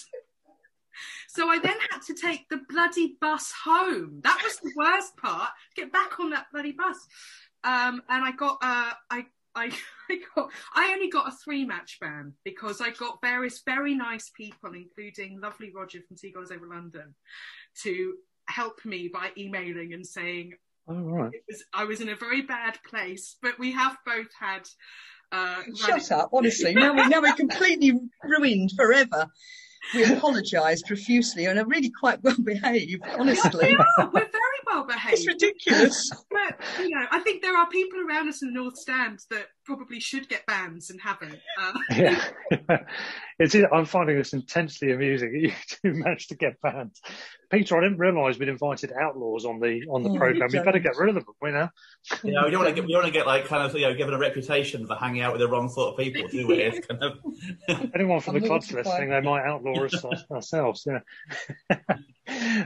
So 1.35 1.49
I 1.49 1.59
then 1.59 1.75
had 1.91 2.01
to 2.03 2.15
take 2.15 2.49
the 2.49 2.61
bloody 2.69 3.17
bus 3.21 3.53
home. 3.65 4.21
That 4.23 4.41
was 4.45 4.57
the 4.59 4.71
worst 4.77 5.17
part. 5.17 5.51
Get 5.75 5.93
back 5.93 6.21
on 6.21 6.31
that 6.31 6.47
bloody 6.53 6.71
bus. 6.71 6.97
Um, 7.65 8.03
and 8.09 8.25
I 8.25 8.31
got, 8.31 8.59
uh, 8.63 8.93
I 9.11 9.27
I, 9.55 9.67
I 10.11 10.21
got 10.35 10.51
I 10.75 10.93
only 10.93 11.09
got 11.09 11.29
a 11.29 11.37
three 11.37 11.65
match 11.65 11.99
ban 12.01 12.35
because 12.45 12.81
I 12.81 12.91
got 12.91 13.21
various 13.21 13.63
very 13.65 13.95
nice 13.95 14.31
people, 14.31 14.75
including 14.75 15.41
lovely 15.41 15.73
Roger 15.75 16.01
from 16.07 16.17
Seagulls 16.17 16.51
Over 16.51 16.67
London, 16.67 17.15
to 17.83 18.15
help 18.47 18.85
me 18.85 19.09
by 19.13 19.31
emailing 19.37 19.93
and 19.95 20.07
saying 20.07 20.55
Oh, 20.87 20.95
right. 20.95 21.33
it 21.33 21.43
was 21.49 21.65
I 21.73 21.85
was 21.85 22.01
in 22.01 22.11
a 22.11 22.17
very 22.17 22.43
bad 22.43 22.79
place. 22.89 23.37
But 23.41 23.59
we 23.59 23.73
have 23.73 23.97
both 24.05 24.29
had. 24.39 24.69
Uh, 25.33 25.63
Shut 25.75 26.13
up, 26.13 26.31
honestly. 26.33 26.75
Now, 26.75 26.93
we, 26.93 27.09
now 27.09 27.21
we're 27.21 27.33
completely 27.37 27.99
ruined 28.23 28.71
forever. 28.77 29.27
We 29.93 30.05
apologise 30.05 30.83
profusely 30.83 31.47
and 31.47 31.59
are 31.59 31.67
really 31.67 31.91
quite 31.91 32.23
well 32.23 32.37
behaved, 32.43 33.03
honestly. 33.19 33.69
we 33.69 33.77
are. 33.77 34.11
We're 34.13 34.31
very 34.31 34.61
well 34.67 34.85
behaved. 34.85 35.15
It's 35.15 35.27
ridiculous. 35.27 36.11
But 36.31 36.59
you 36.81 36.91
know, 36.91 37.07
I 37.11 37.21
think 37.21 37.43
there 37.43 37.57
are 37.57 37.69
people 37.69 38.01
around 38.01 38.29
us 38.29 38.43
in 38.43 38.53
the 38.53 38.61
North 38.61 38.77
Stand 38.77 39.21
that 39.31 39.47
probably 39.65 40.01
should 40.01 40.29
get 40.29 40.47
bans 40.47 40.91
and 40.91 41.01
haven't. 41.01 41.39
Uh, 41.61 41.73
Yeah, 41.97 42.25
it's. 43.39 43.55
I'm 43.55 43.85
finding 43.87 44.17
this 44.17 44.33
intensely 44.33 44.93
amusing. 44.93 45.35
You 45.35 45.53
two 45.69 45.95
managed 45.95 46.29
to 46.31 46.37
get 46.37 46.61
banned. 46.63 46.93
Peter, 47.51 47.77
I 47.77 47.83
didn't 47.83 47.99
realise 47.99 48.39
we'd 48.39 48.49
invited 48.49 48.93
outlaws 48.93 49.45
on 49.45 49.61
the 49.61 49.83
on 49.91 50.03
the 50.03 50.11
Oh, 50.11 50.17
program. 50.17 50.49
We 50.53 50.59
you 50.59 50.65
better 50.65 50.79
get 50.79 50.97
rid 50.97 51.11
of 51.11 51.15
them, 51.15 51.25
we 51.41 51.51
now. 51.53 51.71
You 52.23 52.33
know, 52.33 52.45
we 52.45 52.51
don't 52.51 52.63
want 52.65 52.75
to 52.75 52.81
get, 52.81 52.87
we 52.87 52.93
don't 52.93 53.03
want 53.03 53.13
to 53.13 53.19
get 53.19 53.27
like 53.27 53.47
kind 53.47 53.63
of 53.63 53.75
you 53.75 53.83
know 53.83 53.95
given 53.95 54.15
a 54.15 54.19
reputation 54.19 54.87
for 54.87 54.97
hanging 54.97 55.23
out 55.23 55.33
with 55.33 55.41
the 55.41 55.49
wrong 55.49 55.69
sort 55.69 55.93
of 55.93 55.99
people, 55.99 56.29
do 56.29 56.47
we? 56.47 56.61
It's 56.63 56.87
kind 56.87 57.03
of 57.03 57.19
Anyone 57.95 58.21
from 58.21 58.37
I'm 58.37 58.43
the 58.43 58.49
club's 58.49 58.71
mortified. 58.73 58.93
listening, 58.93 59.11
they 59.11 59.21
might 59.21 59.45
outlaw 59.45 59.85
us 59.85 60.05
ourselves. 60.31 60.87
Yeah. 60.87 61.01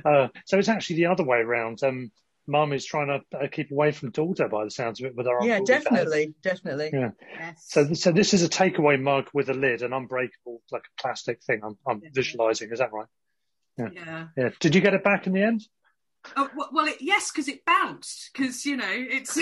uh, 0.05 0.28
so 0.47 0.59
it's 0.59 0.69
actually 0.69 0.97
the 0.97 1.07
other 1.07 1.25
way 1.25 1.38
around. 1.38 1.83
Um, 1.83 2.11
Mum 2.49 2.73
is 2.73 2.85
trying 2.85 3.07
to 3.09 3.38
uh, 3.38 3.47
keep 3.52 3.71
away 3.71 3.93
from 3.93 4.11
daughter, 4.11 4.49
by 4.49 4.64
the 4.64 4.71
sounds 4.71 5.00
of 5.00 5.07
it, 5.07 5.14
with 5.14 5.26
her. 5.26 5.33
Yeah, 5.45 5.57
unruly 5.57 5.64
behaviour. 5.67 5.81
definitely, 5.85 6.35
definitely. 6.43 6.90
Yeah. 6.93 7.11
yes. 7.38 7.67
So, 7.69 7.93
so 7.95 8.11
this 8.11 8.33
is 8.35 8.43
a 8.43 8.49
takeaway 8.49 9.00
mug 9.00 9.28
with 9.35 9.50
a 9.50 9.55
lid, 9.55 9.83
an 9.83 9.93
unbreakable, 9.93 10.62
like 10.73 10.83
a 10.83 11.00
plastic 11.02 11.43
thing. 11.45 11.61
I'm, 11.62 11.76
I'm 11.87 12.00
Yeah. 12.02 12.11
visualising. 12.14 12.71
Is 12.73 12.78
that 12.81 12.93
right? 12.93 13.07
yeah. 13.78 14.26
Yeah. 14.37 14.49
Did 14.59 14.75
you 14.75 14.81
get 14.81 14.95
it 14.95 15.05
back 15.05 15.26
in 15.28 15.33
the 15.35 15.43
end? 15.43 15.62
Oh, 16.37 16.50
well, 16.57 16.69
well, 16.73 16.87
it, 16.87 16.97
yes, 17.00 17.31
because 17.31 17.47
it 17.49 17.64
bounced. 17.64 18.31
Because 18.33 18.67
you 18.67 18.76
know, 18.76 18.85
it's 18.90 19.38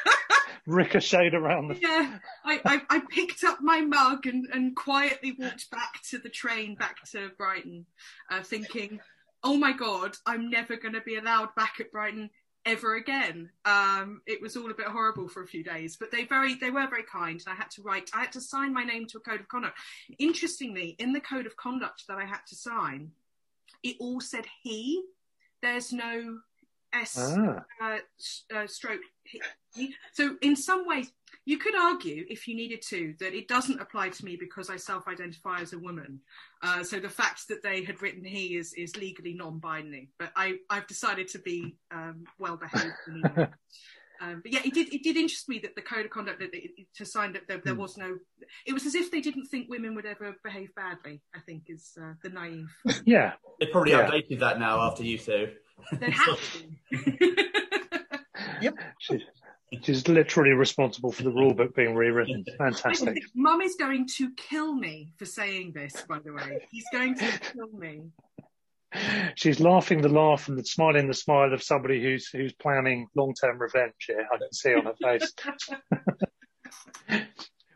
Ricocheted 0.66 1.34
around 1.34 1.68
the. 1.68 1.78
yeah. 1.80 2.18
I, 2.44 2.60
I, 2.64 2.82
I 2.90 3.00
picked 3.08 3.44
up 3.44 3.58
my 3.60 3.80
mug 3.82 4.26
and, 4.26 4.46
and 4.52 4.74
quietly 4.74 5.34
walked 5.38 5.70
back 5.70 6.00
to 6.10 6.18
the 6.18 6.28
train 6.28 6.74
back 6.74 6.96
to 7.12 7.30
Brighton, 7.38 7.86
uh, 8.30 8.42
thinking, 8.42 8.98
"Oh 9.46 9.56
my 9.56 9.72
God, 9.72 10.16
I'm 10.26 10.50
never 10.50 10.76
going 10.76 10.94
to 10.94 11.00
be 11.02 11.16
allowed 11.16 11.54
back 11.54 11.74
at 11.78 11.92
Brighton 11.92 12.30
ever 12.64 12.96
again." 12.96 13.48
Um, 13.64 14.22
it 14.26 14.42
was 14.42 14.56
all 14.56 14.70
a 14.70 14.74
bit 14.74 14.86
horrible 14.88 15.28
for 15.28 15.42
a 15.44 15.46
few 15.46 15.62
days, 15.62 15.96
but 15.96 16.10
they 16.10 16.24
very 16.24 16.54
they 16.56 16.72
were 16.72 16.88
very 16.88 17.04
kind, 17.04 17.40
and 17.40 17.52
I 17.54 17.54
had 17.54 17.70
to 17.76 17.82
write. 17.82 18.10
I 18.12 18.20
had 18.22 18.32
to 18.32 18.40
sign 18.40 18.72
my 18.72 18.82
name 18.82 19.06
to 19.06 19.18
a 19.18 19.20
code 19.20 19.40
of 19.40 19.48
conduct. 19.48 19.78
Interestingly, 20.18 20.96
in 20.98 21.12
the 21.12 21.20
code 21.20 21.46
of 21.46 21.56
conduct 21.56 22.04
that 22.08 22.18
I 22.18 22.24
had 22.24 22.40
to 22.48 22.56
sign, 22.56 23.12
it 23.82 23.96
all 24.00 24.20
said 24.20 24.46
he. 24.62 25.02
There's 25.62 25.92
no 25.92 26.40
S 26.92 27.16
Ah. 27.38 27.64
uh, 27.80 27.98
uh, 28.54 28.66
stroke. 28.66 29.00
he-. 29.74 29.94
So 30.12 30.36
in 30.40 30.56
some 30.56 30.86
ways, 30.86 31.12
you 31.44 31.58
could 31.58 31.74
argue, 31.76 32.24
if 32.28 32.48
you 32.48 32.56
needed 32.56 32.82
to, 32.88 33.14
that 33.20 33.34
it 33.34 33.48
doesn't 33.48 33.80
apply 33.80 34.08
to 34.10 34.24
me 34.24 34.36
because 34.36 34.70
I 34.70 34.76
self-identify 34.76 35.60
as 35.60 35.72
a 35.72 35.78
woman. 35.78 36.20
Uh, 36.62 36.82
so 36.82 36.98
the 36.98 37.08
fact 37.08 37.48
that 37.48 37.62
they 37.62 37.84
had 37.84 38.02
written 38.02 38.24
he 38.24 38.56
is 38.56 38.72
is 38.74 38.96
legally 38.96 39.34
non-binding. 39.34 40.08
But 40.18 40.32
I 40.36 40.56
I've 40.70 40.86
decided 40.86 41.28
to 41.28 41.38
be 41.38 41.76
um, 41.92 42.24
well 42.38 42.56
behaved. 42.56 42.94
anyway. 43.10 43.48
Um, 44.18 44.40
but 44.42 44.50
yeah, 44.50 44.60
it 44.64 44.72
did. 44.72 44.94
It 44.94 45.02
did 45.02 45.16
interest 45.18 45.46
me 45.46 45.58
that 45.58 45.74
the 45.76 45.82
code 45.82 46.06
of 46.06 46.10
conduct 46.10 46.38
that 46.40 46.54
it, 46.54 46.70
it- 46.78 46.86
to 46.96 47.04
sign 47.04 47.34
that 47.34 47.46
there, 47.48 47.60
there 47.62 47.74
was 47.74 47.98
no. 47.98 48.16
It 48.66 48.72
was 48.72 48.86
as 48.86 48.94
if 48.94 49.10
they 49.10 49.20
didn't 49.20 49.44
think 49.46 49.68
women 49.68 49.94
would 49.94 50.06
ever 50.06 50.34
behave 50.42 50.74
badly. 50.74 51.20
I 51.34 51.40
think 51.40 51.64
is 51.68 51.92
uh, 52.02 52.14
the 52.22 52.30
naive. 52.30 52.74
Yeah. 53.04 53.32
they 53.60 53.66
probably 53.66 53.92
Yeah. 53.92 54.08
updated 54.08 54.38
that 54.40 54.58
now 54.58 54.80
after 54.80 55.04
you 55.04 55.18
two. 55.18 55.52
They 55.92 56.10
have 56.10 56.38
to. 56.52 57.36
She, 58.98 59.22
she's 59.82 60.06
literally 60.08 60.52
responsible 60.52 61.12
for 61.12 61.22
the 61.22 61.30
rule 61.30 61.54
book 61.54 61.74
being 61.74 61.94
rewritten. 61.94 62.44
Fantastic. 62.58 63.14
think 63.14 63.24
Mum 63.34 63.60
is 63.60 63.74
going 63.76 64.06
to 64.16 64.30
kill 64.36 64.74
me 64.74 65.12
for 65.18 65.24
saying 65.24 65.72
this, 65.74 66.04
by 66.08 66.18
the 66.24 66.32
way. 66.32 66.66
He's 66.70 66.86
going 66.92 67.16
to 67.16 67.40
kill 67.52 67.68
me. 67.72 68.02
She's 69.34 69.60
laughing 69.60 70.00
the 70.00 70.08
laugh 70.08 70.48
and 70.48 70.64
smiling 70.66 71.08
the 71.08 71.14
smile 71.14 71.52
of 71.52 71.62
somebody 71.62 72.02
who's 72.02 72.28
who's 72.28 72.52
planning 72.52 73.08
long 73.14 73.34
term 73.34 73.58
revenge. 73.58 73.94
Yeah, 74.08 74.22
I 74.32 74.38
can 74.38 74.52
see 74.52 74.74
on 74.74 74.86
her 74.86 74.94
face. 75.02 75.32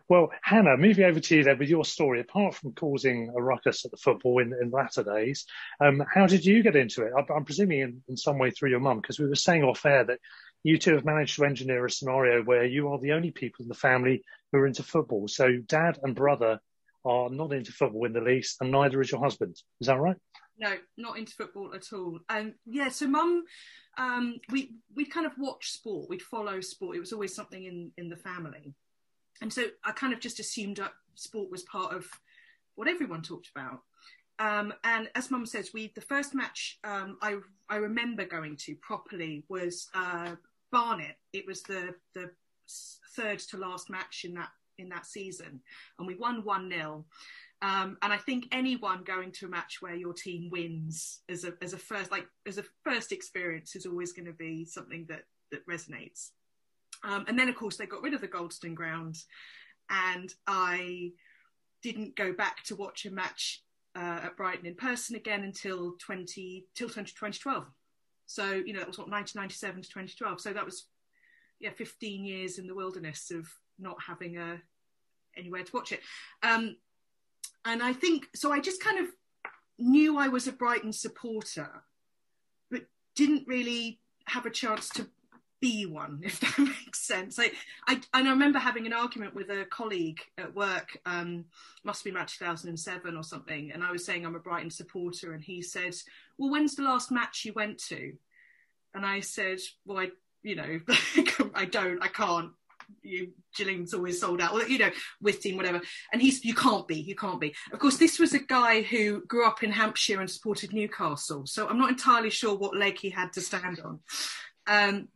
well, 0.08 0.30
Hannah, 0.42 0.76
moving 0.76 1.04
over 1.04 1.20
to 1.20 1.36
you 1.36 1.44
there 1.44 1.56
with 1.56 1.68
your 1.68 1.84
story. 1.84 2.20
Apart 2.20 2.54
from 2.54 2.72
causing 2.72 3.32
a 3.36 3.42
ruckus 3.42 3.84
at 3.84 3.90
the 3.90 3.96
football 3.96 4.38
in, 4.38 4.54
in 4.62 4.70
latter 4.70 5.02
days, 5.02 5.46
um, 5.80 6.02
how 6.14 6.26
did 6.26 6.44
you 6.46 6.62
get 6.62 6.76
into 6.76 7.02
it? 7.02 7.12
I'm, 7.18 7.26
I'm 7.34 7.44
presuming 7.44 7.80
in, 7.80 8.02
in 8.08 8.16
some 8.16 8.38
way 8.38 8.50
through 8.50 8.70
your 8.70 8.80
mum, 8.80 9.00
because 9.00 9.18
we 9.18 9.26
were 9.26 9.34
saying 9.34 9.64
off 9.64 9.84
air 9.84 10.04
that 10.04 10.20
you 10.62 10.78
two 10.78 10.94
have 10.94 11.04
managed 11.04 11.36
to 11.36 11.44
engineer 11.44 11.84
a 11.86 11.90
scenario 11.90 12.42
where 12.42 12.64
you 12.64 12.88
are 12.88 12.98
the 12.98 13.12
only 13.12 13.30
people 13.30 13.62
in 13.62 13.68
the 13.68 13.74
family 13.74 14.22
who 14.52 14.58
are 14.58 14.66
into 14.66 14.82
football. 14.82 15.28
So 15.28 15.56
dad 15.66 15.98
and 16.02 16.14
brother 16.14 16.60
are 17.04 17.30
not 17.30 17.52
into 17.52 17.72
football 17.72 18.04
in 18.04 18.12
the 18.12 18.20
least, 18.20 18.58
and 18.60 18.70
neither 18.70 19.00
is 19.00 19.10
your 19.10 19.22
husband. 19.22 19.56
Is 19.80 19.86
that 19.86 19.98
right? 19.98 20.16
No, 20.58 20.74
not 20.98 21.16
into 21.16 21.32
football 21.32 21.74
at 21.74 21.92
all. 21.92 22.18
And 22.28 22.54
yeah, 22.66 22.90
so 22.90 23.06
Mum, 23.06 23.44
um, 23.96 24.36
we 24.50 24.74
we'd 24.94 25.10
kind 25.10 25.24
of 25.24 25.32
watch 25.38 25.70
sport. 25.70 26.10
We'd 26.10 26.20
follow 26.22 26.60
sport. 26.60 26.96
It 26.96 27.00
was 27.00 27.12
always 27.12 27.34
something 27.34 27.64
in 27.64 27.92
in 27.96 28.10
the 28.10 28.16
family. 28.16 28.74
And 29.40 29.50
so 29.50 29.64
I 29.82 29.92
kind 29.92 30.12
of 30.12 30.20
just 30.20 30.38
assumed 30.38 30.76
that 30.76 30.92
sport 31.14 31.50
was 31.50 31.62
part 31.62 31.94
of 31.94 32.06
what 32.74 32.88
everyone 32.88 33.22
talked 33.22 33.48
about. 33.54 33.80
Um, 34.38 34.74
and 34.84 35.08
as 35.14 35.30
Mum 35.30 35.46
says, 35.46 35.70
we 35.72 35.92
the 35.94 36.00
first 36.02 36.34
match 36.34 36.78
um, 36.84 37.16
I 37.22 37.38
I 37.70 37.76
remember 37.76 38.26
going 38.26 38.56
to 38.64 38.74
properly 38.76 39.44
was 39.48 39.88
uh, 39.94 40.34
Barnet. 40.70 41.16
It 41.32 41.46
was 41.46 41.62
the 41.62 41.94
the 42.14 42.30
third 43.16 43.38
to 43.40 43.56
last 43.56 43.90
match 43.90 44.24
in 44.24 44.34
that 44.34 44.50
in 44.78 44.88
that 44.90 45.06
season, 45.06 45.60
and 45.98 46.06
we 46.06 46.14
won 46.14 46.44
one 46.44 46.70
0 46.70 47.04
um, 47.62 47.98
and 48.00 48.12
I 48.12 48.16
think 48.16 48.46
anyone 48.52 49.02
going 49.04 49.32
to 49.32 49.46
a 49.46 49.48
match 49.48 49.78
where 49.80 49.94
your 49.94 50.14
team 50.14 50.48
wins 50.50 51.20
as 51.28 51.44
a 51.44 51.52
as 51.60 51.74
a 51.74 51.78
first 51.78 52.10
like 52.10 52.26
as 52.46 52.56
a 52.58 52.64
first 52.84 53.12
experience 53.12 53.76
is 53.76 53.84
always 53.84 54.12
going 54.12 54.26
to 54.26 54.32
be 54.32 54.64
something 54.64 55.06
that 55.08 55.24
that 55.50 55.66
resonates. 55.66 56.30
Um, 57.04 57.24
and 57.28 57.38
then 57.38 57.48
of 57.48 57.56
course 57.56 57.76
they 57.76 57.86
got 57.86 58.02
rid 58.02 58.14
of 58.14 58.22
the 58.22 58.28
Goldstone 58.28 58.74
ground, 58.74 59.16
and 59.90 60.32
I 60.46 61.12
didn't 61.82 62.16
go 62.16 62.32
back 62.32 62.64
to 62.64 62.76
watch 62.76 63.04
a 63.04 63.10
match 63.10 63.62
uh, 63.94 64.20
at 64.24 64.36
Brighton 64.36 64.66
in 64.66 64.74
person 64.74 65.16
again 65.16 65.42
until 65.42 65.96
20 65.98 66.66
till 66.74 66.88
20, 66.88 67.10
2012. 67.10 67.66
So 68.30 68.52
you 68.52 68.72
know 68.72 68.78
that 68.78 68.86
was 68.86 68.96
what 68.96 69.10
1997 69.10 69.82
to 69.82 69.88
2012. 69.88 70.40
So 70.40 70.52
that 70.52 70.64
was 70.64 70.86
yeah 71.58 71.70
15 71.76 72.24
years 72.24 72.58
in 72.58 72.68
the 72.68 72.74
wilderness 72.76 73.32
of 73.32 73.48
not 73.76 73.96
having 74.06 74.38
a 74.38 74.62
anywhere 75.36 75.64
to 75.64 75.72
watch 75.72 75.90
it. 75.90 76.00
Um, 76.44 76.76
and 77.64 77.82
I 77.82 77.92
think 77.92 78.28
so. 78.36 78.52
I 78.52 78.60
just 78.60 78.82
kind 78.82 79.00
of 79.00 79.06
knew 79.80 80.16
I 80.16 80.28
was 80.28 80.46
a 80.46 80.52
Brighton 80.52 80.92
supporter, 80.92 81.82
but 82.70 82.82
didn't 83.16 83.48
really 83.48 83.98
have 84.26 84.46
a 84.46 84.50
chance 84.50 84.88
to 84.90 85.08
be 85.60 85.84
one, 85.84 86.20
if 86.24 86.38
that 86.40 86.58
makes 86.58 87.00
sense. 87.00 87.36
I, 87.38 87.50
I 87.86 88.00
and 88.14 88.28
I 88.28 88.30
remember 88.30 88.60
having 88.60 88.86
an 88.86 88.92
argument 88.92 89.34
with 89.34 89.50
a 89.50 89.66
colleague 89.66 90.20
at 90.38 90.54
work. 90.54 90.98
Um, 91.04 91.46
must 91.82 92.04
be 92.04 92.10
about 92.10 92.28
2007 92.28 93.16
or 93.16 93.22
something, 93.22 93.72
and 93.72 93.82
I 93.82 93.90
was 93.90 94.04
saying 94.04 94.24
I'm 94.24 94.36
a 94.36 94.40
Brighton 94.40 94.70
supporter, 94.70 95.32
and 95.32 95.42
he 95.42 95.62
said, 95.62 95.94
"Well, 96.40 96.50
when's 96.50 96.74
the 96.74 96.82
last 96.82 97.12
match 97.12 97.44
you 97.44 97.52
went 97.52 97.78
to?" 97.88 98.14
And 98.94 99.06
I 99.06 99.20
said, 99.20 99.58
"Well, 99.84 99.98
I, 99.98 100.08
you 100.42 100.56
know, 100.56 100.80
I 101.54 101.66
don't, 101.66 102.02
I 102.02 102.08
can't." 102.08 102.52
you 103.02 103.30
Gilling's 103.56 103.94
always 103.94 104.20
sold 104.20 104.40
out, 104.40 104.52
or 104.52 104.66
you 104.66 104.78
know, 104.78 104.90
with 105.20 105.40
team, 105.40 105.56
whatever. 105.56 105.80
And 106.12 106.20
he's 106.20 106.44
you 106.44 106.54
can't 106.54 106.86
be, 106.86 106.96
you 106.96 107.14
can't 107.14 107.40
be. 107.40 107.54
Of 107.72 107.78
course, 107.78 107.98
this 107.98 108.18
was 108.18 108.34
a 108.34 108.38
guy 108.38 108.82
who 108.82 109.24
grew 109.26 109.46
up 109.46 109.62
in 109.62 109.70
Hampshire 109.70 110.20
and 110.20 110.30
supported 110.30 110.72
Newcastle, 110.72 111.46
so 111.46 111.68
I'm 111.68 111.78
not 111.78 111.90
entirely 111.90 112.30
sure 112.30 112.56
what 112.56 112.76
leg 112.76 112.98
he 112.98 113.10
had 113.10 113.32
to 113.34 113.40
stand 113.40 113.80
on. 113.80 114.00
Um, 114.66 115.08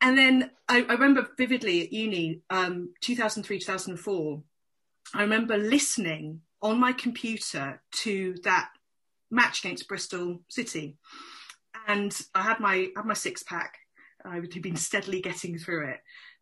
and 0.00 0.16
then 0.16 0.50
I, 0.68 0.82
I 0.82 0.92
remember 0.92 1.28
vividly 1.36 1.82
at 1.82 1.92
uni, 1.92 2.40
um, 2.50 2.92
2003, 3.00 3.58
2004. 3.60 4.42
I 5.14 5.22
remember 5.22 5.56
listening 5.56 6.40
on 6.62 6.78
my 6.78 6.92
computer 6.92 7.80
to 7.92 8.34
that 8.44 8.70
match 9.30 9.64
against 9.64 9.88
Bristol 9.88 10.40
City, 10.48 10.96
and 11.86 12.16
I 12.34 12.42
had 12.42 12.60
my 12.60 12.88
had 12.96 13.04
my 13.04 13.14
six 13.14 13.42
pack. 13.42 13.78
I 14.24 14.36
had 14.36 14.62
been 14.62 14.76
steadily 14.76 15.20
getting 15.20 15.56
through 15.56 15.90
it 15.90 16.00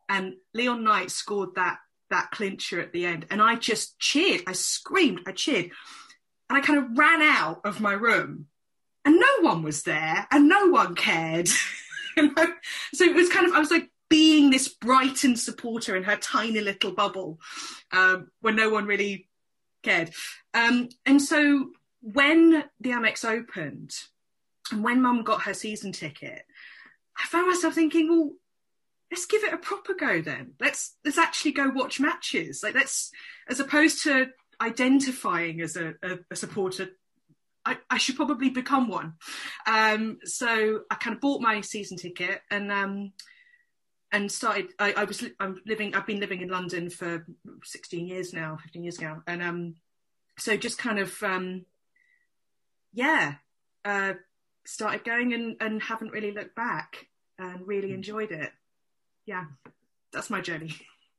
and 0.09 0.35
Leon 0.53 0.85
Knight 0.85 1.11
scored 1.11 1.55
that 1.57 1.79
that 2.11 2.31
clincher 2.31 2.81
at 2.81 2.93
the 2.93 3.07
end, 3.07 3.27
and 3.31 3.41
I 3.41 3.57
just 3.57 3.99
cheered. 3.99 4.43
I 4.47 4.53
screamed. 4.53 5.21
I 5.27 5.33
cheered, 5.33 5.71
and 6.49 6.59
I 6.59 6.61
kind 6.61 6.79
of 6.79 6.99
ran 6.99 7.23
out 7.23 7.61
of 7.65 7.81
my 7.81 7.93
room, 7.93 8.47
and 9.05 9.19
no 9.19 9.41
one 9.41 9.63
was 9.63 9.83
there, 9.83 10.27
and 10.31 10.49
no 10.49 10.67
one 10.69 10.95
cared. 10.95 11.49
You 12.17 12.33
know? 12.33 12.47
so 12.93 13.03
it 13.03 13.17
was 13.17 13.29
kind 13.29 13.45
of 13.45 13.55
I 13.55 13.59
was 13.59 13.73
like 13.73 13.91
being 14.09 14.51
this 14.51 14.69
Brighton 14.69 15.35
supporter 15.35 15.97
in 15.97 16.05
her 16.05 16.15
tiny 16.15 16.61
little 16.61 16.93
bubble, 16.93 17.41
um, 17.91 18.29
where 18.41 18.55
no 18.55 18.71
one 18.71 18.87
really 18.87 19.27
cared. 19.83 20.13
Um, 20.53 20.91
and 21.05 21.21
so 21.21 21.71
when 22.05 22.65
the 22.81 22.91
Amex 22.91 23.25
opened, 23.25 23.93
and 24.71 24.85
when 24.85 25.01
Mum 25.01 25.23
got 25.23 25.43
her 25.43 25.55
season 25.55 25.91
ticket, 25.93 26.43
I 27.17 27.27
found 27.27 27.49
myself 27.49 27.75
thinking, 27.75 28.09
well, 28.09 28.33
let's 29.11 29.27
give 29.27 29.43
it 29.43 29.55
a 29.55 29.59
proper 29.59 29.95
go 29.95 30.21
then. 30.21 30.53
Let's 30.61 30.97
let's 31.05 31.19
actually 31.19 31.53
go 31.53 31.71
watch 31.71 32.01
matches. 32.01 32.63
Like 32.63 32.75
let's 32.75 33.11
as 33.49 33.61
opposed 33.61 34.03
to 34.05 34.27
identifying 34.61 35.61
as 35.63 35.77
a, 35.77 35.95
a, 36.03 36.19
a 36.31 36.37
supporter. 36.37 36.89
I, 37.67 37.79
I, 37.89 37.97
should 37.97 38.17
probably 38.17 38.51
become 38.51 38.89
one. 38.89 39.15
Um, 39.67 40.19
so 40.25 40.83
I 40.91 40.97
kind 40.97 41.17
of 41.17 41.23
bought 41.23 41.41
my 41.41 41.63
season 41.63 41.97
ticket 41.97 42.43
and 42.51 42.71
um, 42.71 43.13
and 44.13 44.31
started. 44.31 44.67
I, 44.79 44.93
I, 44.93 45.05
was 45.05 45.25
I'm 45.41 45.63
living. 45.65 45.95
I've 45.95 46.07
been 46.07 46.21
living 46.21 46.43
in 46.43 46.49
London 46.51 46.91
for 46.91 47.25
16 47.63 48.07
years 48.07 48.35
now, 48.35 48.59
15 48.63 48.85
years 48.85 49.01
now, 49.01 49.23
and 49.27 49.43
um, 49.43 49.75
so 50.39 50.59
just 50.59 50.77
kind 50.77 50.99
of 50.99 51.23
um, 51.23 51.65
yeah, 52.95 53.35
uh, 53.85 54.15
started 54.65 55.05
going 55.05 55.35
and, 55.35 55.57
and 55.61 55.83
haven't 55.83 56.13
really 56.13 56.33
looked 56.33 56.55
back 56.57 57.07
and 57.39 57.67
really 57.67 57.89
Hmm. 57.89 57.95
enjoyed 57.95 58.31
it. 58.33 58.51
Yeah, 59.27 59.45
that's 60.13 60.31
my 60.31 60.41
journey. 60.41 60.75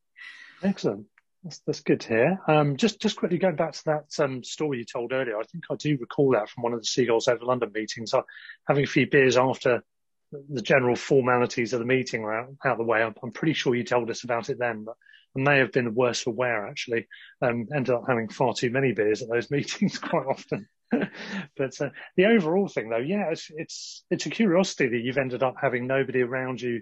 Excellent. 0.63 1.05
That's, 1.43 1.59
that's 1.59 1.81
good 1.81 1.99
to 2.01 2.07
hear. 2.07 2.39
Um, 2.47 2.75
just 2.75 2.99
just 2.99 3.17
quickly 3.17 3.37
going 3.37 3.55
back 3.55 3.73
to 3.73 3.83
that 3.85 4.19
um, 4.19 4.43
story 4.43 4.79
you 4.79 4.85
told 4.85 5.13
earlier, 5.13 5.37
I 5.37 5.43
think 5.43 5.65
I 5.69 5.75
do 5.75 5.95
recall 6.01 6.31
that 6.31 6.49
from 6.49 6.63
one 6.63 6.73
of 6.73 6.79
the 6.79 6.85
Seagulls 6.87 7.27
over 7.27 7.45
London 7.45 7.71
meetings. 7.73 8.13
Uh, 8.13 8.23
having 8.67 8.83
a 8.83 8.87
few 8.87 9.07
beers 9.07 9.37
after 9.37 9.83
the 10.31 10.61
general 10.61 10.95
formalities 10.95 11.73
of 11.73 11.79
the 11.79 11.85
meeting 11.85 12.23
were 12.23 12.33
out, 12.33 12.49
out 12.65 12.71
of 12.73 12.77
the 12.79 12.83
way. 12.83 13.03
I'm, 13.03 13.13
I'm 13.21 13.31
pretty 13.31 13.53
sure 13.53 13.75
you 13.75 13.83
told 13.83 14.09
us 14.09 14.23
about 14.23 14.49
it 14.49 14.57
then, 14.57 14.85
but 14.85 14.95
I 15.37 15.41
may 15.41 15.59
have 15.59 15.71
been 15.71 15.93
worse 15.93 16.21
for 16.21 16.31
wear 16.31 16.67
actually. 16.67 17.07
Um, 17.41 17.67
ended 17.75 17.93
up 17.93 18.05
having 18.07 18.27
far 18.29 18.53
too 18.55 18.71
many 18.71 18.93
beers 18.93 19.21
at 19.21 19.29
those 19.29 19.51
meetings 19.51 19.99
quite 19.99 20.25
often. 20.25 20.67
but 21.57 21.81
uh, 21.81 21.89
the 22.15 22.25
overall 22.25 22.67
thing 22.67 22.89
though, 22.89 22.97
yeah, 22.97 23.29
it's, 23.31 23.51
it's 23.55 24.03
it's 24.09 24.25
a 24.25 24.29
curiosity 24.29 24.87
that 24.89 25.01
you've 25.01 25.17
ended 25.17 25.43
up 25.43 25.55
having 25.61 25.87
nobody 25.87 26.21
around 26.21 26.61
you 26.61 26.81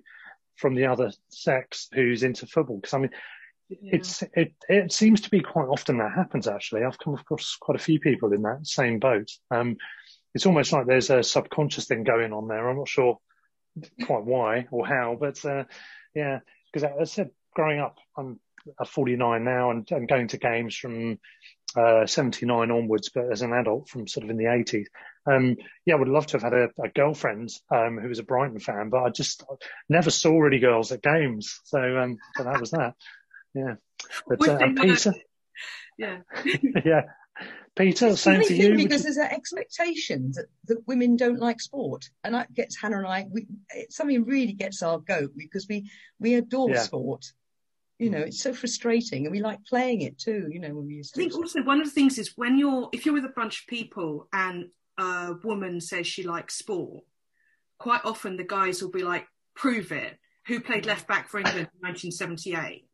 from 0.56 0.76
the 0.76 0.86
other 0.86 1.12
sex 1.30 1.89
who's 1.93 2.23
into 2.23 2.45
football. 2.45 2.78
Because 2.78 2.93
I 2.93 2.99
mean, 2.99 3.12
it's 3.69 4.23
it 4.34 4.54
it 4.69 4.91
seems 4.91 5.21
to 5.21 5.30
be 5.30 5.41
quite 5.41 5.67
often 5.67 5.97
that 5.97 6.13
happens. 6.15 6.47
Actually, 6.47 6.84
I've 6.84 6.99
come 6.99 7.15
across 7.15 7.58
quite 7.60 7.80
a 7.80 7.84
few 7.84 7.99
people 7.99 8.34
in 8.34 8.41
that 8.43 8.67
same 8.67 8.99
boat. 8.99 9.30
Um, 9.52 9.78
it's 10.34 10.45
almost 10.45 10.71
like 10.71 10.86
there's 10.86 11.10
a 11.10 11.23
subconscious 11.23 11.86
thing 11.86 12.04
going 12.04 12.34
on 12.34 12.47
there. 12.47 12.67
I'm 12.67 12.78
not 12.78 12.88
sure 12.88 13.19
quite 14.06 14.23
why 14.23 14.67
or 14.71 14.86
how, 14.86 15.17
but 15.19 15.43
uh, 15.45 15.63
yeah, 16.15 16.39
because 16.71 16.84
as 16.84 16.97
I 16.99 17.04
said, 17.04 17.30
growing 17.56 17.80
up, 17.80 17.97
I'm 18.17 18.39
uh, 18.80 18.86
49 18.86 19.43
now 19.43 19.71
and, 19.71 19.89
and 19.91 20.08
going 20.08 20.28
to 20.30 20.38
games 20.38 20.76
from 20.76 21.19
uh, 21.76 22.06
79 22.06 22.71
onwards, 22.71 23.10
but 23.13 23.32
as 23.32 23.41
an 23.41 23.54
adult 23.54 23.89
from 23.89 24.08
sort 24.08 24.23
of 24.23 24.30
in 24.30 24.38
the 24.38 24.43
80s. 24.45 24.86
Um, 25.26 25.56
yeah, 25.86 25.95
I 25.95 25.97
would 25.97 26.08
love 26.10 26.28
to 26.28 26.34
have 26.38 26.43
had 26.43 26.54
a, 26.54 26.69
a 26.84 26.89
girlfriend 26.89 27.49
um, 27.73 27.97
who 27.97 28.10
was 28.10 28.19
a 28.19 28.23
Brighton 28.23 28.60
fan, 28.60 28.89
but 28.89 29.04
I 29.04 29.10
just 29.10 29.43
never 29.89 30.12
saw 30.12 30.45
any 30.45 30.60
girls 30.60 30.91
at 30.91 31.02
games. 31.02 31.60
So, 31.65 31.80
um, 31.97 32.17
so 32.38 32.43
that 32.43 32.60
was 32.60 32.71
that. 32.71 32.93
Yeah. 33.56 33.76
But 34.28 34.47
uh, 34.47 34.58
they 34.58 34.63
and 34.65 34.76
not- 34.76 34.86
Peter, 34.86 35.13
Yeah. 35.97 36.17
yeah. 36.86 37.02
Peter, 37.76 38.08
It's 38.10 38.21
same 38.21 38.43
to 38.43 38.54
you. 38.54 38.76
Because 38.76 38.99
you- 38.99 39.04
there's 39.13 39.17
an 39.17 39.32
expectation 39.32 40.32
that, 40.36 40.45
that 40.67 40.88
women 40.88 41.15
don't 41.15 41.39
like 41.39 41.60
sport, 41.60 42.10
and 42.23 42.36
that 42.36 42.54
gets 42.54 42.80
Hannah 42.80 42.99
and 42.99 43.08
I. 43.08 43.26
We, 43.32 43.47
it's 43.73 43.95
something 43.95 44.26
really 44.26 44.54
gets 44.54 44.84
our 44.84 44.99
goat 44.99 45.32
because 45.36 45.67
we 45.67 45.89
we 46.19 46.36
adore 46.36 46.69
Yeah. 46.69 46.82
sport. 46.82 47.26
You 47.99 48.10
know, 48.10 48.19
mm. 48.19 48.27
it's 48.27 48.41
so 48.41 48.53
frustrating, 48.53 49.25
and 49.25 49.32
we 49.32 49.41
like 49.41 49.63
playing 49.65 50.01
it 50.01 50.17
too. 50.17 50.47
You 50.49 50.60
know, 50.60 50.73
when 50.73 50.88
we 50.88 50.95
used 50.95 51.13
I 51.15 51.21
think 51.21 51.36
also 51.36 51.63
one 51.63 51.79
of 51.79 51.86
the 51.86 51.91
things 51.91 52.17
is 52.17 52.34
when 52.36 52.58
you're 52.58 52.89
if 52.91 53.06
you're 53.06 53.13
with 53.13 53.25
a 53.25 53.34
bunch 53.36 53.62
of 53.62 53.67
people 53.67 54.27
and 54.34 54.69
a 54.97 55.34
woman 55.43 55.79
says 55.79 56.08
she 56.08 56.23
likes 56.23 56.56
sport, 56.56 57.03
quite 57.77 58.01
often 58.03 58.38
the 58.38 58.43
guys 58.43 58.82
will 58.82 58.91
be 58.91 59.03
like, 59.03 59.27
"Prove 59.56 59.91
it." 59.91 60.17
Who 60.47 60.60
played 60.60 60.86
left 60.86 61.08
back 61.08 61.29
for 61.29 61.38
England 61.38 61.69
in 61.73 61.88
1978? 61.88 62.86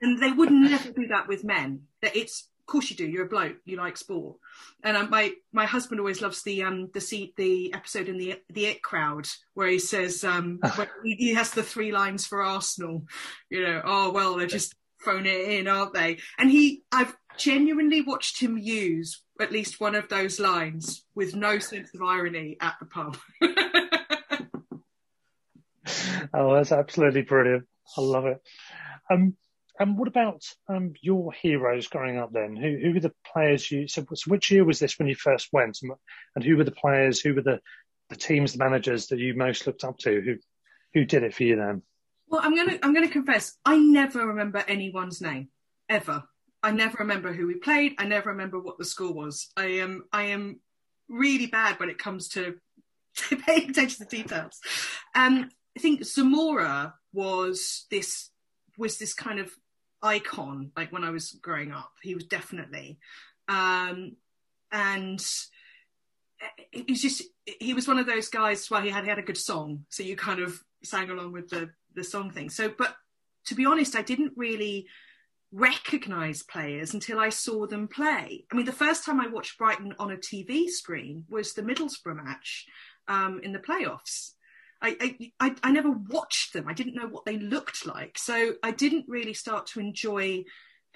And 0.00 0.22
they 0.22 0.30
would 0.30 0.52
never 0.52 0.92
do 0.92 1.08
that 1.08 1.26
with 1.26 1.42
men. 1.42 1.82
That 2.02 2.14
it's 2.14 2.48
of 2.66 2.72
course 2.72 2.90
you 2.90 2.96
do. 2.96 3.06
You're 3.06 3.26
a 3.26 3.28
bloke. 3.28 3.58
You 3.64 3.76
like 3.76 3.96
sport. 3.96 4.38
And 4.82 4.96
um, 4.96 5.08
my 5.08 5.34
my 5.52 5.66
husband 5.66 6.00
always 6.00 6.20
loves 6.20 6.42
the 6.42 6.64
um 6.64 6.90
the 6.92 7.00
seat 7.00 7.34
the 7.36 7.72
episode 7.72 8.08
in 8.08 8.18
the 8.18 8.40
the 8.50 8.66
It 8.66 8.82
Crowd 8.82 9.28
where 9.54 9.68
he 9.68 9.78
says 9.78 10.24
um 10.24 10.58
he 11.04 11.34
has 11.34 11.52
the 11.52 11.62
three 11.62 11.92
lines 11.92 12.26
for 12.26 12.42
Arsenal. 12.42 13.04
You 13.50 13.62
know, 13.62 13.82
oh 13.84 14.10
well, 14.10 14.36
they're 14.36 14.48
just 14.48 14.74
phone 14.98 15.26
it 15.26 15.48
in, 15.48 15.68
aren't 15.68 15.94
they? 15.94 16.18
And 16.38 16.50
he, 16.50 16.82
I've 16.90 17.16
genuinely 17.38 18.02
watched 18.02 18.40
him 18.40 18.58
use 18.58 19.22
at 19.40 19.52
least 19.52 19.78
one 19.78 19.94
of 19.94 20.08
those 20.08 20.40
lines 20.40 21.04
with 21.14 21.36
no 21.36 21.60
sense 21.60 21.90
of 21.94 22.02
irony 22.02 22.56
at 22.60 22.74
the 22.80 22.86
pub. 22.86 23.16
Oh, 26.34 26.54
that's 26.54 26.72
absolutely 26.72 27.22
brilliant. 27.22 27.64
I 27.96 28.00
love 28.00 28.26
it. 28.26 28.42
Um, 29.10 29.36
and 29.78 29.98
what 29.98 30.08
about 30.08 30.42
um, 30.68 30.94
your 31.00 31.32
heroes 31.32 31.88
growing 31.88 32.18
up 32.18 32.32
then? 32.32 32.56
Who 32.56 32.78
who 32.82 32.94
were 32.94 33.00
the 33.00 33.12
players 33.32 33.70
you? 33.70 33.88
So, 33.88 34.04
so 34.14 34.30
which 34.30 34.50
year 34.50 34.64
was 34.64 34.78
this 34.78 34.98
when 34.98 35.08
you 35.08 35.14
first 35.14 35.48
went? 35.52 35.78
And, 35.82 35.92
and 36.34 36.44
who 36.44 36.56
were 36.56 36.64
the 36.64 36.70
players? 36.70 37.20
Who 37.20 37.34
were 37.34 37.42
the 37.42 37.60
the 38.08 38.16
teams, 38.16 38.52
the 38.52 38.58
managers 38.58 39.08
that 39.08 39.18
you 39.18 39.34
most 39.34 39.66
looked 39.66 39.84
up 39.84 39.98
to? 39.98 40.20
Who 40.20 40.36
who 40.94 41.04
did 41.04 41.22
it 41.22 41.34
for 41.34 41.44
you 41.44 41.56
then? 41.56 41.82
Well, 42.28 42.40
I'm 42.42 42.56
gonna 42.56 42.78
I'm 42.82 42.94
gonna 42.94 43.08
confess, 43.08 43.56
I 43.64 43.76
never 43.76 44.26
remember 44.26 44.64
anyone's 44.66 45.20
name 45.20 45.48
ever. 45.88 46.24
I 46.62 46.72
never 46.72 46.98
remember 47.00 47.32
who 47.32 47.46
we 47.46 47.54
played. 47.54 47.94
I 47.98 48.06
never 48.06 48.30
remember 48.30 48.58
what 48.58 48.78
the 48.78 48.84
score 48.84 49.12
was. 49.12 49.48
I 49.56 49.66
am 49.66 50.04
I 50.12 50.24
am 50.24 50.60
really 51.08 51.46
bad 51.46 51.78
when 51.78 51.90
it 51.90 51.98
comes 51.98 52.28
to 52.30 52.56
paying 53.46 53.70
attention 53.70 54.06
to 54.06 54.16
details. 54.16 54.58
Um, 55.14 55.50
I 55.76 55.80
think 55.80 56.04
Zamora 56.04 56.94
was 57.12 57.86
this 57.90 58.30
was 58.78 58.98
this 58.98 59.14
kind 59.14 59.38
of 59.38 59.52
icon. 60.02 60.72
Like 60.76 60.92
when 60.92 61.04
I 61.04 61.10
was 61.10 61.32
growing 61.32 61.72
up, 61.72 61.92
he 62.02 62.14
was 62.14 62.24
definitely, 62.24 62.98
um, 63.48 64.16
and 64.72 65.24
he's 66.70 67.02
just 67.02 67.22
he 67.44 67.74
was 67.74 67.88
one 67.88 67.98
of 67.98 68.06
those 68.06 68.28
guys. 68.28 68.70
Well, 68.70 68.82
he 68.82 68.90
had 68.90 69.04
he 69.04 69.10
had 69.10 69.18
a 69.18 69.22
good 69.22 69.38
song, 69.38 69.84
so 69.88 70.02
you 70.02 70.16
kind 70.16 70.40
of 70.40 70.62
sang 70.82 71.10
along 71.10 71.32
with 71.32 71.48
the 71.48 71.70
the 71.94 72.04
song 72.04 72.30
thing. 72.30 72.50
So, 72.50 72.68
but 72.68 72.96
to 73.46 73.54
be 73.54 73.66
honest, 73.66 73.96
I 73.96 74.02
didn't 74.02 74.32
really 74.36 74.86
recognize 75.52 76.42
players 76.42 76.92
until 76.92 77.18
I 77.18 77.30
saw 77.30 77.66
them 77.66 77.88
play. 77.88 78.44
I 78.50 78.54
mean, 78.54 78.66
the 78.66 78.72
first 78.72 79.04
time 79.04 79.20
I 79.20 79.28
watched 79.28 79.58
Brighton 79.58 79.94
on 79.98 80.10
a 80.12 80.16
TV 80.16 80.68
screen 80.68 81.24
was 81.28 81.52
the 81.52 81.62
Middlesbrough 81.62 82.22
match 82.22 82.66
um, 83.08 83.40
in 83.42 83.52
the 83.52 83.58
playoffs. 83.58 84.32
I, 84.82 84.96
I, 85.00 85.32
I, 85.48 85.54
I 85.62 85.72
never 85.72 85.90
watched 85.90 86.52
them. 86.52 86.68
I 86.68 86.72
didn't 86.74 86.94
know 86.94 87.08
what 87.08 87.24
they 87.24 87.38
looked 87.38 87.86
like. 87.86 88.18
So 88.18 88.54
I 88.62 88.70
didn't 88.70 89.06
really 89.08 89.34
start 89.34 89.66
to 89.68 89.80
enjoy 89.80 90.44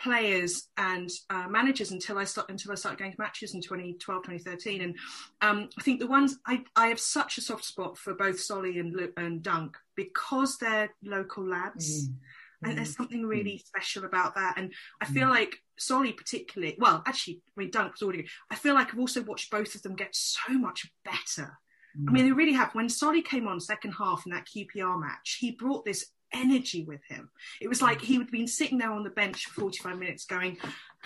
players 0.01 0.69
and 0.77 1.11
uh, 1.29 1.47
managers 1.49 1.90
until 1.90 2.19
I 2.19 2.25
start 2.25 2.51
until 2.51 2.73
I 2.73 2.75
started 2.75 2.99
going 2.99 3.12
to 3.12 3.21
matches 3.21 3.55
in 3.55 3.61
2012, 3.61 4.23
2013. 4.23 4.81
And 4.81 4.97
um, 5.43 5.69
I 5.79 5.83
think 5.83 6.01
the 6.01 6.07
ones 6.07 6.38
I, 6.47 6.64
I 6.75 6.87
have 6.88 7.01
such 7.01 7.38
a 7.38 7.43
soft 7.43 7.64
spot 7.64 7.99
for 7.99 8.14
both 8.14 8.40
Solly 8.40 8.79
and 8.79 8.97
and 9.16 9.43
Dunk 9.43 9.77
because 9.97 10.59
they're 10.59 10.90
local 11.05 11.47
lads. 11.47 12.09
Mm. 12.09 12.14
And 12.62 12.77
there's 12.77 12.95
something 12.95 13.25
really 13.25 13.57
special 13.64 14.05
about 14.05 14.35
that. 14.35 14.59
And 14.59 14.75
I 15.01 15.07
feel 15.07 15.31
like 15.31 15.62
Solly 15.79 16.12
particularly, 16.12 16.77
well, 16.79 17.03
actually, 17.07 17.40
I 17.57 17.61
mean, 17.61 17.71
Dunk 17.71 17.93
was 17.93 18.03
already, 18.03 18.29
I 18.51 18.55
feel 18.55 18.75
like 18.75 18.93
I've 18.93 19.01
also 19.01 19.23
watched 19.23 19.51
both 19.51 19.75
of 19.75 19.81
them 19.81 19.97
get 19.97 20.14
so 20.14 20.53
much 20.53 20.87
better. 21.03 21.59
I 21.94 22.12
mean, 22.12 22.24
mm. 22.24 22.29
they 22.29 22.33
really 22.33 22.53
have. 22.53 22.74
When 22.74 22.88
Solly 22.88 23.22
came 23.22 23.48
on 23.48 23.61
second 23.61 23.92
half 23.92 24.24
in 24.26 24.33
that 24.33 24.46
QPR 24.46 25.00
match, 25.00 25.38
he 25.40 25.53
brought 25.53 25.85
this 25.85 26.07
energy 26.33 26.85
with 26.85 27.00
him. 27.09 27.31
It 27.61 27.68
was 27.68 27.83
like 27.83 27.98
mm. 27.98 28.05
he 28.05 28.14
had 28.16 28.31
been 28.31 28.46
sitting 28.46 28.79
there 28.79 28.92
on 28.92 29.05
the 29.05 29.11
bench 29.11 29.46
for 29.46 29.62
45 29.62 29.98
minutes 29.98 30.24
going, 30.24 30.57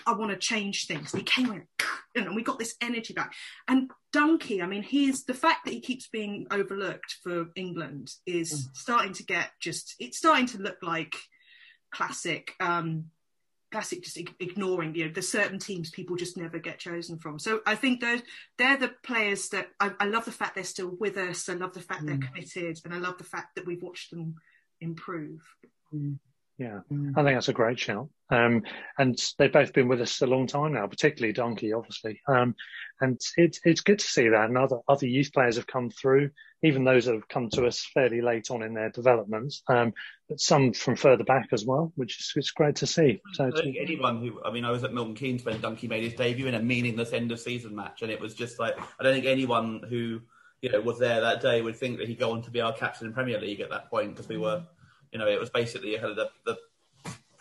I 0.06 0.12
want 0.12 0.30
to 0.30 0.36
change 0.36 0.86
things. 0.86 1.12
And 1.12 1.22
he 1.22 1.24
came 1.24 1.50
in 1.52 1.66
and 2.14 2.34
we 2.34 2.42
got 2.42 2.58
this 2.58 2.74
energy 2.80 3.14
back. 3.14 3.32
And 3.68 3.90
Donkey, 4.12 4.62
I 4.62 4.66
mean, 4.66 4.82
he's 4.82 5.24
the 5.24 5.34
fact 5.34 5.64
that 5.64 5.72
he 5.72 5.80
keeps 5.80 6.08
being 6.08 6.46
overlooked 6.50 7.16
for 7.22 7.46
England 7.56 8.10
is 8.26 8.52
mm. 8.52 8.76
starting 8.76 9.12
to 9.14 9.24
get 9.24 9.50
just, 9.60 9.94
it's 9.98 10.18
starting 10.18 10.46
to 10.46 10.58
look 10.58 10.78
like 10.82 11.14
classic, 11.92 12.52
um, 12.60 13.06
classic 13.74 14.04
just 14.04 14.16
ignoring, 14.38 14.94
you 14.94 15.04
know, 15.04 15.10
there's 15.12 15.28
certain 15.28 15.58
teams 15.58 15.90
people 15.90 16.14
just 16.14 16.37
never 16.37 16.60
get 16.60 16.78
chosen 16.78 17.18
from. 17.18 17.40
So 17.40 17.60
I 17.66 17.74
think 17.74 18.00
they're, 18.00 18.22
they're 18.56 18.76
the 18.76 18.92
players 19.02 19.48
that 19.48 19.66
I, 19.80 19.90
I 19.98 20.04
love 20.04 20.24
the 20.24 20.30
fact 20.30 20.54
they're 20.54 20.62
still 20.62 20.94
with 21.00 21.16
us. 21.16 21.48
I 21.48 21.54
love 21.54 21.72
the 21.72 21.80
fact 21.80 22.06
they're 22.06 22.14
mm. 22.14 22.24
committed 22.24 22.80
and 22.84 22.94
I 22.94 22.98
love 22.98 23.18
the 23.18 23.24
fact 23.24 23.56
that 23.56 23.66
we've 23.66 23.82
watched 23.82 24.12
them 24.12 24.37
improve. 24.80 25.40
Mm. 25.92 26.20
Yeah, 26.56 26.82
mm. 26.92 27.18
I 27.18 27.24
think 27.24 27.34
that's 27.34 27.48
a 27.48 27.52
great 27.52 27.80
shout. 27.80 28.08
Um, 28.30 28.62
and 28.98 29.18
they've 29.38 29.52
both 29.52 29.72
been 29.72 29.88
with 29.88 30.00
us 30.00 30.22
a 30.22 30.26
long 30.26 30.46
time 30.46 30.72
now, 30.72 30.87
particularly 30.87 31.32
Donkey, 31.32 31.72
obviously. 31.72 32.20
Um, 32.26 32.54
and 33.00 33.20
it's 33.37 33.60
it's 33.64 33.82
good 33.82 33.98
to 33.98 34.06
see 34.06 34.28
that. 34.28 34.46
And 34.46 34.56
other 34.56 34.78
other 34.88 35.06
youth 35.06 35.32
players 35.32 35.56
have 35.56 35.66
come 35.66 35.90
through, 35.90 36.30
even 36.62 36.84
those 36.84 37.04
that 37.04 37.14
have 37.14 37.28
come 37.28 37.50
to 37.50 37.66
us 37.66 37.87
fairly 37.92 38.22
late 38.22 38.50
on 38.50 38.62
in 38.62 38.72
their 38.72 38.90
development. 38.90 39.54
Um, 39.68 39.92
but 40.28 40.40
some 40.40 40.72
from 40.72 40.96
further 40.96 41.24
back 41.24 41.48
as 41.52 41.66
well, 41.66 41.92
which 41.96 42.18
is 42.18 42.32
it's 42.37 42.50
great 42.50 42.76
to 42.76 42.87
see. 42.87 43.20
So 43.34 43.50
anyone 43.54 44.20
who, 44.20 44.42
I 44.42 44.50
mean, 44.50 44.64
I 44.64 44.70
was 44.70 44.84
at 44.84 44.94
Milton 44.94 45.14
Keynes 45.14 45.44
when 45.44 45.60
Donkey 45.60 45.87
made 45.87 46.04
his 46.04 46.14
debut 46.14 46.46
in 46.46 46.54
a 46.54 46.62
meaningless 46.62 47.12
end 47.12 47.30
of 47.30 47.40
season 47.40 47.74
match, 47.74 48.02
and 48.02 48.10
it 48.10 48.20
was 48.20 48.34
just 48.34 48.58
like 48.58 48.78
I 48.98 49.02
don't 49.02 49.12
think 49.12 49.26
anyone 49.26 49.82
who 49.88 50.22
you 50.62 50.72
know 50.72 50.80
was 50.80 50.98
there 50.98 51.20
that 51.20 51.42
day 51.42 51.60
would 51.60 51.76
think 51.76 51.98
that 51.98 52.08
he'd 52.08 52.18
go 52.18 52.32
on 52.32 52.42
to 52.42 52.50
be 52.50 52.62
our 52.62 52.72
captain 52.72 53.06
in 53.06 53.12
Premier 53.12 53.38
League 53.38 53.60
at 53.60 53.68
that 53.68 53.90
point 53.90 54.12
because 54.14 54.28
we 54.28 54.38
were, 54.38 54.62
you 55.12 55.18
know, 55.18 55.28
it 55.28 55.38
was 55.38 55.50
basically 55.50 55.94
ahead 55.96 56.10
of 56.10 56.16
the, 56.16 56.30
the 56.46 56.56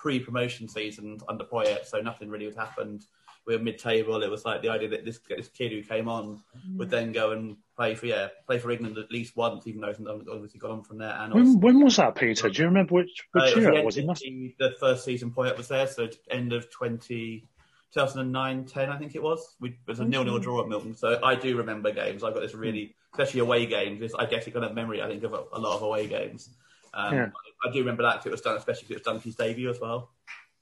pre-promotion 0.03 0.67
season 0.67 1.17
under 1.29 1.45
Poyet, 1.45 1.85
so 1.85 2.01
nothing 2.01 2.29
really 2.29 2.43
had 2.43 2.55
happened. 2.55 3.05
We 3.47 3.55
were 3.55 3.63
mid-table. 3.63 4.21
It 4.21 4.29
was 4.29 4.43
like 4.43 4.61
the 4.61 4.67
idea 4.67 4.89
that 4.89 5.05
this 5.05 5.19
this 5.29 5.47
kid 5.47 5.71
who 5.71 5.81
came 5.81 6.09
on 6.09 6.41
mm-hmm. 6.57 6.77
would 6.77 6.89
then 6.89 7.13
go 7.13 7.31
and 7.31 7.55
play 7.77 7.95
for 7.95 8.05
yeah 8.05 8.27
play 8.45 8.59
for 8.59 8.69
England 8.69 8.97
at 8.97 9.11
least 9.11 9.37
once, 9.37 9.65
even 9.65 9.79
though 9.79 9.93
he's 9.93 10.05
obviously 10.29 10.59
got 10.59 10.71
on 10.71 10.83
from 10.83 10.97
there. 10.97 11.15
And 11.17 11.33
when, 11.33 11.59
when 11.61 11.83
was 11.83 11.95
that, 11.95 12.15
Peter? 12.15 12.49
Do 12.49 12.61
you 12.61 12.67
remember 12.67 12.95
which, 12.95 13.27
which 13.31 13.55
uh, 13.55 13.59
year 13.59 13.71
it 13.71 13.79
it 13.79 13.85
was? 13.85 13.97
It 13.97 14.05
must. 14.05 14.23
the 14.59 14.75
first 14.77 15.05
season 15.05 15.31
Poyet 15.31 15.57
was 15.57 15.69
there, 15.69 15.87
so 15.87 16.09
end 16.29 16.51
of 16.51 16.69
20, 16.69 17.45
2009, 17.93 18.65
10, 18.65 18.89
I 18.89 18.97
think 18.97 19.15
it 19.15 19.23
was. 19.23 19.55
We, 19.61 19.69
it 19.69 19.75
was 19.87 20.01
a 20.01 20.05
nil-nil 20.05 20.35
mm-hmm. 20.35 20.43
draw 20.43 20.61
at 20.61 20.67
Milton, 20.67 20.95
so 20.97 21.17
I 21.23 21.35
do 21.35 21.57
remember 21.57 21.91
games. 21.91 22.25
I've 22.25 22.33
got 22.33 22.41
this 22.41 22.53
really, 22.53 22.81
mm. 22.81 22.93
especially 23.13 23.39
away 23.39 23.65
games. 23.67 24.01
This, 24.01 24.13
I 24.13 24.25
guess 24.25 24.47
it 24.47 24.51
kind 24.51 24.65
of 24.65 24.73
memory. 24.73 25.01
I 25.01 25.07
think 25.07 25.23
of 25.23 25.33
a, 25.33 25.43
a 25.53 25.59
lot 25.59 25.77
of 25.77 25.81
away 25.81 26.07
games. 26.07 26.49
Um, 26.93 27.15
Yeah. 27.15 27.29
I 27.65 27.71
do 27.71 27.79
remember 27.79 28.03
that 28.03 28.17
'cause 28.17 28.25
it 28.27 28.31
was 28.31 28.41
done, 28.41 28.57
especially 28.57 28.87
because 28.87 29.01
it 29.01 29.07
was 29.07 29.13
Donkey's 29.13 29.35
debut 29.35 29.69
as 29.69 29.79
well. 29.79 30.11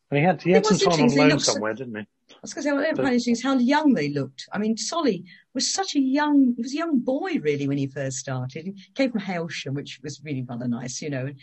And 0.09 0.19
he 0.19 0.23
had 0.25 0.41
he 0.41 0.51
It 0.51 0.55
had 0.55 0.65
some 0.65 0.73
was 0.75 0.83
time 0.97 1.05
on 1.05 1.15
loan 1.15 1.29
looks- 1.29 1.45
somewhere, 1.45 1.73
didn't 1.73 1.95
he? 1.95 2.01
I 2.31 2.35
was 2.41 2.53
going 2.53 2.63
to 2.63 2.69
say, 2.69 2.73
what 2.73 2.85
I 2.85 2.93
find 2.93 2.99
interesting 3.07 3.33
is 3.33 3.43
how 3.43 3.57
young 3.57 3.93
they 3.93 4.09
looked. 4.09 4.47
I 4.53 4.57
mean, 4.57 4.77
Solly 4.77 5.25
was 5.53 5.73
such 5.73 5.95
a 5.95 5.99
young, 5.99 6.53
he 6.55 6.61
was 6.61 6.71
a 6.73 6.77
young 6.77 6.99
boy 6.99 7.39
really 7.41 7.67
when 7.67 7.77
he 7.77 7.87
first 7.87 8.17
started. 8.17 8.65
He 8.67 8.73
came 8.95 9.11
from 9.11 9.19
Hailsham, 9.21 9.73
which 9.73 9.99
was 10.01 10.21
really 10.23 10.41
rather 10.43 10.67
nice, 10.67 11.01
you 11.01 11.09
know. 11.09 11.33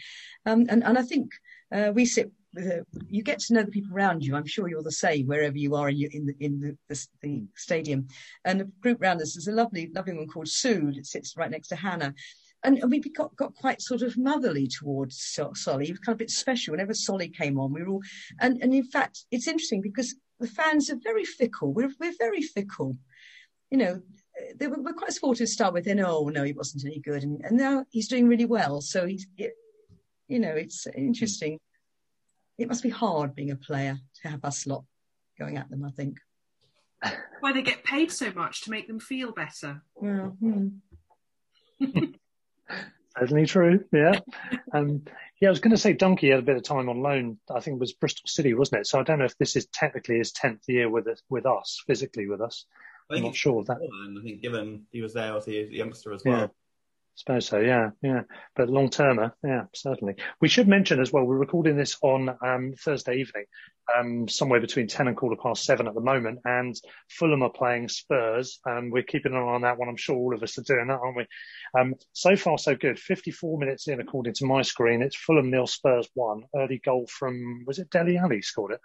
Um, 0.46 0.64
and, 0.70 0.83
and 0.83 0.96
I 0.98 1.03
think 1.03 1.31
uh, 1.70 1.92
we 1.94 2.07
sit 2.07 2.33
with 2.55 2.66
a, 2.66 2.87
you 3.11 3.22
get 3.22 3.38
to 3.40 3.55
know 3.55 3.62
the 3.64 3.70
people 3.70 3.94
around 3.94 4.24
you. 4.24 4.35
I'm 4.35 4.46
sure 4.46 4.68
you're 4.68 4.83
the 4.83 4.90
same 4.90 5.27
wherever 5.27 5.59
you 5.59 5.74
are 5.74 5.90
in, 5.90 5.98
your, 5.98 6.11
in, 6.11 6.24
the, 6.27 6.35
in 6.40 6.61
the, 6.61 6.79
the, 6.88 7.07
the 7.20 7.44
stadium. 7.55 8.09
And 8.46 8.61
the 8.61 8.64
group 8.81 9.03
around 9.03 9.20
us 9.20 9.37
is 9.37 9.46
a 9.46 9.53
lovely, 9.53 9.90
lovely 9.94 10.14
one 10.14 10.27
called 10.27 10.48
Sue 10.48 10.92
that 10.92 11.05
sits 11.05 11.37
right 11.37 11.51
next 11.51 11.68
to 11.68 11.77
Hannah. 11.77 12.14
And 12.64 12.83
we 12.88 12.99
got, 13.01 13.37
got 13.37 13.55
quite 13.55 13.81
sort 13.81 14.03
of 14.03 14.16
motherly 14.16 14.66
towards 14.66 15.21
So- 15.21 15.53
Solly. 15.55 15.87
He 15.87 15.92
was 15.92 16.01
kind 16.01 16.14
of 16.14 16.16
a 16.16 16.25
bit 16.25 16.31
special. 16.31 16.73
Whenever 16.73 16.92
Solly 16.92 17.29
came 17.29 17.59
on, 17.59 17.73
we 17.73 17.83
were 17.83 17.88
all, 17.88 18.03
and, 18.40 18.59
and 18.61 18.75
in 18.75 18.85
fact, 18.85 19.25
it's 19.31 19.47
interesting 19.47 19.81
because 19.81 20.16
the 20.40 20.49
fans 20.49 20.90
are 20.90 20.99
very 21.03 21.25
fickle. 21.25 21.73
We're, 21.73 21.92
we're 22.01 22.14
very 22.18 22.42
fickle. 22.42 22.97
You 23.71 23.79
know, 23.79 24.03
they 24.57 24.66
were, 24.66 24.81
we're 24.81 24.92
quite 24.92 25.12
supportive 25.12 25.47
to 25.47 25.53
start 25.53 25.75
with. 25.75 25.85
Then, 25.85 26.01
oh 26.01 26.29
no, 26.29 26.42
he 26.42 26.53
wasn't 26.53 26.85
any 26.85 27.01
good, 27.01 27.23
and, 27.23 27.40
and 27.44 27.57
now 27.57 27.85
he's 27.90 28.09
doing 28.09 28.29
really 28.29 28.44
well. 28.44 28.81
So 28.81 29.07
he's, 29.07 29.27
it, 29.37 29.53
you 30.27 30.38
know, 30.38 30.53
it's 30.53 30.87
interesting. 30.97 31.59
It 32.57 32.68
must 32.68 32.83
be 32.83 32.88
hard 32.88 33.35
being 33.35 33.51
a 33.51 33.57
player 33.57 33.99
to 34.23 34.29
have 34.29 34.44
us 34.44 34.66
lot 34.66 34.85
going 35.38 35.57
at 35.59 35.71
them. 35.71 35.85
I 35.85 35.90
think. 35.90 36.18
Why 37.40 37.53
they 37.53 37.62
get 37.62 37.85
paid 37.85 38.11
so 38.11 38.33
much 38.33 38.62
to 38.62 38.71
make 38.71 38.88
them 38.88 38.99
feel 39.01 39.33
better. 39.33 39.83
Well, 39.94 40.37
hmm. 40.40 40.68
Certainly 43.19 43.47
true. 43.47 43.85
Yeah. 43.93 44.21
Um, 44.73 45.03
yeah, 45.41 45.49
I 45.49 45.51
was 45.51 45.61
going 45.61 45.73
to 45.73 45.79
say 45.79 45.93
Donkey 45.93 46.31
had 46.31 46.41
a 46.41 46.43
bit 46.43 46.57
of 46.57 46.63
time 46.63 46.89
on 46.89 47.01
loan. 47.01 47.39
I 47.53 47.61
think 47.61 47.77
it 47.77 47.81
was 47.81 47.93
Bristol 47.93 48.25
City, 48.27 48.55
wasn't 48.55 48.81
it? 48.81 48.87
So 48.87 48.99
I 48.99 49.03
don't 49.03 49.19
know 49.19 49.25
if 49.25 49.39
this 49.39 49.57
is 49.57 49.67
technically 49.67 50.19
his 50.19 50.33
tenth 50.33 50.63
year 50.69 50.89
with 50.89 51.07
us, 51.07 51.23
with 51.29 51.47
us, 51.47 51.83
physically 51.87 52.29
with 52.29 52.41
us. 52.41 52.65
I 53.11 53.17
I'm 53.17 53.23
not 53.23 53.35
sure 53.35 53.61
of 53.61 53.67
that. 53.67 53.79
I 53.79 54.23
think 54.23 54.43
given 54.43 54.87
he 54.93 55.01
was 55.01 55.15
there, 55.15 55.37
as 55.37 55.49
a 55.49 55.53
youngster 55.53 56.13
as 56.13 56.23
well. 56.25 56.55
Suppose 57.19 57.49
so, 57.49 57.59
yeah, 57.59 57.91
yeah. 58.01 58.21
But 58.55 58.71
long 58.71 58.91
termer, 58.91 59.35
yeah, 59.43 59.65
certainly. 59.75 60.15
We 60.41 60.47
should 60.47 60.69
mention 60.69 61.01
as 61.01 61.13
well, 61.13 61.25
we're 61.25 61.37
recording 61.37 61.77
this 61.77 61.97
on 62.01 62.29
um, 62.47 62.75
Thursday 62.79 63.17
evening, 63.17 63.47
um, 63.99 64.29
somewhere 64.29 64.61
between 64.61 64.87
10 64.87 65.09
and 65.09 65.17
quarter 65.17 65.35
past 65.43 65.65
seven 65.65 65.89
at 65.89 65.95
the 65.95 66.01
moment, 66.01 66.39
and 66.45 66.77
Fulham 67.11 67.43
are 67.43 67.51
playing 67.51 67.89
Spurs, 67.89 68.61
and 68.65 68.93
we're 68.93 69.03
keeping 69.03 69.33
an 69.33 69.39
eye 69.39 69.55
on 69.55 69.63
that 69.63 69.79
one. 69.79 69.89
I'm 69.89 69.97
sure 69.97 70.15
all 70.15 70.33
of 70.33 70.45
us 70.45 70.59
are 70.59 70.63
doing 70.63 70.87
that, 70.87 71.01
aren't 71.01 71.17
we? 71.17 71.27
Um, 71.77 71.95
so 72.13 72.37
far, 72.37 72.57
so 72.57 72.77
good. 72.77 73.01
54 73.01 73.59
minutes 73.59 73.89
in, 73.89 74.01
according 74.01 74.35
to 74.35 74.47
my 74.47 74.63
screen, 74.63 75.03
it's 75.03 75.17
Fulham 75.17 75.51
nil, 75.51 75.67
Spurs 75.67 76.09
one. 76.15 76.45
Early 76.55 76.81
goal 76.85 77.09
from, 77.09 77.65
was 77.67 77.81
it 77.81 77.91
Dele 77.91 78.17
Alli 78.17 78.43
scored 78.43 78.75
it? 78.75 78.81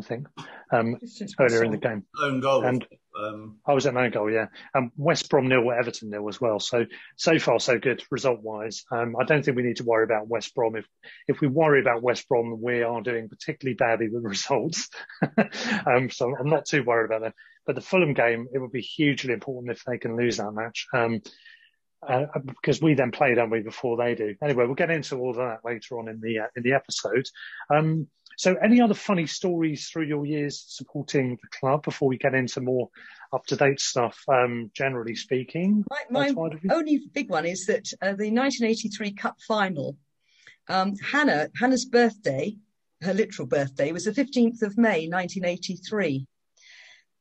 I 0.00 0.04
think, 0.04 0.28
um, 0.70 0.96
earlier 1.40 1.64
in 1.64 1.72
the 1.72 1.76
game. 1.76 2.04
Own 2.22 2.38
goal. 2.38 2.64
And- 2.64 2.86
um, 3.18 3.58
I 3.66 3.72
was 3.72 3.86
at 3.86 3.94
no 3.94 4.08
goal, 4.10 4.30
yeah. 4.30 4.46
And 4.74 4.90
West 4.96 5.28
Brom 5.28 5.48
nil, 5.48 5.70
Everton 5.72 6.10
nil 6.10 6.28
as 6.28 6.40
well. 6.40 6.60
So 6.60 6.86
so 7.16 7.38
far 7.38 7.60
so 7.60 7.78
good 7.78 8.02
result 8.10 8.40
wise. 8.42 8.84
Um, 8.90 9.16
I 9.20 9.24
don't 9.24 9.44
think 9.44 9.56
we 9.56 9.62
need 9.62 9.76
to 9.76 9.84
worry 9.84 10.04
about 10.04 10.28
West 10.28 10.54
Brom. 10.54 10.76
If 10.76 10.86
if 11.26 11.40
we 11.40 11.48
worry 11.48 11.80
about 11.80 12.02
West 12.02 12.28
Brom, 12.28 12.60
we 12.62 12.82
are 12.82 13.00
doing 13.00 13.28
particularly 13.28 13.74
badly 13.74 14.08
with 14.08 14.24
results. 14.24 14.88
um, 15.86 16.10
so 16.10 16.34
I'm 16.38 16.50
not 16.50 16.66
too 16.66 16.82
worried 16.82 17.06
about 17.06 17.22
that. 17.22 17.34
But 17.66 17.74
the 17.74 17.82
Fulham 17.82 18.14
game, 18.14 18.48
it 18.52 18.58
would 18.58 18.72
be 18.72 18.80
hugely 18.80 19.34
important 19.34 19.76
if 19.76 19.84
they 19.84 19.98
can 19.98 20.16
lose 20.16 20.38
that 20.38 20.52
match. 20.52 20.86
Um, 20.94 21.20
uh, 22.06 22.26
because 22.44 22.80
we 22.80 22.94
then 22.94 23.10
play, 23.10 23.34
don't 23.34 23.50
we, 23.50 23.60
before 23.60 23.96
they 23.96 24.14
do. 24.14 24.34
Anyway, 24.40 24.64
we'll 24.64 24.74
get 24.74 24.90
into 24.90 25.18
all 25.18 25.30
of 25.30 25.36
that 25.36 25.58
later 25.64 25.98
on 25.98 26.08
in 26.08 26.20
the 26.20 26.38
uh, 26.38 26.46
in 26.54 26.62
the 26.62 26.72
episode. 26.72 27.26
Um, 27.70 28.08
so, 28.38 28.54
any 28.62 28.80
other 28.80 28.94
funny 28.94 29.26
stories 29.26 29.88
through 29.88 30.04
your 30.04 30.24
years 30.24 30.64
supporting 30.68 31.38
the 31.42 31.48
club 31.58 31.82
before 31.82 32.08
we 32.08 32.16
get 32.16 32.34
into 32.34 32.60
more 32.60 32.88
up 33.32 33.44
to 33.46 33.56
date 33.56 33.80
stuff? 33.80 34.16
Um, 34.28 34.70
generally 34.74 35.16
speaking, 35.16 35.84
My, 35.90 36.02
my 36.08 36.28
outside 36.28 36.54
of 36.54 36.62
you? 36.62 36.70
only 36.72 37.02
big 37.12 37.30
one 37.30 37.44
is 37.44 37.66
that 37.66 37.92
uh, 38.00 38.14
the 38.14 38.30
1983 38.30 39.12
Cup 39.14 39.38
final, 39.40 39.96
um, 40.68 40.94
Hannah 41.02 41.48
Hannah's 41.58 41.84
birthday, 41.84 42.56
her 43.02 43.12
literal 43.12 43.48
birthday, 43.48 43.90
was 43.90 44.04
the 44.04 44.12
15th 44.12 44.62
of 44.62 44.78
May 44.78 45.08
1983. 45.08 46.24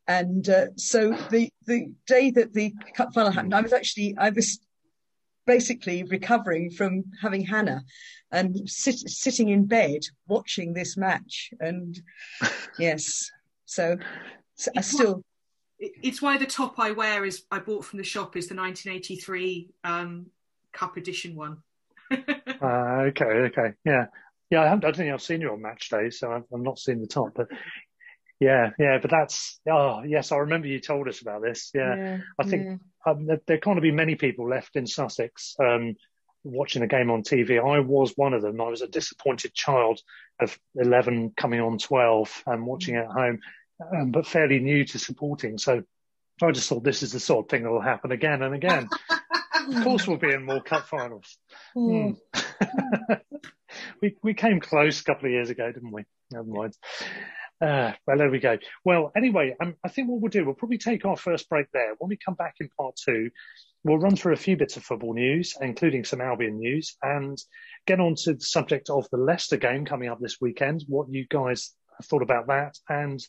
And 0.07 0.47
uh, 0.47 0.67
so 0.75 1.17
the 1.31 1.49
the 1.65 1.93
day 2.05 2.29
that 2.29 2.53
the 2.53 2.75
cup 2.95 3.11
final 3.15 3.31
happened, 3.31 3.55
I 3.55 3.61
was 3.61 3.73
actually 3.73 4.15
I 4.19 4.29
was 4.29 4.59
basically 5.47 6.03
recovering 6.03 6.69
from 6.69 7.05
having 7.19 7.43
Hannah 7.43 7.81
and 8.31 8.69
sit, 8.69 8.99
sitting 8.99 9.49
in 9.49 9.65
bed 9.65 10.01
watching 10.27 10.73
this 10.73 10.97
match. 10.97 11.49
And 11.59 11.99
yes, 12.79 13.31
so, 13.65 13.97
so 14.55 14.71
I 14.77 14.81
still 14.81 15.23
It's 15.79 16.21
why 16.21 16.37
the 16.37 16.45
top 16.45 16.77
I 16.77 16.91
wear 16.91 17.25
is 17.25 17.43
I 17.49 17.59
bought 17.59 17.85
from 17.85 17.97
the 17.97 18.03
shop 18.03 18.35
is 18.35 18.47
the 18.47 18.55
1983 18.55 19.69
um, 19.83 20.27
Cup 20.73 20.97
edition 20.97 21.35
one. 21.35 21.57
Uh, 22.59 23.05
okay, 23.09 23.25
okay, 23.25 23.73
yeah, 23.85 24.05
yeah. 24.49 24.61
I, 24.63 24.65
haven't, 24.65 24.83
I 24.83 24.87
don't 24.87 24.95
think 24.95 25.13
I've 25.13 25.21
seen 25.21 25.41
you 25.41 25.51
on 25.51 25.61
match 25.61 25.89
day, 25.89 26.09
so 26.09 26.31
I've, 26.31 26.43
I've 26.51 26.61
not 26.61 26.79
seen 26.79 26.99
the 26.99 27.05
top. 27.05 27.33
But 27.35 27.49
yeah, 28.39 28.71
yeah. 28.77 28.99
But 29.01 29.11
that's 29.11 29.59
oh 29.69 30.03
yes, 30.03 30.31
I 30.31 30.37
remember 30.37 30.67
you 30.67 30.79
told 30.79 31.07
us 31.07 31.21
about 31.21 31.41
this. 31.41 31.71
Yeah, 31.73 32.19
I 32.39 32.43
think 32.43 32.81
yeah. 33.05 33.11
um, 33.11 33.27
there, 33.47 33.57
can't 33.57 33.81
be 33.81 33.91
many 33.91 34.15
people 34.15 34.49
left 34.49 34.75
in 34.75 34.85
Sussex 34.87 35.55
um, 35.59 35.95
watching 36.43 36.81
the 36.81 36.87
game 36.87 37.09
on 37.09 37.23
TV. 37.23 37.57
I 37.59 37.79
was 37.79 38.13
one 38.15 38.33
of 38.33 38.41
them. 38.41 38.61
I 38.61 38.69
was 38.69 38.81
a 38.81 38.87
disappointed 38.87 39.53
child 39.53 39.99
of 40.39 40.57
11 40.75 41.33
coming 41.35 41.59
on 41.59 41.77
12 41.77 42.43
and 42.45 42.65
watching 42.65 42.95
it 42.95 43.05
at 43.05 43.11
home, 43.11 43.39
um, 43.95 44.11
but 44.11 44.27
fairly 44.27 44.59
new 44.59 44.85
to 44.85 44.99
supporting. 44.99 45.57
So 45.57 45.83
I 46.41 46.51
just 46.51 46.69
thought 46.69 46.83
this 46.83 47.03
is 47.03 47.11
the 47.11 47.19
sort 47.19 47.45
of 47.45 47.49
thing 47.49 47.63
that 47.63 47.71
will 47.71 47.81
happen 47.81 48.11
again 48.11 48.43
and 48.43 48.53
again. 48.53 48.87
of 49.75 49.83
course, 49.83 50.07
we'll 50.07 50.17
be 50.17 50.31
in 50.31 50.45
more 50.45 50.61
cup 50.61 50.87
finals. 50.87 51.37
Hmm. 51.73 52.11
we 54.01 54.15
we 54.23 54.33
came 54.33 54.59
close 54.59 55.01
a 55.01 55.03
couple 55.03 55.25
of 55.25 55.31
years 55.31 55.49
ago, 55.49 55.71
didn't 55.71 55.91
we? 55.91 56.05
Never 56.31 56.45
mind. 56.45 56.75
Uh, 57.59 57.91
well, 58.05 58.17
there 58.17 58.29
we 58.29 58.39
go. 58.39 58.57
Well, 58.85 59.11
anyway, 59.15 59.55
um, 59.59 59.75
I 59.83 59.89
think 59.89 60.09
what 60.09 60.21
we'll 60.21 60.29
do, 60.29 60.45
we'll 60.45 60.53
probably 60.53 60.77
take 60.77 61.05
our 61.05 61.17
first 61.17 61.49
break 61.49 61.67
there. 61.73 61.95
When 61.97 62.09
we 62.09 62.17
come 62.17 62.35
back 62.35 62.55
in 62.59 62.69
part 62.77 62.95
two, 62.95 63.31
we'll 63.83 63.97
run 63.97 64.15
through 64.15 64.33
a 64.33 64.37
few 64.37 64.57
bits 64.57 64.77
of 64.77 64.83
football 64.83 65.13
news, 65.13 65.55
including 65.59 66.03
some 66.03 66.21
Albion 66.21 66.59
news, 66.59 66.97
and 67.01 67.37
get 67.87 67.99
on 67.99 68.15
to 68.23 68.33
the 68.33 68.41
subject 68.41 68.89
of 68.89 69.09
the 69.09 69.17
Leicester 69.17 69.57
game 69.57 69.85
coming 69.85 70.09
up 70.09 70.19
this 70.19 70.39
weekend, 70.39 70.83
what 70.87 71.09
you 71.09 71.25
guys 71.27 71.73
have 71.97 72.05
thought 72.05 72.21
about 72.21 72.47
that, 72.47 72.77
and 72.89 73.25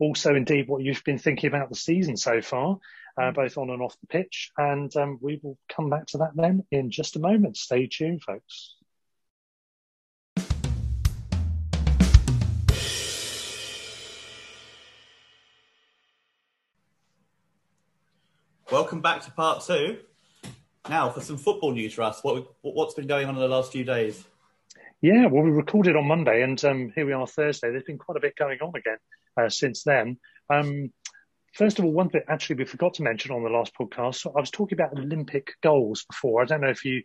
also 0.00 0.34
indeed 0.34 0.68
what 0.68 0.82
you've 0.82 1.04
been 1.04 1.18
thinking 1.18 1.48
about 1.48 1.68
the 1.68 1.74
season 1.74 2.16
so 2.16 2.40
far, 2.40 2.78
uh, 3.20 3.30
both 3.30 3.58
on 3.58 3.68
and 3.70 3.82
off 3.82 3.96
the 4.00 4.06
pitch. 4.06 4.52
And 4.56 4.94
um, 4.96 5.18
we 5.20 5.38
will 5.42 5.58
come 5.68 5.90
back 5.90 6.06
to 6.08 6.18
that 6.18 6.32
then 6.34 6.64
in 6.70 6.90
just 6.90 7.16
a 7.16 7.20
moment. 7.20 7.58
Stay 7.58 7.86
tuned, 7.86 8.22
folks. 8.22 8.76
Welcome 18.70 19.00
back 19.00 19.22
to 19.22 19.30
part 19.30 19.64
two. 19.64 19.98
Now 20.88 21.10
for 21.10 21.20
some 21.20 21.36
football 21.36 21.72
news, 21.72 21.98
Russ. 21.98 22.22
What 22.22 22.46
what's 22.62 22.94
been 22.94 23.06
going 23.06 23.28
on 23.28 23.34
in 23.34 23.40
the 23.40 23.48
last 23.48 23.72
few 23.72 23.84
days? 23.84 24.24
Yeah, 25.02 25.26
well, 25.26 25.42
we 25.42 25.50
recorded 25.50 25.94
on 25.94 26.06
Monday, 26.06 26.42
and 26.42 26.62
um, 26.64 26.92
here 26.94 27.06
we 27.06 27.12
are 27.12 27.26
Thursday. 27.26 27.70
There's 27.70 27.84
been 27.84 27.98
quite 27.98 28.16
a 28.16 28.20
bit 28.20 28.34
going 28.36 28.58
on 28.60 28.72
again 28.74 28.98
uh, 29.36 29.48
since 29.48 29.82
then. 29.84 30.18
Um, 30.48 30.92
first 31.52 31.78
of 31.78 31.84
all, 31.84 31.92
one 31.92 32.08
bit 32.08 32.24
actually 32.28 32.56
we 32.56 32.64
forgot 32.64 32.94
to 32.94 33.02
mention 33.02 33.32
on 33.32 33.42
the 33.42 33.50
last 33.50 33.72
podcast. 33.78 34.16
So 34.16 34.32
I 34.36 34.40
was 34.40 34.50
talking 34.50 34.78
about 34.78 34.98
Olympic 34.98 35.52
goals 35.62 36.04
before. 36.08 36.42
I 36.42 36.46
don't 36.46 36.62
know 36.62 36.70
if 36.70 36.84
you, 36.84 37.02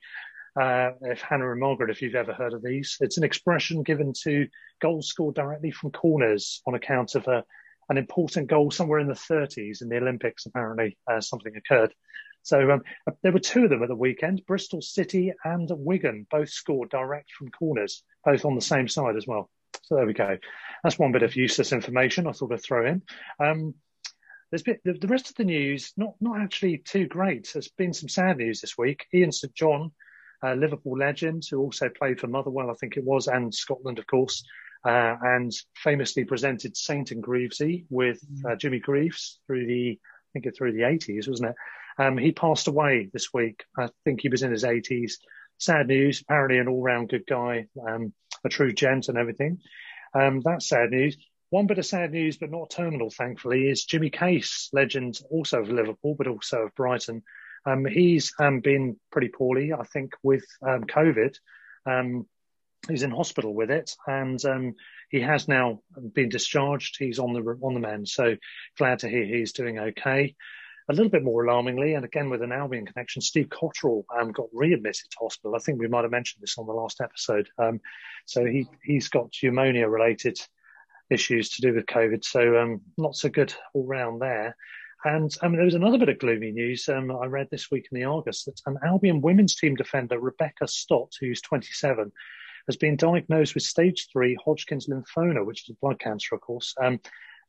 uh, 0.60 0.92
if 1.02 1.22
Hannah 1.22 1.52
and 1.52 1.60
Margaret, 1.60 1.90
if 1.90 2.02
you've 2.02 2.16
ever 2.16 2.34
heard 2.34 2.54
of 2.54 2.64
these. 2.64 2.98
It's 3.02 3.18
an 3.18 3.24
expression 3.24 3.84
given 3.84 4.14
to 4.24 4.48
goals 4.82 5.08
scored 5.08 5.36
directly 5.36 5.72
from 5.72 5.92
corners 5.92 6.62
on 6.66 6.76
account 6.76 7.16
of 7.16 7.28
a, 7.28 7.44
an 7.92 7.98
important 7.98 8.48
goal 8.48 8.72
somewhere 8.72 9.00
in 9.00 9.08
the 9.08 9.14
30s 9.14 9.82
in 9.82 9.90
the 9.90 9.98
Olympics. 9.98 10.46
Apparently, 10.46 10.98
uh, 11.12 11.20
something 11.20 11.54
occurred. 11.58 11.94
So 12.42 12.72
um, 12.72 12.82
there 13.22 13.34
were 13.34 13.40
two 13.40 13.66
of 13.66 13.70
them 13.70 13.84
at 13.84 13.90
the 13.90 13.96
weekend. 13.96 14.46
Bristol 14.48 14.82
City 14.82 15.34
and 15.44 15.70
Wigan 15.70 16.26
both 16.32 16.50
scored 16.50 16.90
direct 16.90 17.32
from 17.34 17.50
corners, 17.50 18.02
both 18.24 18.46
on 18.46 18.56
the 18.56 18.62
same 18.62 18.88
side 18.88 19.18
as 19.18 19.28
well. 19.28 19.50
So 19.84 19.96
there 19.96 20.06
we 20.06 20.14
go. 20.14 20.38
That's 20.84 20.98
one 20.98 21.12
bit 21.12 21.22
of 21.24 21.36
useless 21.36 21.74
information 21.74 22.28
I 22.28 22.32
thought 22.32 22.54
I'd 22.54 22.64
throw 22.64 22.88
in. 22.88 23.02
Um, 23.40 23.76
the, 24.52 24.78
the, 24.86 25.08
rest 25.08 25.30
of 25.30 25.36
the 25.36 25.44
news, 25.44 25.92
not 25.98 26.16
not 26.22 26.40
actually 26.40 26.78
too 26.78 27.08
great. 27.08 27.50
There's 27.52 27.68
been 27.68 27.94
some 27.94 28.10
sad 28.10 28.38
news 28.38 28.62
this 28.62 28.78
week. 28.78 29.06
Ian 29.14 29.34
St 29.34 29.54
John, 29.54 29.92
Liverpool 30.44 30.98
legend, 30.98 31.44
who 31.50 31.60
also 31.60 31.90
played 31.90 32.20
for 32.22 32.28
Motherwell, 32.28 32.72
I 32.72 32.74
think 32.76 32.96
it 32.96 33.04
was, 33.04 33.28
and 33.28 33.54
Scotland, 33.54 34.00
of 34.00 34.08
course, 34.08 34.44
uh, 34.86 35.16
and 35.22 35.52
famously 35.76 36.26
presented 36.26 36.76
Saint 36.76 37.12
and 37.12 37.22
Greavesy 37.22 37.86
with 37.90 38.20
uh, 38.48 38.56
Jimmy 38.56 38.80
Greaves 38.80 39.40
through 39.48 39.66
the, 39.68 40.00
I 40.02 40.28
think 40.34 40.46
it 40.46 40.56
through 40.58 40.74
the 40.74 40.82
80s, 40.82 41.28
wasn't 41.28 41.52
it? 41.52 41.56
Um, 41.98 42.18
he 42.18 42.32
passed 42.32 42.68
away 42.68 43.10
this 43.14 43.34
week. 43.34 43.64
I 43.78 43.90
think 44.06 44.22
he 44.22 44.30
was 44.30 44.44
in 44.44 44.52
his 44.52 44.64
80s. 44.64 45.14
Sad 45.60 45.88
news. 45.88 46.22
Apparently, 46.22 46.58
an 46.58 46.68
all-round 46.68 47.10
good 47.10 47.28
guy, 47.28 47.68
um, 47.88 48.14
a 48.44 48.50
true 48.50 48.74
gent, 48.74 49.10
and 49.10 49.18
everything. 49.18 49.60
Um, 50.14 50.42
that's 50.42 50.68
sad 50.68 50.90
news. 50.90 51.18
One 51.52 51.68
bit 51.68 51.80
of 51.80 51.86
sad 51.86 52.12
news, 52.12 52.38
but 52.38 52.50
not 52.50 52.70
terminal, 52.70 53.10
thankfully, 53.10 53.70
is 53.70 53.84
Jimmy 53.84 54.10
Case, 54.10 54.70
legend 54.74 55.20
also 55.30 55.60
of 55.60 55.70
Liverpool, 55.70 56.16
but 56.18 56.28
also 56.28 56.64
of 56.64 56.76
Brighton. 56.76 57.24
Um, 57.66 57.86
he's 57.86 58.34
um, 58.40 58.62
been 58.62 58.98
pretty 59.12 59.28
poorly, 59.28 59.74
I 59.74 59.84
think, 59.84 60.14
with 60.24 60.46
um, 60.66 60.86
COVID. 60.86 61.36
He's 62.90 63.04
in 63.04 63.12
hospital 63.12 63.54
with 63.54 63.70
it, 63.70 63.96
and 64.08 64.44
um, 64.46 64.76
he 65.10 65.22
has 65.22 65.48
now 65.48 65.82
been 66.14 66.30
discharged. 66.30 66.96
He's 66.98 67.20
on 67.20 67.34
the 67.34 67.42
on 67.62 67.74
the 67.74 67.80
mend, 67.80 68.08
so 68.08 68.36
glad 68.78 69.00
to 69.00 69.10
hear 69.10 69.24
he's 69.24 69.54
doing 69.54 69.78
okay. 69.78 70.36
A 70.90 70.94
little 70.94 71.12
bit 71.12 71.24
more 71.24 71.46
alarmingly, 71.46 71.94
and 71.94 72.04
again 72.04 72.30
with 72.30 72.42
an 72.42 72.52
Albion 72.52 72.88
connection, 72.88 73.22
Steve 73.22 73.50
Cotterill 73.50 74.04
um, 74.20 74.32
got 74.32 74.48
readmitted 74.52 75.10
to 75.12 75.18
hospital. 75.22 75.56
I 75.56 75.60
think 75.60 75.80
we 75.80 75.88
might 75.88 76.04
have 76.04 76.12
mentioned 76.12 76.42
this 76.42 76.58
on 76.58 76.66
the 76.66 76.74
last 76.74 77.02
episode. 77.02 77.48
Um, 77.60 77.80
so 78.26 78.46
he 78.46 78.68
he's 78.84 79.10
got 79.10 79.34
pneumonia 79.44 79.88
related 79.88 80.40
issues 81.12 81.50
to 81.50 81.62
do 81.62 81.74
with 81.74 81.86
COVID. 81.86 82.24
So 82.26 82.58
um, 82.58 82.82
not 82.98 83.16
so 83.16 83.30
good 83.30 83.54
all 83.74 83.86
round 83.86 84.22
there. 84.22 84.56
And 85.04 85.36
um, 85.42 85.54
there 85.54 85.66
was 85.66 85.76
another 85.76 85.98
bit 85.98 86.10
of 86.10 86.20
gloomy 86.20 86.52
news 86.52 86.88
um, 86.88 87.12
I 87.12 87.26
read 87.26 87.48
this 87.50 87.72
week 87.72 87.88
in 87.92 88.00
the 88.00 88.06
Argus 88.06 88.44
that 88.46 88.62
an 88.68 88.78
Albion 88.86 89.22
women's 89.22 89.56
team 89.56 89.76
defender, 89.76 90.20
Rebecca 90.20 90.68
Stott, 90.68 91.12
who's 91.20 91.42
27, 91.42 92.12
has 92.72 92.78
been 92.78 92.96
diagnosed 92.96 93.54
with 93.54 93.64
stage 93.64 94.08
three 94.12 94.38
Hodgkin's 94.44 94.88
lymphoma, 94.88 95.46
which 95.46 95.64
is 95.64 95.76
a 95.76 95.80
blood 95.82 96.00
cancer, 96.00 96.36
of 96.36 96.42
course. 96.42 96.74
Um, 96.82 97.00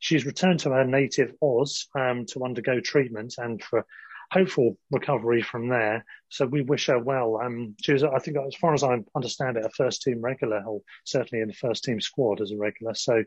She's 0.02 0.26
returned 0.26 0.58
to 0.60 0.70
her 0.70 0.84
native 0.84 1.32
Oz 1.40 1.86
um, 1.96 2.26
to 2.26 2.44
undergo 2.44 2.80
treatment 2.80 3.34
and 3.38 3.62
for 3.62 3.86
hopeful 4.32 4.76
recovery 4.90 5.42
from 5.42 5.68
there. 5.68 6.04
So 6.28 6.44
we 6.44 6.62
wish 6.62 6.86
her 6.86 6.98
well. 6.98 7.40
Um, 7.40 7.76
she 7.80 7.92
was, 7.92 8.02
I 8.02 8.18
think, 8.18 8.36
as 8.36 8.56
far 8.56 8.74
as 8.74 8.82
I 8.82 8.98
understand 9.14 9.58
it, 9.58 9.64
a 9.64 9.70
first 9.70 10.02
team 10.02 10.20
regular, 10.20 10.60
or 10.66 10.80
certainly 11.04 11.40
in 11.40 11.46
the 11.46 11.54
first 11.54 11.84
team 11.84 12.00
squad 12.00 12.40
as 12.40 12.50
a 12.50 12.56
regular. 12.56 12.94
So, 12.94 13.22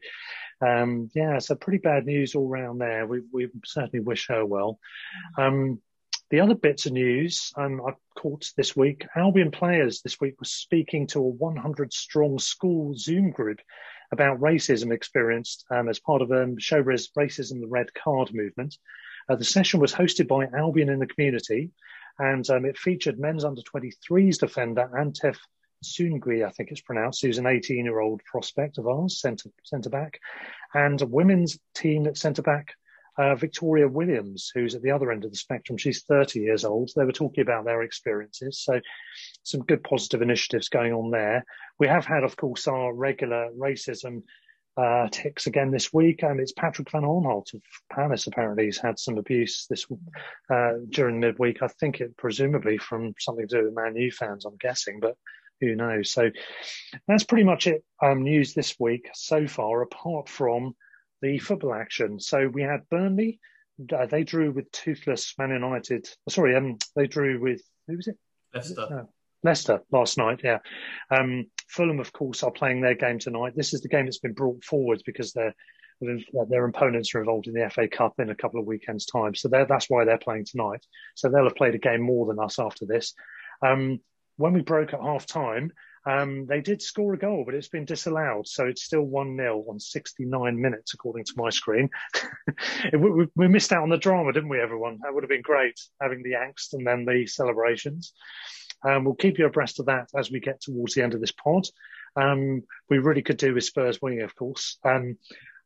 um, 0.59 1.09
yeah, 1.15 1.39
so 1.39 1.55
pretty 1.55 1.77
bad 1.77 2.05
news 2.05 2.35
all 2.35 2.49
round 2.49 2.81
there. 2.81 3.07
We, 3.07 3.21
we 3.31 3.47
certainly 3.63 4.03
wish 4.03 4.27
her 4.27 4.45
well. 4.45 4.77
Um, 5.37 5.79
the 6.31 6.39
other 6.39 6.55
bits 6.55 6.85
of 6.85 6.93
news 6.93 7.51
um, 7.55 7.81
I 7.85 7.91
caught 8.19 8.51
this 8.57 8.75
week, 8.75 9.05
Albion 9.15 9.51
players 9.51 10.01
this 10.01 10.19
week 10.19 10.35
were 10.39 10.45
speaking 10.45 11.05
to 11.07 11.19
a 11.19 11.29
100 11.29 11.93
strong 11.93 12.39
school 12.39 12.95
Zoom 12.97 13.31
group 13.31 13.59
about 14.11 14.39
racism 14.39 14.91
experienced 14.91 15.65
um, 15.69 15.87
as 15.87 15.99
part 15.99 16.21
of 16.21 16.31
um, 16.31 16.57
Showbiz 16.57 17.09
Racism 17.17 17.61
the 17.61 17.67
Red 17.67 17.93
Card 17.93 18.33
movement. 18.33 18.77
Uh, 19.29 19.35
the 19.35 19.43
session 19.43 19.79
was 19.79 19.93
hosted 19.93 20.27
by 20.27 20.47
Albion 20.57 20.89
in 20.89 20.99
the 20.99 21.07
community, 21.07 21.71
and 22.17 22.49
um, 22.49 22.65
it 22.65 22.77
featured 22.77 23.19
men's 23.19 23.45
under 23.45 23.61
23s 23.61 24.39
defender 24.39 24.89
Antef 24.97 25.37
Tsoungui, 25.83 26.45
I 26.45 26.49
think 26.51 26.71
it's 26.71 26.81
pronounced, 26.81 27.21
who's 27.21 27.37
an 27.37 27.45
18 27.45 27.85
year 27.85 27.99
old 27.99 28.21
prospect 28.23 28.77
of 28.77 28.87
ours, 28.87 29.21
centre 29.21 29.89
back, 29.89 30.19
and 30.73 30.99
women's 31.01 31.59
team 31.75 32.13
centre 32.15 32.41
back 32.41 32.75
uh, 33.17 33.35
Victoria 33.35 33.87
Williams, 33.87 34.51
who's 34.53 34.75
at 34.75 34.81
the 34.81 34.91
other 34.91 35.11
end 35.11 35.25
of 35.25 35.31
the 35.31 35.37
spectrum. 35.37 35.77
She's 35.77 36.03
30 36.03 36.39
years 36.39 36.65
old. 36.65 36.91
They 36.95 37.05
were 37.05 37.11
talking 37.11 37.41
about 37.41 37.65
their 37.65 37.83
experiences. 37.83 38.61
So 38.63 38.79
some 39.43 39.61
good 39.61 39.83
positive 39.83 40.21
initiatives 40.21 40.69
going 40.69 40.93
on 40.93 41.11
there. 41.11 41.45
We 41.79 41.87
have 41.87 42.05
had, 42.05 42.23
of 42.23 42.35
course, 42.35 42.67
our 42.67 42.93
regular 42.93 43.49
racism 43.57 44.23
uh, 44.77 45.07
ticks 45.09 45.47
again 45.47 45.71
this 45.71 45.93
week. 45.93 46.23
And 46.23 46.39
it's 46.39 46.51
Patrick 46.51 46.91
Van 46.91 47.03
Aanholt 47.03 47.53
of 47.53 47.61
Palace. 47.91 48.27
Apparently 48.27 48.65
he's 48.65 48.79
had 48.79 48.99
some 48.99 49.17
abuse 49.17 49.65
this 49.69 49.85
uh, 50.53 50.73
during 50.89 51.19
midweek. 51.19 51.61
I 51.61 51.67
think 51.67 52.01
it 52.01 52.17
presumably 52.17 52.77
from 52.77 53.13
something 53.19 53.47
to 53.47 53.59
do 53.59 53.65
with 53.65 53.75
Man 53.75 53.95
U 53.95 54.11
fans, 54.11 54.45
I'm 54.45 54.57
guessing, 54.59 54.99
but 54.99 55.15
who 55.61 55.75
knows? 55.75 56.11
So 56.11 56.29
that's 57.07 57.23
pretty 57.23 57.45
much 57.45 57.67
it. 57.67 57.83
Um, 58.01 58.23
news 58.23 58.53
this 58.53 58.75
week 58.77 59.09
so 59.13 59.47
far, 59.47 59.81
apart 59.81 60.27
from 60.27 60.75
the 61.21 61.37
football 61.39 61.73
action. 61.73 62.19
So 62.19 62.47
we 62.47 62.61
had 62.61 62.87
Burnley. 62.89 63.39
Uh, 63.91 64.05
they 64.05 64.23
drew 64.23 64.51
with 64.51 64.71
toothless 64.71 65.33
Man 65.37 65.49
United. 65.49 66.07
Oh, 66.27 66.31
sorry, 66.31 66.55
um, 66.55 66.77
they 66.95 67.07
drew 67.07 67.41
with 67.41 67.61
who 67.87 67.97
was 67.97 68.07
it? 68.07 68.17
Leicester. 68.53 68.87
No, 68.89 69.09
Leicester 69.43 69.81
last 69.91 70.17
night. 70.17 70.41
Yeah. 70.43 70.59
Um, 71.11 71.45
Fulham, 71.67 71.99
of 71.99 72.13
course, 72.13 72.43
are 72.43 72.51
playing 72.51 72.81
their 72.81 72.95
game 72.95 73.19
tonight. 73.19 73.53
This 73.55 73.73
is 73.73 73.81
the 73.81 73.89
game 73.89 74.05
that's 74.05 74.19
been 74.19 74.33
brought 74.33 74.63
forward 74.63 75.01
because 75.05 75.33
their 75.33 75.53
their 76.49 76.65
opponents 76.65 77.15
are 77.15 77.19
involved 77.19 77.47
in 77.47 77.53
the 77.53 77.69
FA 77.69 77.87
Cup 77.87 78.15
in 78.19 78.29
a 78.29 78.35
couple 78.35 78.59
of 78.59 78.65
weekends' 78.65 79.05
time. 79.05 79.33
So 79.33 79.47
that's 79.47 79.89
why 79.89 80.03
they're 80.03 80.17
playing 80.17 80.45
tonight. 80.45 80.85
So 81.15 81.29
they'll 81.29 81.45
have 81.45 81.55
played 81.55 81.75
a 81.75 81.79
game 81.79 82.01
more 82.01 82.25
than 82.25 82.39
us 82.39 82.59
after 82.59 82.85
this. 82.85 83.13
Um, 83.65 83.99
when 84.37 84.53
we 84.53 84.61
broke 84.61 84.93
at 84.93 85.01
half 85.01 85.25
time, 85.25 85.71
um, 86.05 86.45
they 86.45 86.61
did 86.61 86.81
score 86.81 87.13
a 87.13 87.17
goal, 87.17 87.43
but 87.45 87.55
it's 87.55 87.67
been 87.67 87.85
disallowed. 87.85 88.47
So 88.47 88.65
it's 88.65 88.83
still 88.83 89.01
1 89.01 89.37
0 89.37 89.65
on 89.67 89.79
69 89.79 90.61
minutes, 90.61 90.93
according 90.93 91.25
to 91.25 91.33
my 91.35 91.49
screen. 91.49 91.89
we, 92.93 93.27
we, 93.35 93.47
missed 93.47 93.71
out 93.73 93.83
on 93.83 93.89
the 93.89 93.97
drama, 93.97 94.31
didn't 94.31 94.49
we, 94.49 94.61
everyone? 94.61 94.99
That 95.01 95.13
would 95.13 95.23
have 95.23 95.29
been 95.29 95.41
great, 95.41 95.79
having 95.99 96.21
the 96.21 96.33
angst 96.33 96.73
and 96.73 96.85
then 96.85 97.05
the 97.05 97.25
celebrations. 97.25 98.13
Um, 98.87 99.03
we'll 99.03 99.15
keep 99.15 99.39
you 99.39 99.47
abreast 99.47 99.79
of 99.79 99.87
that 99.87 100.09
as 100.15 100.29
we 100.29 100.39
get 100.39 100.61
towards 100.61 100.93
the 100.93 101.01
end 101.01 101.15
of 101.15 101.21
this 101.21 101.31
pod. 101.31 101.65
Um, 102.15 102.63
we 102.89 102.99
really 102.99 103.23
could 103.23 103.37
do 103.37 103.55
with 103.55 103.63
Spurs 103.63 103.99
winning, 104.01 104.21
of 104.21 104.35
course. 104.35 104.77
Um, 104.85 105.17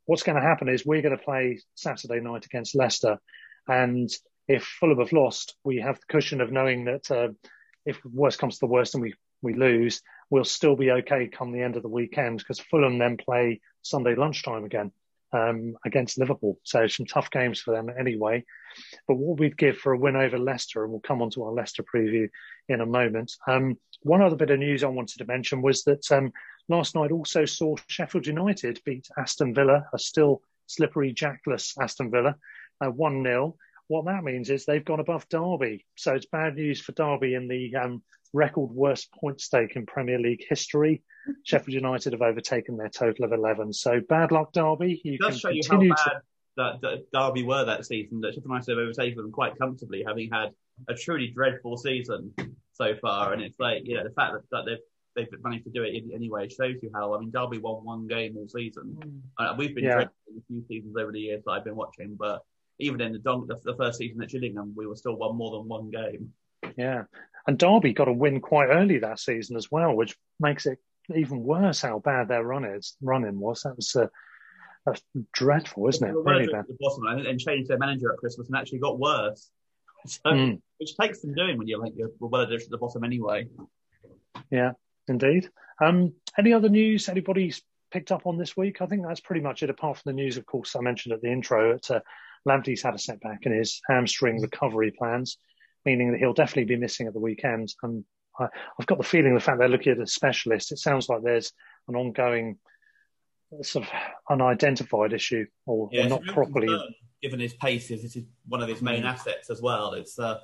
what's 0.05 0.23
going 0.23 0.37
to 0.37 0.47
happen 0.47 0.69
is 0.69 0.85
we're 0.85 1.01
going 1.01 1.17
to 1.17 1.23
play 1.23 1.59
Saturday 1.75 2.21
night 2.21 2.45
against 2.45 2.75
Leicester. 2.75 3.19
And 3.67 4.09
if 4.47 4.63
Fulham 4.63 4.99
have 4.99 5.11
lost, 5.11 5.55
we 5.65 5.77
have 5.77 5.99
the 5.99 6.05
cushion 6.09 6.39
of 6.39 6.51
knowing 6.51 6.85
that 6.85 7.11
uh, 7.11 7.27
if 7.85 7.99
worst 8.05 8.39
comes 8.39 8.55
to 8.55 8.61
the 8.61 8.71
worst 8.71 8.95
and 8.95 9.03
we, 9.03 9.13
we 9.41 9.53
lose, 9.53 10.01
we'll 10.29 10.45
still 10.45 10.75
be 10.75 10.91
okay 10.91 11.27
come 11.27 11.51
the 11.51 11.61
end 11.61 11.75
of 11.75 11.83
the 11.83 11.89
weekend 11.89 12.39
because 12.39 12.59
Fulham 12.59 12.97
then 12.97 13.17
play 13.17 13.61
Sunday 13.81 14.15
lunchtime 14.15 14.63
again 14.63 14.91
um, 15.33 15.75
against 15.85 16.17
Liverpool. 16.17 16.59
So 16.63 16.87
some 16.87 17.05
tough 17.05 17.31
games 17.31 17.59
for 17.59 17.73
them 17.73 17.89
anyway. 17.97 18.45
But 19.07 19.15
what 19.15 19.39
we'd 19.39 19.57
give 19.57 19.77
for 19.77 19.93
a 19.93 19.97
win 19.97 20.15
over 20.15 20.37
Leicester, 20.37 20.83
and 20.83 20.91
we'll 20.91 21.01
come 21.01 21.21
on 21.21 21.29
to 21.31 21.43
our 21.43 21.51
Leicester 21.51 21.83
preview 21.83 22.29
in 22.67 22.81
a 22.81 22.85
moment. 22.85 23.33
Um, 23.47 23.77
one 24.01 24.21
other 24.21 24.35
bit 24.35 24.51
of 24.51 24.59
news 24.59 24.83
I 24.83 24.87
wanted 24.87 25.17
to 25.17 25.25
mention 25.25 25.61
was 25.61 25.83
that 25.83 26.09
um, 26.11 26.31
last 26.67 26.95
night 26.95 27.11
also 27.11 27.45
saw 27.45 27.75
Sheffield 27.87 28.27
United 28.27 28.79
beat 28.85 29.07
Aston 29.17 29.53
Villa, 29.53 29.85
a 29.93 29.99
still 29.99 30.41
slippery, 30.67 31.11
jackless 31.13 31.75
Aston 31.79 32.11
Villa, 32.11 32.35
uh, 32.81 32.89
1 32.89 33.23
0 33.23 33.55
what 33.89 34.05
that 34.05 34.23
means 34.23 34.49
is 34.49 34.65
they've 34.65 34.85
gone 34.85 34.99
above 34.99 35.27
Derby. 35.29 35.85
So 35.97 36.13
it's 36.13 36.27
bad 36.27 36.55
news 36.55 36.79
for 36.79 36.91
Derby 36.93 37.33
in 37.33 37.47
the 37.47 37.75
um, 37.75 38.03
record 38.33 38.69
worst 38.69 39.11
point 39.11 39.41
stake 39.41 39.75
in 39.75 39.87
Premier 39.87 40.19
League 40.19 40.45
history. 40.47 41.01
Sheffield 41.43 41.73
United 41.73 42.13
have 42.13 42.21
overtaken 42.21 42.77
their 42.77 42.89
total 42.89 43.25
of 43.25 43.33
11. 43.33 43.73
So 43.73 43.99
bad 44.07 44.31
luck, 44.31 44.53
Derby. 44.53 45.01
You 45.03 45.15
it 45.15 45.21
does 45.21 45.39
show 45.39 45.49
you 45.49 45.61
how 45.67 45.79
bad 45.79 45.95
to... 45.95 46.21
that, 46.57 46.81
that, 46.81 47.05
Derby 47.11 47.43
were 47.43 47.65
that 47.65 47.83
season, 47.83 48.21
that 48.21 48.35
Sheffield 48.35 48.45
United 48.45 48.71
have 48.71 48.77
overtaken 48.77 49.17
them 49.17 49.31
quite 49.31 49.57
comfortably, 49.57 50.03
having 50.05 50.29
had 50.31 50.49
a 50.87 50.93
truly 50.93 51.31
dreadful 51.35 51.75
season 51.75 52.31
so 52.73 52.93
far. 53.01 53.33
And 53.33 53.41
it's 53.41 53.59
like, 53.59 53.81
you 53.85 53.97
know, 53.97 54.03
the 54.03 54.11
fact 54.11 54.33
that, 54.33 54.43
that 54.51 54.65
they've 54.65 54.77
they've 55.15 55.43
managed 55.43 55.65
to 55.65 55.71
do 55.71 55.81
it 55.81 55.95
in, 55.95 56.11
anyway 56.13 56.47
shows 56.47 56.75
you 56.83 56.91
how. 56.93 57.15
I 57.15 57.19
mean, 57.19 57.31
Derby 57.31 57.57
won 57.57 57.83
one 57.83 58.07
game 58.07 58.37
all 58.37 58.47
season. 58.47 58.97
Mm. 58.99 59.21
Uh, 59.37 59.55
we've 59.57 59.73
been 59.73 59.85
yeah. 59.85 60.01
a 60.01 60.07
few 60.47 60.63
seasons 60.67 60.95
over 60.95 61.11
the 61.11 61.19
years 61.19 61.41
that 61.45 61.51
I've 61.51 61.63
been 61.63 61.75
watching, 61.75 62.15
but 62.15 62.43
even 62.79 63.01
in 63.01 63.13
the, 63.13 63.19
Don- 63.19 63.47
the, 63.47 63.55
the 63.63 63.75
first 63.75 63.97
season 63.99 64.21
at 64.21 64.29
Gillingham, 64.29 64.73
we 64.75 64.87
were 64.87 64.95
still 64.95 65.15
won 65.15 65.35
more 65.35 65.51
than 65.51 65.67
one 65.67 65.89
game. 65.91 66.33
Yeah, 66.77 67.03
and 67.47 67.57
Derby 67.57 67.93
got 67.93 68.07
a 68.07 68.13
win 68.13 68.41
quite 68.41 68.67
early 68.67 68.99
that 68.99 69.19
season 69.19 69.55
as 69.57 69.71
well, 69.71 69.93
which 69.95 70.15
makes 70.39 70.65
it 70.65 70.79
even 71.15 71.43
worse 71.43 71.81
how 71.81 71.99
bad 71.99 72.27
their 72.27 72.43
run 72.43 72.65
is 72.65 72.95
running 73.01 73.39
was. 73.39 73.63
That 73.63 73.75
was 73.75 73.95
uh, 73.95 74.07
that's 74.85 75.01
dreadful, 75.33 75.87
isn't 75.89 76.07
it? 76.07 76.13
Really 76.13 76.47
bad. 76.47 76.65
the 76.67 76.77
bottom 76.79 77.05
and, 77.07 77.27
and 77.27 77.39
changed 77.39 77.69
their 77.69 77.77
manager 77.77 78.11
at 78.13 78.19
Christmas 78.19 78.47
and 78.47 78.55
actually 78.57 78.79
got 78.79 78.99
worse. 78.99 79.49
So, 80.07 80.29
Mm. 80.31 80.61
which 80.77 80.95
takes 80.95 81.21
some 81.21 81.33
doing 81.35 81.57
when 81.57 81.67
you're 81.67 81.79
like 81.81 81.91
you're 81.97 82.11
well 82.21 82.41
at 82.43 82.47
the 82.47 82.77
bottom 82.77 83.03
anyway. 83.03 83.47
Yeah, 84.49 84.71
indeed. 85.09 85.49
Um, 85.83 86.13
any 86.37 86.53
other 86.53 86.69
news 86.69 87.09
anybody's 87.09 87.61
picked 87.91 88.13
up 88.13 88.25
on 88.25 88.37
this 88.37 88.55
week? 88.55 88.81
I 88.81 88.85
think 88.85 89.05
that's 89.05 89.19
pretty 89.19 89.41
much 89.41 89.61
it. 89.61 89.69
Apart 89.69 89.97
from 89.97 90.11
the 90.11 90.21
news, 90.21 90.37
of 90.37 90.45
course, 90.45 90.77
I 90.77 90.79
mentioned 90.79 91.13
at 91.13 91.21
the 91.21 91.29
intro, 91.31 91.73
that 91.73 91.91
uh, 91.91 91.99
Lamptey's 92.47 92.81
had 92.81 92.95
a 92.95 92.99
setback 92.99 93.45
in 93.45 93.51
his 93.51 93.81
hamstring 93.89 94.41
recovery 94.41 94.91
plans, 94.97 95.37
meaning 95.85 96.11
that 96.11 96.19
he'll 96.19 96.33
definitely 96.33 96.75
be 96.75 96.79
missing 96.79 97.07
at 97.07 97.13
the 97.13 97.19
weekend. 97.19 97.73
And 97.83 98.03
I, 98.39 98.47
I've 98.79 98.85
got 98.85 98.97
the 98.97 99.03
feeling 99.03 99.33
the 99.33 99.39
fact 99.39 99.59
they're 99.59 99.67
looking 99.69 99.91
at 99.93 99.99
a 99.99 100.07
specialist, 100.07 100.71
it 100.71 100.77
sounds 100.79 101.09
like 101.09 101.21
there's 101.23 101.51
an 101.87 101.95
ongoing 101.95 102.57
sort 103.61 103.85
of 103.85 103.91
unidentified 104.29 105.11
issue 105.13 105.45
or, 105.65 105.89
Yeah, 105.91 106.05
or 106.05 106.09
not 106.09 106.25
properly. 106.25 106.67
concern, 106.67 106.93
given 107.21 107.39
his 107.39 107.53
pace, 107.55 107.89
is 107.91 108.01
this 108.03 108.15
is 108.15 108.23
one 108.47 108.61
of 108.61 108.69
his 108.69 108.81
main 108.81 109.03
Mm. 109.03 109.07
assets 109.09 109.49
as 109.49 109.61
well. 109.61 109.93
It's 109.93 110.19
uh, 110.19 110.39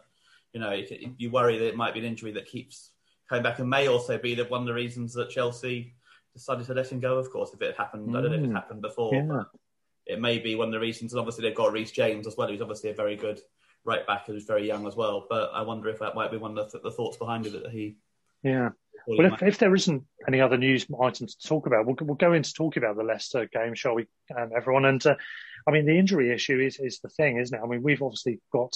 you 0.54 0.60
know, 0.60 0.72
you 1.18 1.30
worry 1.30 1.58
that 1.58 1.68
it 1.68 1.76
might 1.76 1.94
be 1.94 2.00
an 2.00 2.06
injury 2.06 2.32
that 2.32 2.46
keeps 2.46 2.92
coming 3.30 3.44
back, 3.44 3.60
and 3.60 3.70
may 3.70 3.88
also 3.88 4.18
be 4.18 4.36
that 4.36 4.50
one 4.50 4.62
of 4.62 4.68
the 4.68 4.74
reasons 4.74 5.14
that 5.14 5.30
Chelsea 5.30 5.94
decided 6.34 6.66
to 6.66 6.74
let 6.74 6.92
him 6.92 7.00
go. 7.00 7.18
Of 7.18 7.30
course, 7.30 7.54
if 7.54 7.62
it 7.62 7.76
happened, 7.76 8.16
I 8.16 8.22
don't 8.22 8.32
know 8.32 8.38
if 8.38 8.44
it 8.50 8.54
happened 8.54 8.82
before. 8.82 9.14
Yeah. 9.14 9.44
It 10.06 10.22
may 10.22 10.40
be 10.40 10.56
one 10.56 10.68
of 10.68 10.74
the 10.74 10.80
reasons. 10.80 11.14
And 11.14 11.20
obviously, 11.20 11.44
they've 11.44 11.56
got 11.56 11.74
Reece 11.74 11.92
James 11.92 12.28
as 12.28 12.38
well, 12.38 12.48
who's 12.48 12.62
obviously 12.62 12.92
a 12.92 12.96
very 12.96 13.16
good 13.16 13.40
right 13.86 14.06
back 14.06 14.26
who's 14.26 14.46
very 14.46 14.68
young 14.68 14.88
as 14.88 14.96
well. 14.96 15.28
But 15.30 15.52
I 15.54 15.62
wonder 15.62 15.90
if 15.90 16.00
that 16.00 16.16
might 16.16 16.32
be 16.32 16.38
one 16.38 16.58
of 16.58 16.72
the, 16.72 16.80
the 16.80 16.92
thoughts 16.92 17.18
behind 17.18 17.46
it 17.46 17.54
that 17.54 17.72
he. 17.72 17.98
Yeah. 18.44 18.70
Well, 19.08 19.34
if, 19.34 19.44
if 19.44 19.58
there 19.60 19.76
isn't 19.76 20.04
any 20.28 20.42
other 20.42 20.58
news 20.58 20.88
items 21.00 21.36
to 21.36 21.48
talk 21.48 21.68
about, 21.68 21.86
we'll, 21.86 21.96
we'll 22.02 22.16
go 22.16 22.34
into 22.34 22.54
talking 22.54 22.82
about 22.82 22.98
the 22.98 23.04
Leicester 23.04 23.48
game, 23.54 23.76
shall 23.76 23.94
we, 23.94 24.08
um, 24.36 24.50
everyone? 24.56 24.86
And 24.86 25.06
uh, 25.06 25.16
I 25.68 25.72
mean, 25.72 25.86
the 25.86 25.98
injury 25.98 26.32
issue 26.32 26.60
is, 26.60 26.80
is 26.80 27.00
the 27.00 27.10
thing, 27.10 27.38
isn't 27.38 27.58
it? 27.58 27.62
I 27.64 27.68
mean, 27.68 27.84
we've 27.84 28.02
obviously 28.02 28.40
got 28.52 28.76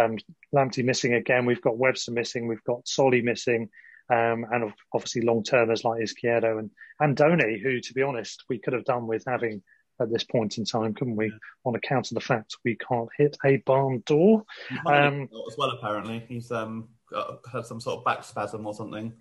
um, 0.00 0.16
Lamptey 0.54 0.84
missing 0.84 1.14
again. 1.14 1.44
We've 1.44 1.60
got 1.60 1.78
Webster 1.78 2.12
missing. 2.12 2.46
We've 2.46 2.64
got 2.64 2.88
Solly 2.88 3.22
missing. 3.22 3.68
Um, 4.08 4.46
and 4.52 4.64
of- 4.64 4.72
obviously 4.94 5.22
long 5.22 5.42
termers 5.42 5.84
like 5.84 6.00
Izquierdo 6.00 6.58
and 6.58 6.70
Andone, 7.02 7.60
who, 7.60 7.80
to 7.80 7.94
be 7.94 8.02
honest, 8.02 8.44
we 8.48 8.58
could 8.58 8.72
have 8.72 8.84
done 8.84 9.06
with 9.06 9.24
having 9.26 9.62
at 10.00 10.10
this 10.10 10.24
point 10.24 10.58
in 10.58 10.64
time, 10.64 10.94
couldn't 10.94 11.16
we? 11.16 11.32
On 11.64 11.74
account 11.74 12.10
of 12.10 12.14
the 12.14 12.20
fact 12.20 12.56
we 12.64 12.76
can't 12.76 13.08
hit 13.16 13.36
a 13.44 13.56
barn 13.58 14.02
door. 14.06 14.44
Um, 14.86 15.28
as 15.48 15.56
well, 15.56 15.70
apparently, 15.70 16.24
he's 16.28 16.50
um 16.50 16.88
got, 17.10 17.40
had 17.52 17.66
some 17.66 17.80
sort 17.80 17.98
of 17.98 18.04
back 18.04 18.24
spasm 18.24 18.66
or 18.66 18.74
something. 18.74 19.12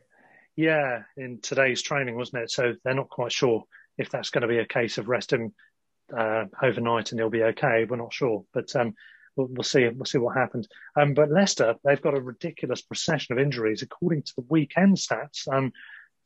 Yeah, 0.56 1.04
in 1.18 1.40
today's 1.42 1.82
training, 1.82 2.16
wasn't 2.16 2.44
it? 2.44 2.52
So 2.52 2.74
they're 2.84 2.94
not 2.94 3.10
quite 3.10 3.32
sure 3.32 3.64
if 3.98 4.10
that's 4.10 4.30
going 4.30 4.44
to 4.44 4.48
be 4.48 4.60
a 4.60 4.66
case 4.66 4.98
of 4.98 5.10
resting 5.10 5.54
uh, 6.16 6.46
overnight 6.62 7.12
and 7.12 7.20
he'll 7.20 7.30
be 7.30 7.44
okay. 7.44 7.86
We're 7.90 7.98
not 7.98 8.14
sure, 8.14 8.46
but 8.54 8.74
um, 8.76 8.94
we'll, 9.36 9.48
we'll 9.48 9.64
see. 9.64 9.88
We'll 9.88 10.06
see 10.06 10.18
what 10.18 10.38
happens. 10.38 10.68
Um, 10.96 11.14
but 11.14 11.32
Leicester, 11.32 11.76
they've 11.84 12.02
got 12.02 12.18
a 12.18 12.22
ridiculous 12.22 12.82
procession 12.82 13.34
of 13.34 13.44
injuries 13.44 13.82
according 13.82 14.24
to 14.24 14.34
the 14.38 14.46
weekend 14.50 14.98
stats. 14.98 15.48
Um, 15.52 15.72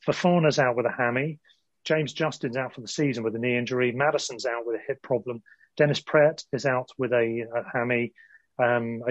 Fofana's 0.06 0.58
out 0.58 0.76
with 0.76 0.86
a 0.86 0.92
hammy. 0.92 1.38
James 1.84 2.12
Justin's 2.12 2.56
out 2.56 2.74
for 2.74 2.80
the 2.80 2.88
season 2.88 3.24
with 3.24 3.34
a 3.34 3.38
knee 3.38 3.56
injury. 3.56 3.92
Maddison's 3.92 4.46
out 4.46 4.66
with 4.66 4.76
a 4.76 4.84
hip 4.86 5.02
problem. 5.02 5.42
Dennis 5.76 6.00
Praet 6.00 6.44
is 6.52 6.66
out 6.66 6.90
with 6.98 7.12
a, 7.12 7.46
a 7.54 7.62
hammy. 7.72 8.12
Um, 8.62 9.02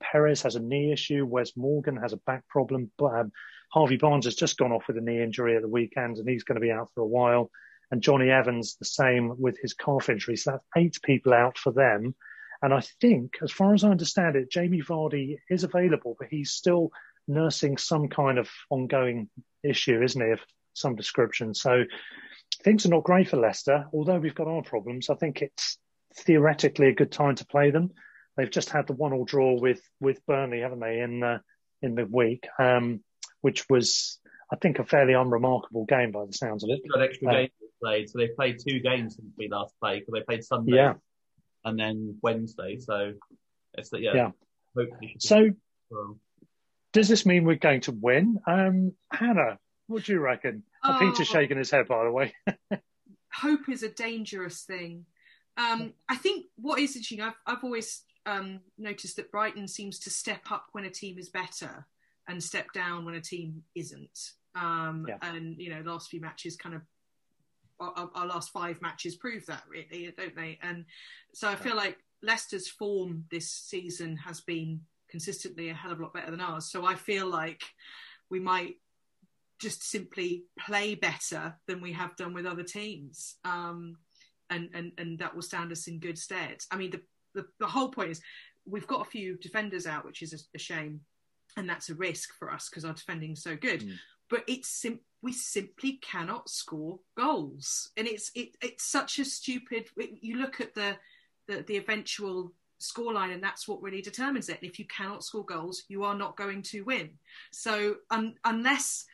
Perez 0.00 0.42
has 0.42 0.56
a 0.56 0.60
knee 0.60 0.92
issue. 0.92 1.24
Wes 1.24 1.56
Morgan 1.56 1.96
has 1.96 2.12
a 2.12 2.18
back 2.18 2.46
problem. 2.48 2.90
But, 2.98 3.14
um, 3.14 3.32
Harvey 3.70 3.96
Barnes 3.96 4.24
has 4.24 4.34
just 4.34 4.56
gone 4.56 4.72
off 4.72 4.88
with 4.88 4.96
a 4.96 5.00
knee 5.00 5.22
injury 5.22 5.56
at 5.56 5.62
the 5.62 5.68
weekend 5.68 6.16
and 6.18 6.28
he's 6.28 6.44
going 6.44 6.56
to 6.56 6.66
be 6.66 6.70
out 6.70 6.90
for 6.94 7.02
a 7.02 7.06
while. 7.06 7.50
And 7.90 8.02
Jonny 8.02 8.30
Evans, 8.30 8.76
the 8.76 8.84
same 8.84 9.40
with 9.40 9.58
his 9.60 9.74
calf 9.74 10.08
injury. 10.08 10.36
So 10.36 10.52
that's 10.52 10.64
eight 10.76 10.96
people 11.02 11.32
out 11.32 11.58
for 11.58 11.72
them. 11.72 12.14
And 12.60 12.74
I 12.74 12.80
think, 13.00 13.36
as 13.42 13.52
far 13.52 13.72
as 13.72 13.84
I 13.84 13.90
understand 13.90 14.36
it, 14.36 14.50
Jamie 14.50 14.82
Vardy 14.82 15.38
is 15.48 15.64
available, 15.64 16.16
but 16.18 16.28
he's 16.28 16.50
still 16.50 16.90
nursing 17.28 17.76
some 17.76 18.08
kind 18.08 18.38
of 18.38 18.50
ongoing 18.68 19.28
issue, 19.62 20.02
isn't 20.02 20.20
he, 20.20 20.32
some 20.78 20.96
description. 20.96 21.54
So 21.54 21.84
things 22.64 22.86
are 22.86 22.90
not 22.90 23.04
great 23.04 23.28
for 23.28 23.36
Leicester. 23.36 23.86
Although 23.92 24.18
we've 24.18 24.34
got 24.34 24.48
our 24.48 24.62
problems, 24.62 25.10
I 25.10 25.14
think 25.14 25.42
it's 25.42 25.78
theoretically 26.14 26.88
a 26.88 26.94
good 26.94 27.12
time 27.12 27.34
to 27.36 27.46
play 27.46 27.70
them. 27.70 27.90
They've 28.36 28.50
just 28.50 28.70
had 28.70 28.86
the 28.86 28.92
one-all 28.94 29.24
draw 29.24 29.58
with 29.60 29.80
with 30.00 30.24
Burnley, 30.26 30.60
haven't 30.60 30.80
they, 30.80 31.00
in 31.00 31.20
the 31.20 31.40
in 31.82 31.94
the 31.94 32.06
week, 32.06 32.46
um, 32.58 33.02
which 33.40 33.68
was, 33.68 34.18
I 34.52 34.56
think, 34.56 34.78
a 34.78 34.84
fairly 34.84 35.12
unremarkable 35.12 35.84
game 35.84 36.10
by 36.12 36.24
the 36.26 36.32
sounds 36.32 36.64
of 36.64 36.70
it. 36.70 36.80
Got 36.92 37.02
extra 37.02 37.28
Uh, 37.28 37.32
games 37.32 37.50
played, 37.82 38.10
so 38.10 38.18
they 38.18 38.28
played 38.28 38.58
two 38.58 38.80
games 38.80 39.16
since 39.16 39.32
we 39.36 39.48
last 39.48 39.74
played. 39.80 40.00
Because 40.00 40.14
they 40.14 40.24
played 40.24 40.44
Sunday 40.44 40.76
Yeah. 40.76 40.94
and 41.64 41.78
then 41.78 42.18
Wednesday. 42.22 42.78
So 42.78 43.14
it's 43.74 43.90
yeah. 43.92 44.14
Yeah. 44.14 44.30
Hopefully, 44.76 45.16
So 45.18 45.50
well. 45.90 46.18
does 46.92 47.08
this 47.08 47.26
mean 47.26 47.44
we're 47.44 47.56
going 47.56 47.80
to 47.82 47.92
win? 47.92 48.38
Um, 48.46 48.92
Hannah, 49.12 49.58
what 49.88 50.04
do 50.04 50.12
you 50.12 50.20
reckon? 50.20 50.62
Oh. 50.84 50.96
Peter's 51.00 51.26
shaking 51.26 51.58
his 51.58 51.70
head, 51.70 51.88
by 51.88 52.04
the 52.04 52.12
way. 52.12 52.34
hope 53.32 53.68
is 53.68 53.82
a 53.82 53.88
dangerous 53.88 54.62
thing. 54.62 55.04
Um, 55.56 55.92
I 56.08 56.16
think 56.16 56.46
what 56.56 56.78
is 56.78 56.94
interesting, 56.94 57.20
I've, 57.20 57.34
I've 57.46 57.64
always 57.64 58.04
um, 58.26 58.60
noticed 58.78 59.16
that 59.16 59.32
Brighton 59.32 59.66
seems 59.66 59.98
to 60.00 60.10
step 60.10 60.50
up 60.50 60.66
when 60.72 60.84
a 60.84 60.90
team 60.90 61.18
is 61.18 61.28
better 61.28 61.86
and 62.28 62.42
step 62.42 62.72
down 62.72 63.04
when 63.04 63.14
a 63.14 63.20
team 63.20 63.62
isn't. 63.74 64.32
Um, 64.54 65.06
Yeah. 65.08 65.16
And, 65.22 65.56
you 65.58 65.70
know, 65.70 65.80
last 65.90 66.10
few 66.10 66.20
matches 66.20 66.56
kind 66.56 66.74
of, 66.74 66.82
our, 67.80 68.10
our 68.14 68.26
last 68.26 68.50
five 68.50 68.80
matches 68.82 69.16
prove 69.16 69.46
that, 69.46 69.62
really, 69.68 70.12
don't 70.16 70.34
they? 70.36 70.58
And 70.62 70.84
so 71.32 71.48
I 71.48 71.54
feel 71.54 71.76
like 71.76 71.98
Leicester's 72.22 72.68
form 72.68 73.24
this 73.30 73.50
season 73.50 74.16
has 74.16 74.40
been 74.40 74.80
consistently 75.08 75.70
a 75.70 75.74
hell 75.74 75.92
of 75.92 76.00
a 76.00 76.02
lot 76.02 76.12
better 76.12 76.30
than 76.30 76.40
ours. 76.40 76.70
So 76.70 76.84
I 76.84 76.96
feel 76.96 77.26
like 77.26 77.62
we 78.30 78.40
might 78.40 78.76
just 79.58 79.82
simply 79.82 80.44
play 80.58 80.94
better 80.94 81.54
than 81.66 81.80
we 81.80 81.92
have 81.92 82.16
done 82.16 82.34
with 82.34 82.46
other 82.46 82.62
teams. 82.62 83.36
Um, 83.44 83.96
and, 84.50 84.70
and, 84.74 84.92
and 84.98 85.18
that 85.18 85.34
will 85.34 85.42
stand 85.42 85.72
us 85.72 85.88
in 85.88 85.98
good 85.98 86.18
stead. 86.18 86.58
I 86.70 86.76
mean, 86.76 86.90
the, 86.90 87.00
the, 87.34 87.46
the 87.60 87.66
whole 87.66 87.90
point 87.90 88.10
is 88.10 88.20
we've 88.66 88.86
got 88.86 89.06
a 89.06 89.10
few 89.10 89.36
defenders 89.36 89.86
out, 89.86 90.04
which 90.04 90.22
is 90.22 90.32
a, 90.32 90.38
a 90.56 90.58
shame. 90.58 91.00
And 91.56 91.68
that's 91.68 91.88
a 91.90 91.94
risk 91.94 92.34
for 92.38 92.52
us 92.52 92.68
because 92.68 92.84
our 92.84 92.92
defending's 92.92 93.42
so 93.42 93.56
good. 93.56 93.82
But 94.30 94.44
it's 94.46 94.68
sim- 94.68 95.00
we 95.22 95.32
simply 95.32 95.98
cannot 96.02 96.48
score 96.48 97.00
goals. 97.16 97.90
And 97.96 98.06
it's 98.06 98.30
it, 98.34 98.50
it's 98.62 98.84
such 98.84 99.18
a 99.18 99.24
stupid. 99.24 99.88
You 99.96 100.36
look 100.36 100.60
at 100.60 100.74
the, 100.74 100.96
the, 101.48 101.64
the 101.66 101.78
eventual 101.78 102.52
scoreline, 102.80 103.32
and 103.32 103.42
that's 103.42 103.66
what 103.66 103.82
really 103.82 104.02
determines 104.02 104.48
it. 104.48 104.58
And 104.60 104.70
if 104.70 104.78
you 104.78 104.84
cannot 104.84 105.24
score 105.24 105.44
goals, 105.44 105.84
you 105.88 106.04
are 106.04 106.14
not 106.14 106.36
going 106.36 106.62
to 106.64 106.82
win. 106.82 107.10
So 107.50 107.96
un- 108.10 108.36
unless 108.44 109.06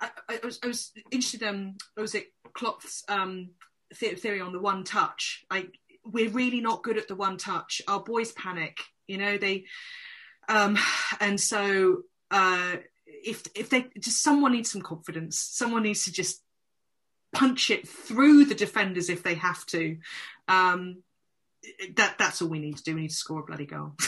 I, 0.00 0.10
I, 0.28 0.40
was, 0.44 0.58
I 0.62 0.66
was 0.66 0.92
interested. 1.10 1.42
in 1.42 1.76
was 1.96 2.14
it 2.14 2.28
Klopp's 2.52 3.04
um, 3.08 3.50
theory 3.94 4.40
on 4.40 4.52
the 4.52 4.60
one 4.60 4.84
touch? 4.84 5.44
Like 5.50 5.78
we're 6.04 6.30
really 6.30 6.60
not 6.60 6.82
good 6.82 6.98
at 6.98 7.08
the 7.08 7.16
one 7.16 7.36
touch. 7.36 7.82
Our 7.88 8.00
boys 8.00 8.32
panic. 8.32 8.78
You 9.06 9.18
know 9.18 9.38
they, 9.38 9.64
um, 10.48 10.78
and 11.20 11.40
so 11.40 12.02
uh, 12.30 12.76
if 13.06 13.42
if 13.54 13.70
they 13.70 13.86
just 13.98 14.22
someone 14.22 14.52
needs 14.52 14.70
some 14.70 14.82
confidence. 14.82 15.38
Someone 15.38 15.82
needs 15.82 16.04
to 16.04 16.12
just 16.12 16.42
punch 17.32 17.70
it 17.70 17.88
through 17.88 18.44
the 18.44 18.54
defenders 18.54 19.08
if 19.08 19.22
they 19.22 19.34
have 19.34 19.64
to. 19.66 19.96
Um, 20.48 21.02
that 21.96 22.16
that's 22.18 22.40
all 22.40 22.48
we 22.48 22.60
need 22.60 22.76
to 22.76 22.82
do. 22.82 22.94
We 22.94 23.02
need 23.02 23.10
to 23.10 23.14
score 23.14 23.40
a 23.40 23.44
bloody 23.44 23.66
goal. 23.66 23.94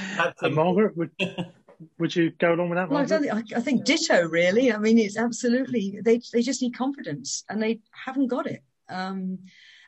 Margaret, 0.50 0.96
would, 0.96 1.10
would 1.98 2.14
you 2.14 2.30
go 2.30 2.54
along 2.54 2.70
with 2.70 2.78
that? 2.78 2.88
Well, 2.88 3.02
I, 3.02 3.04
don't 3.04 3.22
think, 3.22 3.52
I, 3.54 3.58
I 3.58 3.60
think 3.60 3.84
ditto, 3.84 4.28
really. 4.28 4.72
I 4.72 4.78
mean, 4.78 4.98
it's 4.98 5.16
absolutely, 5.16 6.00
they, 6.02 6.20
they 6.32 6.42
just 6.42 6.62
need 6.62 6.76
confidence 6.76 7.44
and 7.48 7.62
they 7.62 7.80
haven't 7.92 8.28
got 8.28 8.46
it. 8.46 8.62
Um, 8.88 9.38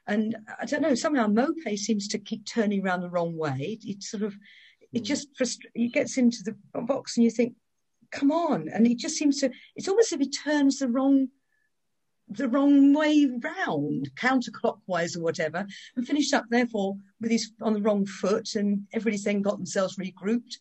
and 0.07 0.37
I 0.61 0.67
don't 0.67 0.83
know, 0.83 0.95
somehow 0.95 1.27
Maupay 1.27 1.79
seems 1.79 2.09
to 2.09 2.19
keep 2.19 2.47
turning 2.47 2.85
around 2.85 3.01
the 3.01 3.11
wrong 3.11 3.37
way. 3.37 3.79
It 3.83 4.03
sort 4.03 4.23
of, 4.23 4.35
it 4.93 5.01
just, 5.01 5.29
frust- 5.39 5.67
he 5.75 5.89
gets 5.89 6.19
into 6.19 6.43
the 6.45 6.81
box 6.83 7.17
and 7.17 7.25
you 7.25 7.31
think, 7.31 7.55
come 8.11 8.31
on. 8.31 8.69
And 8.69 8.87
he 8.87 8.95
just 8.95 9.17
seems 9.17 9.41
to, 9.41 9.51
it's 9.77 9.89
almost 9.89 10.13
as 10.13 10.21
if 10.21 10.21
he 10.21 10.31
turns 10.31 10.79
the 10.79 10.89
wrong, 10.89 11.29
the 12.29 12.49
wrong 12.49 12.95
way 12.95 13.27
round, 13.43 14.11
counterclockwise 14.15 15.17
or 15.17 15.21
whatever, 15.21 15.67
and 15.95 16.07
finished 16.07 16.33
up 16.33 16.47
therefore 16.49 16.97
with 17.21 17.31
his 17.31 17.53
on 17.61 17.75
the 17.75 17.83
wrong 17.83 18.07
foot, 18.07 18.55
and 18.55 18.87
everybody's 18.95 19.25
then 19.25 19.43
got 19.43 19.57
themselves 19.57 19.97
regrouped, 19.97 20.57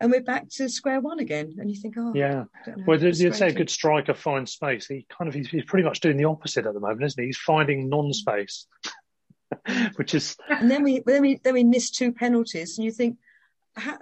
and 0.00 0.10
we're 0.10 0.22
back 0.22 0.48
to 0.50 0.68
square 0.68 1.00
one 1.00 1.20
again. 1.20 1.54
And 1.58 1.70
you 1.70 1.80
think, 1.80 1.94
oh, 1.96 2.12
Yeah. 2.14 2.44
I 2.54 2.70
don't 2.70 2.86
Well, 2.86 3.02
you'd 3.02 3.34
say 3.34 3.48
a 3.48 3.52
good 3.52 3.70
striker 3.70 4.14
finds 4.14 4.52
space. 4.52 4.86
He 4.86 5.06
kind 5.08 5.28
of 5.28 5.34
he's, 5.34 5.48
he's 5.48 5.64
pretty 5.64 5.84
much 5.84 6.00
doing 6.00 6.16
the 6.16 6.24
opposite 6.24 6.66
at 6.66 6.74
the 6.74 6.80
moment, 6.80 7.02
isn't 7.02 7.20
he? 7.20 7.28
He's 7.28 7.38
finding 7.38 7.88
non-space, 7.88 8.66
which 9.96 10.14
is 10.14 10.36
And 10.48 10.70
then 10.70 10.82
we 10.82 11.02
then 11.06 11.22
we 11.22 11.40
then 11.42 11.54
we 11.54 11.64
miss 11.64 11.90
two 11.90 12.12
penalties, 12.12 12.78
and 12.78 12.84
you 12.84 12.92
think, 12.92 13.18
how, 13.76 13.98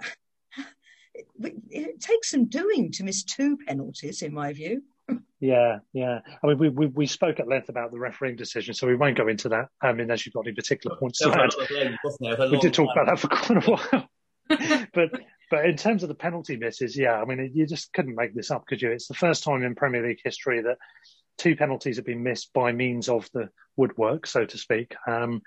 it, 1.13 1.25
it 1.69 2.01
takes 2.01 2.31
some 2.31 2.45
doing 2.45 2.91
to 2.93 3.03
miss 3.03 3.23
two 3.23 3.57
penalties, 3.67 4.21
in 4.21 4.33
my 4.33 4.53
view. 4.53 4.83
Yeah, 5.39 5.79
yeah. 5.91 6.19
I 6.41 6.47
mean, 6.47 6.57
we, 6.57 6.69
we 6.69 6.85
we 6.85 7.05
spoke 7.05 7.41
at 7.41 7.49
length 7.49 7.67
about 7.67 7.91
the 7.91 7.99
refereeing 7.99 8.37
decision, 8.37 8.73
so 8.73 8.87
we 8.87 8.95
won't 8.95 9.17
go 9.17 9.27
into 9.27 9.49
that. 9.49 9.67
I 9.81 9.91
mean, 9.91 10.03
unless 10.03 10.25
you've 10.25 10.31
got 10.31 10.47
any 10.47 10.55
particular 10.55 10.95
points 10.95 11.19
to 11.19 11.31
add. 11.31 12.49
We 12.49 12.59
did 12.59 12.73
talk 12.73 12.89
about 12.95 13.07
that 13.07 13.19
for 13.19 13.27
quite 13.27 13.67
a 13.67 13.69
while. 13.69 14.09
but 14.93 15.11
but 15.49 15.65
in 15.65 15.77
terms 15.77 16.03
of 16.03 16.09
the 16.09 16.15
penalty 16.15 16.57
misses, 16.57 16.97
yeah, 16.97 17.21
I 17.21 17.25
mean, 17.25 17.51
you 17.53 17.65
just 17.65 17.93
couldn't 17.93 18.15
make 18.15 18.33
this 18.33 18.51
up, 18.51 18.65
could 18.65 18.81
you? 18.81 18.91
It's 18.91 19.07
the 19.07 19.13
first 19.13 19.43
time 19.43 19.63
in 19.63 19.75
Premier 19.75 20.05
League 20.05 20.21
history 20.23 20.61
that 20.61 20.77
two 21.37 21.55
penalties 21.55 21.97
have 21.97 22.05
been 22.05 22.23
missed 22.23 22.53
by 22.53 22.71
means 22.71 23.09
of 23.09 23.29
the 23.33 23.49
woodwork, 23.75 24.25
so 24.25 24.45
to 24.45 24.57
speak. 24.57 24.95
Um, 25.07 25.41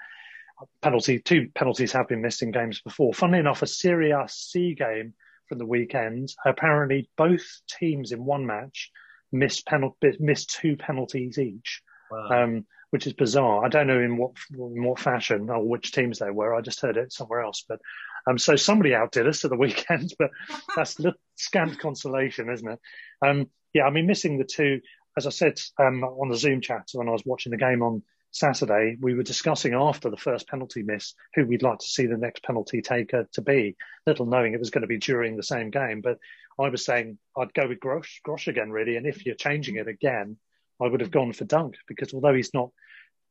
penalty, 0.82 1.18
two 1.18 1.48
penalties 1.54 1.92
have 1.92 2.08
been 2.08 2.22
missed 2.22 2.42
in 2.42 2.50
games 2.50 2.80
before. 2.80 3.14
Funnily 3.14 3.40
enough, 3.40 3.62
a 3.62 3.66
Serie 3.66 4.14
C 4.28 4.74
game 4.74 5.14
from 5.48 5.58
the 5.58 5.66
weekend. 5.66 6.34
Apparently, 6.44 7.08
both 7.16 7.44
teams 7.78 8.12
in 8.12 8.24
one 8.24 8.46
match 8.46 8.90
missed 9.32 9.66
penal- 9.66 9.96
missed 10.18 10.50
two 10.50 10.76
penalties 10.76 11.38
each. 11.38 11.82
Wow. 12.10 12.44
Um, 12.44 12.66
which 12.90 13.06
is 13.06 13.12
bizarre. 13.12 13.64
I 13.64 13.68
don't 13.68 13.86
know 13.86 14.00
in 14.00 14.16
what 14.16 14.32
in 14.52 14.84
what 14.84 15.00
fashion 15.00 15.50
or 15.50 15.62
which 15.62 15.92
teams 15.92 16.18
they 16.18 16.30
were. 16.30 16.54
I 16.54 16.60
just 16.60 16.80
heard 16.80 16.96
it 16.96 17.12
somewhere 17.12 17.40
else. 17.40 17.64
But 17.68 17.80
um, 18.28 18.38
so 18.38 18.56
somebody 18.56 18.94
outdid 18.94 19.26
us 19.26 19.44
at 19.44 19.50
the 19.50 19.56
weekend, 19.58 20.14
but 20.18 20.30
that's 20.74 20.96
scant 21.36 21.78
consolation, 21.78 22.50
isn't 22.50 22.68
it? 22.68 22.80
Um, 23.22 23.50
yeah, 23.72 23.84
I 23.84 23.90
mean, 23.90 24.06
missing 24.06 24.38
the 24.38 24.44
two, 24.44 24.80
as 25.16 25.26
I 25.26 25.30
said 25.30 25.58
um, 25.78 26.02
on 26.04 26.28
the 26.28 26.36
Zoom 26.36 26.60
chat 26.60 26.88
when 26.92 27.08
I 27.08 27.12
was 27.12 27.24
watching 27.26 27.50
the 27.50 27.58
game 27.58 27.82
on 27.82 28.02
Saturday, 28.30 28.96
we 29.00 29.14
were 29.14 29.22
discussing 29.22 29.74
after 29.74 30.10
the 30.10 30.16
first 30.16 30.48
penalty 30.48 30.82
miss 30.82 31.14
who 31.34 31.46
we'd 31.46 31.62
like 31.62 31.78
to 31.78 31.88
see 31.88 32.06
the 32.06 32.18
next 32.18 32.42
penalty 32.42 32.82
taker 32.82 33.28
to 33.32 33.40
be, 33.40 33.76
little 34.06 34.26
knowing 34.26 34.52
it 34.52 34.60
was 34.60 34.70
going 34.70 34.82
to 34.82 34.88
be 34.88 34.98
during 34.98 35.36
the 35.36 35.42
same 35.42 35.70
game. 35.70 36.00
But 36.02 36.18
I 36.58 36.68
was 36.68 36.84
saying 36.84 37.18
I'd 37.36 37.54
go 37.54 37.68
with 37.68 37.80
Grosh, 37.80 38.20
Grosh 38.26 38.46
again, 38.46 38.70
really. 38.70 38.96
And 38.96 39.06
if 39.06 39.24
you're 39.24 39.34
changing 39.34 39.76
it 39.76 39.88
again, 39.88 40.36
I 40.80 40.88
would 40.88 41.00
have 41.00 41.10
gone 41.10 41.32
for 41.32 41.44
Dunk 41.44 41.76
because 41.86 42.12
although 42.12 42.34
he's 42.34 42.54
not 42.54 42.70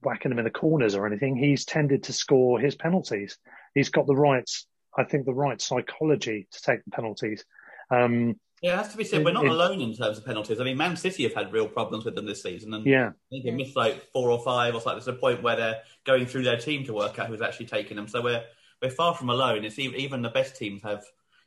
whacking 0.01 0.29
them 0.29 0.39
in 0.39 0.45
the 0.45 0.51
corners 0.51 0.95
or 0.95 1.05
anything, 1.05 1.35
he's 1.35 1.65
tended 1.65 2.03
to 2.03 2.13
score 2.13 2.59
his 2.59 2.75
penalties. 2.75 3.37
He's 3.73 3.89
got 3.89 4.07
the 4.07 4.15
right, 4.15 4.49
I 4.97 5.03
think, 5.03 5.25
the 5.25 5.33
right 5.33 5.59
psychology 5.61 6.47
to 6.51 6.61
take 6.61 6.83
the 6.85 6.91
penalties. 6.91 7.45
Um, 7.91 8.39
yeah, 8.61 8.73
it 8.73 8.77
has 8.77 8.91
to 8.93 8.97
be 8.97 9.03
said, 9.03 9.23
we're 9.23 9.33
not 9.33 9.45
it, 9.45 9.51
alone 9.51 9.81
in 9.81 9.93
terms 9.95 10.17
of 10.17 10.25
penalties. 10.25 10.59
I 10.59 10.63
mean, 10.63 10.77
Man 10.77 10.95
City 10.95 11.23
have 11.23 11.33
had 11.33 11.53
real 11.53 11.67
problems 11.67 12.05
with 12.05 12.15
them 12.15 12.25
this 12.25 12.41
season. 12.41 12.73
And 12.73 12.85
yeah. 12.85 13.11
They 13.31 13.51
missed 13.51 13.75
like 13.75 14.11
four 14.11 14.31
or 14.31 14.41
five 14.41 14.73
or 14.73 14.81
something. 14.81 15.03
There's 15.03 15.15
a 15.15 15.19
point 15.19 15.43
where 15.43 15.55
they're 15.55 15.81
going 16.05 16.25
through 16.25 16.43
their 16.43 16.57
team 16.57 16.85
to 16.85 16.93
work 16.93 17.19
out 17.19 17.27
who's 17.27 17.41
actually 17.41 17.67
taking 17.67 17.97
them. 17.97 18.07
So 18.07 18.21
we're 18.21 18.43
we're 18.81 18.89
far 18.89 19.13
from 19.13 19.29
alone. 19.29 19.65
It's 19.65 19.79
even, 19.79 19.99
even 19.99 20.21
the 20.21 20.29
best 20.29 20.55
teams 20.55 20.81
have 20.83 21.03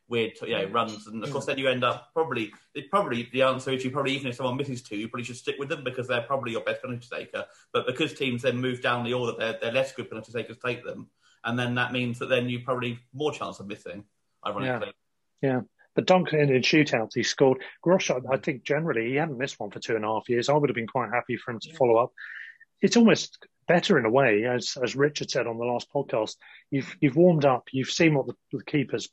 weird, 0.08 0.32
you 0.42 0.56
know, 0.56 0.66
runs. 0.66 1.06
And 1.06 1.22
of 1.22 1.30
course, 1.30 1.46
then 1.46 1.58
you 1.58 1.68
end 1.68 1.84
up 1.84 2.10
probably, 2.14 2.52
probably 2.90 3.28
the 3.32 3.42
answer 3.42 3.72
is 3.72 3.84
you 3.84 3.90
probably, 3.90 4.12
even 4.12 4.28
if 4.28 4.36
someone 4.36 4.56
misses 4.56 4.82
two, 4.82 4.96
you 4.96 5.08
probably 5.08 5.24
should 5.24 5.36
stick 5.36 5.56
with 5.58 5.68
them 5.68 5.84
because 5.84 6.08
they're 6.08 6.22
probably 6.22 6.52
your 6.52 6.62
best 6.62 6.82
penalty 6.82 7.06
taker. 7.12 7.44
But 7.72 7.86
because 7.86 8.14
teams 8.14 8.42
then 8.42 8.58
move 8.58 8.82
down 8.82 9.04
the 9.04 9.14
order, 9.14 9.34
they're, 9.38 9.58
they're 9.60 9.72
less 9.72 9.92
good 9.92 10.08
penalty 10.08 10.32
takers 10.32 10.58
take 10.64 10.84
them. 10.84 11.08
And 11.44 11.58
then 11.58 11.74
that 11.76 11.92
means 11.92 12.18
that 12.18 12.28
then 12.28 12.48
you 12.48 12.60
probably 12.60 12.98
more 13.12 13.32
chance 13.32 13.60
of 13.60 13.66
missing, 13.66 14.04
ironically. 14.46 14.92
Yeah. 15.40 15.50
yeah. 15.50 15.60
But 15.94 16.06
Duncan 16.06 16.38
in 16.38 16.62
shootouts, 16.62 17.14
he 17.14 17.22
scored. 17.22 17.58
Grosh, 17.84 18.10
I 18.32 18.36
think 18.36 18.62
generally 18.62 19.08
he 19.08 19.16
hadn't 19.16 19.38
missed 19.38 19.58
one 19.58 19.70
for 19.70 19.80
two 19.80 19.96
and 19.96 20.04
a 20.04 20.08
half 20.08 20.28
years. 20.28 20.48
I 20.48 20.52
would 20.52 20.70
have 20.70 20.76
been 20.76 20.86
quite 20.86 21.10
happy 21.10 21.36
for 21.36 21.50
him 21.50 21.58
to 21.60 21.74
follow 21.74 21.96
up. 21.96 22.12
It's 22.80 22.96
almost 22.96 23.44
better 23.66 23.98
in 23.98 24.04
a 24.04 24.10
way, 24.10 24.44
as 24.44 24.76
as 24.80 24.94
Richard 24.94 25.30
said 25.30 25.48
on 25.48 25.58
the 25.58 25.64
last 25.64 25.92
podcast. 25.92 26.36
You've 26.70 26.96
you've 27.00 27.16
warmed 27.16 27.44
up. 27.44 27.64
You've 27.72 27.90
seen 27.90 28.14
what 28.14 28.28
the, 28.28 28.34
the 28.52 28.62
keepers 28.62 29.08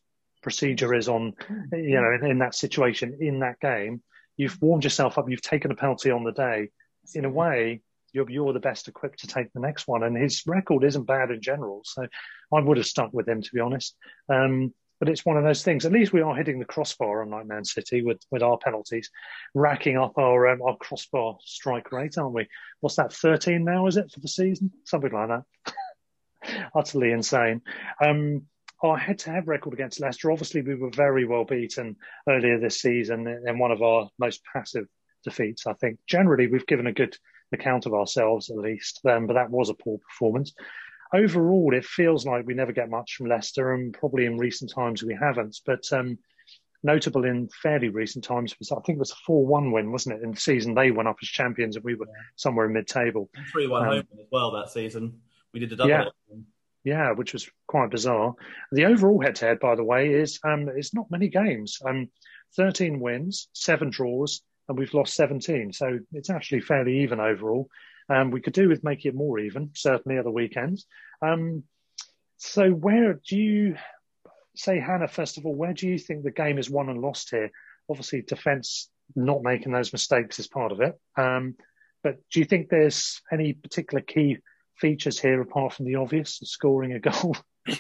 procedure 0.46 0.94
is 0.94 1.10
on, 1.10 1.34
you 1.72 2.00
know, 2.00 2.14
in, 2.22 2.30
in 2.30 2.38
that 2.38 2.54
situation, 2.54 3.18
in 3.20 3.40
that 3.40 3.60
game. 3.60 4.04
You've 4.38 4.62
warmed 4.62 4.84
yourself 4.84 5.18
up. 5.18 5.28
You've 5.28 5.42
taken 5.42 5.72
a 5.72 5.76
penalty 5.76 6.12
on 6.12 6.24
the 6.24 6.34
day. 6.34 6.70
In 7.16 7.26
a 7.26 7.32
way, 7.32 7.82
you're, 8.14 8.30
you're 8.30 8.54
the 8.54 8.60
best 8.60 8.88
equipped 8.88 9.22
to 9.22 9.28
take 9.28 9.52
the 9.54 9.60
next 9.60 9.88
one. 9.88 10.04
And 10.04 10.16
his 10.16 10.44
record 10.46 10.84
isn't 10.84 11.06
bad 11.06 11.32
in 11.32 11.42
general. 11.42 11.82
So 11.84 12.06
I 12.54 12.60
would 12.60 12.78
have 12.78 12.86
stuck 12.86 13.12
with 13.12 13.28
him, 13.28 13.42
to 13.42 13.50
be 13.56 13.60
honest. 13.60 13.96
Um, 14.30 14.72
but 15.00 15.10
it's 15.10 15.26
one 15.26 15.36
of 15.36 15.44
those 15.44 15.64
things. 15.64 15.84
At 15.84 15.92
least 15.92 16.14
we 16.14 16.22
are 16.22 16.36
hitting 16.36 16.60
the 16.60 16.66
crossbar, 16.66 17.24
unlike 17.24 17.48
Man 17.48 17.66
City, 17.66 18.04
with, 18.04 18.22
with 18.30 18.44
our 18.44 18.60
penalties, 18.60 19.10
racking 19.56 19.98
up 19.98 20.16
our 20.20 20.48
um, 20.50 20.62
our 20.62 20.78
crossbar 20.78 21.38
strike 21.44 21.92
rate, 21.92 22.20
aren't 22.20 22.36
we? 22.36 22.48
What's 22.82 22.98
that? 22.98 23.12
Thirteen 23.12 23.66
now, 23.66 23.88
is 23.88 23.98
it 23.98 24.12
for 24.12 24.20
the 24.20 24.28
season? 24.28 24.72
Something 24.86 25.12
like 25.12 25.30
that. 25.30 26.70
Utterly 26.76 27.12
insane. 27.12 27.62
Um, 28.00 28.44
our 28.86 28.98
head-to-head 28.98 29.48
record 29.48 29.74
against 29.74 30.00
Leicester, 30.00 30.32
obviously 30.32 30.62
we 30.62 30.76
were 30.76 30.92
very 30.92 31.26
well 31.26 31.44
beaten 31.44 31.98
earlier 32.30 32.60
this 32.60 32.80
season 32.80 33.28
in 33.28 33.60
one 33.60 33.72
of 33.72 33.82
our 33.82 34.10
most 34.18 34.42
passive 34.52 34.88
defeats. 35.24 35.68
I 35.68 35.74
think 35.74 36.00
generally 36.08 36.48
we've 36.48 36.68
given 36.68 36.88
a 36.88 36.94
good 36.94 37.18
account 37.52 37.86
of 37.86 37.94
ourselves 37.94 38.50
at 38.50 38.58
least, 38.58 39.02
um, 39.06 39.28
but 39.28 39.34
that 39.34 39.50
was 39.50 39.70
a 39.70 39.74
poor 39.74 39.98
performance. 39.98 40.54
Overall, 41.14 41.74
it 41.74 41.86
feels 41.86 42.26
like 42.26 42.46
we 42.46 42.54
never 42.54 42.72
get 42.72 42.90
much 42.90 43.16
from 43.16 43.28
Leicester, 43.28 43.74
and 43.74 43.94
probably 43.94 44.26
in 44.26 44.38
recent 44.38 44.72
times 44.74 45.04
we 45.04 45.16
haven't. 45.16 45.60
But 45.66 45.84
um, 45.92 46.18
notable 46.84 47.26
in 47.26 47.48
fairly 47.62 47.90
recent 47.90 48.24
times 48.24 48.56
was 48.60 48.72
I 48.72 48.80
think 48.82 48.98
it 48.98 49.00
was 49.00 49.12
a 49.12 49.24
four-one 49.26 49.72
win, 49.72 49.92
wasn't 49.92 50.18
it? 50.18 50.24
In 50.24 50.32
the 50.32 50.40
season 50.40 50.74
they 50.74 50.92
went 50.92 51.08
up 51.08 51.18
as 51.22 51.28
champions, 51.28 51.76
and 51.76 51.86
we 51.86 51.96
were 51.96 52.08
somewhere 52.36 52.66
in 52.66 52.74
mid-table. 52.74 53.30
Three-one 53.52 53.84
um, 53.84 53.88
home 53.88 54.08
as 54.20 54.28
well 54.32 54.52
that 54.52 54.70
season. 54.70 55.22
We 55.54 55.60
did 55.60 55.72
a 55.72 55.76
double. 55.76 55.90
Yeah. 55.90 56.06
Yeah, 56.86 57.14
which 57.14 57.34
was 57.34 57.50
quite 57.68 57.90
bizarre. 57.90 58.36
The 58.72 58.86
overall 58.86 59.20
head-to-head, 59.20 59.60
by 59.60 59.76
the 59.76 59.84
way, 59.84 60.14
is 60.14 60.40
um, 60.46 60.70
it's 60.70 60.94
not 60.94 61.10
many 61.10 61.30
games. 61.30 61.80
Um, 61.84 62.10
13 62.56 63.00
wins, 63.00 63.50
seven 63.54 63.90
draws, 63.90 64.42
and 64.70 64.78
we've 64.78 64.94
lost 64.94 65.16
17. 65.16 65.74
So 65.74 66.00
it's 66.14 66.30
actually 66.30 66.62
fairly 66.62 67.00
even 67.00 67.20
overall. 67.20 67.68
Um, 68.08 68.30
we 68.30 68.40
could 68.40 68.54
do 68.54 68.70
with 68.70 68.84
making 68.84 69.10
it 69.10 69.16
more 69.16 69.40
even, 69.40 69.72
certainly 69.74 70.22
the 70.22 70.30
weekends. 70.30 70.86
Um, 71.24 71.64
so 72.38 72.70
where 72.70 73.20
do 73.28 73.36
you 73.36 73.78
say, 74.56 74.80
Hannah, 74.80 75.08
first 75.08 75.40
of 75.40 75.46
all, 75.48 75.56
where 75.56 75.74
do 75.74 75.88
you 75.88 75.98
think 75.98 76.24
the 76.24 76.30
game 76.30 76.60
is 76.60 76.70
won 76.70 76.90
and 76.90 77.02
lost 77.02 77.32
here? 77.32 77.50
Obviously, 77.90 78.22
defence 78.22 78.90
not 79.16 79.42
making 79.42 79.72
those 79.72 79.92
mistakes 79.92 80.38
is 80.38 80.48
part 80.48 80.72
of 80.72 80.82
it. 80.82 80.94
Um, 81.18 81.56
but 82.04 82.18
do 82.32 82.40
you 82.40 82.46
think 82.46 82.70
there's 82.70 83.22
any 83.32 83.54
particular 83.54 84.04
key 84.04 84.38
features 84.78 85.20
here 85.20 85.42
apart 85.42 85.74
from 85.74 85.86
the 85.86 85.96
obvious, 85.96 86.40
scoring 86.44 86.94
a 86.94 87.00
goal. 87.00 87.36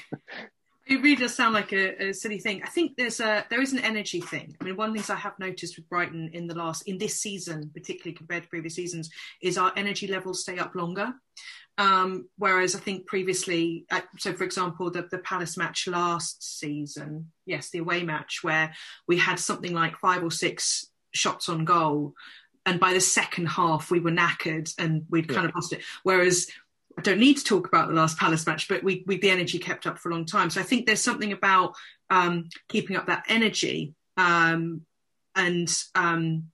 It 0.88 1.02
really 1.02 1.16
does 1.16 1.34
sound 1.34 1.56
like 1.56 1.74
a, 1.74 2.10
a, 2.10 2.14
silly 2.14 2.38
thing. 2.38 2.62
I 2.64 2.70
think 2.70 2.96
there's 2.96 3.20
a 3.20 3.44
there 3.50 3.62
is 3.62 3.74
an 3.74 3.80
energy 3.80 4.22
thing. 4.22 4.56
I 4.62 4.64
mean, 4.64 4.76
one 4.76 4.90
of 4.90 4.94
the 4.94 5.00
things 5.00 5.10
I 5.10 5.16
have 5.16 5.40
noticed 5.40 5.78
with 5.78 5.90
Brighton 5.90 6.30
in 6.34 6.46
the 6.46 6.54
last 6.54 6.84
in 6.88 7.00
this 7.00 7.20
season, 7.20 7.72
particularly 7.74 8.16
compared 8.16 8.44
to 8.44 8.50
previous 8.50 8.76
seasons, 8.76 9.10
is 9.42 9.58
our 9.58 9.74
energy 9.76 10.06
levels 10.06 10.42
stay 10.42 10.60
up 10.60 10.76
longer. 10.76 11.12
Um, 11.80 12.30
whereas 12.38 12.76
I 12.76 12.80
think 12.80 13.08
previously, 13.08 13.86
uh, 13.92 14.02
so 14.18 14.34
for 14.34 14.44
example, 14.44 14.92
the, 14.92 15.08
the 15.10 15.18
Palace 15.18 15.58
match 15.58 15.88
last 15.88 16.60
season, 16.60 17.32
yes, 17.48 17.72
the 17.72 17.80
away 17.80 18.04
match 18.04 18.44
where 18.44 18.74
we 19.08 19.18
had 19.18 19.40
something 19.40 19.74
like 19.74 19.98
five 19.98 20.24
or 20.24 20.32
six 20.32 20.86
shots 21.14 21.50
on 21.50 21.66
goal, 21.66 22.14
and 22.66 22.80
by 22.80 22.94
the 22.94 23.02
second 23.02 23.48
half 23.48 23.90
we 23.90 24.00
were 24.00 24.12
knackered 24.12 24.72
and 24.78 25.06
we'd 25.10 25.28
kind 25.28 25.44
yeah. 25.44 25.50
of 25.50 25.56
lost 25.56 25.74
it. 25.74 25.82
Whereas 26.04 26.48
don't 27.02 27.20
need 27.20 27.38
to 27.38 27.44
talk 27.44 27.68
about 27.68 27.88
the 27.88 27.94
last 27.94 28.18
Palace 28.18 28.48
match, 28.48 28.68
but 28.68 28.84
we, 28.84 29.04
we 29.06 29.18
the 29.18 29.30
energy 29.30 29.60
kept 29.60 29.86
up 29.86 30.00
for 30.00 30.10
a 30.10 30.14
long 30.14 30.26
time. 30.26 30.50
So 30.50 30.62
I 30.62 30.64
think 30.64 30.86
there's 30.86 31.02
something 31.02 31.32
about 31.32 31.76
um, 32.10 32.50
keeping 32.70 32.96
up 32.96 33.08
that 33.08 33.26
energy 33.28 33.94
um, 34.18 34.82
and 35.36 35.70
um, 35.96 36.46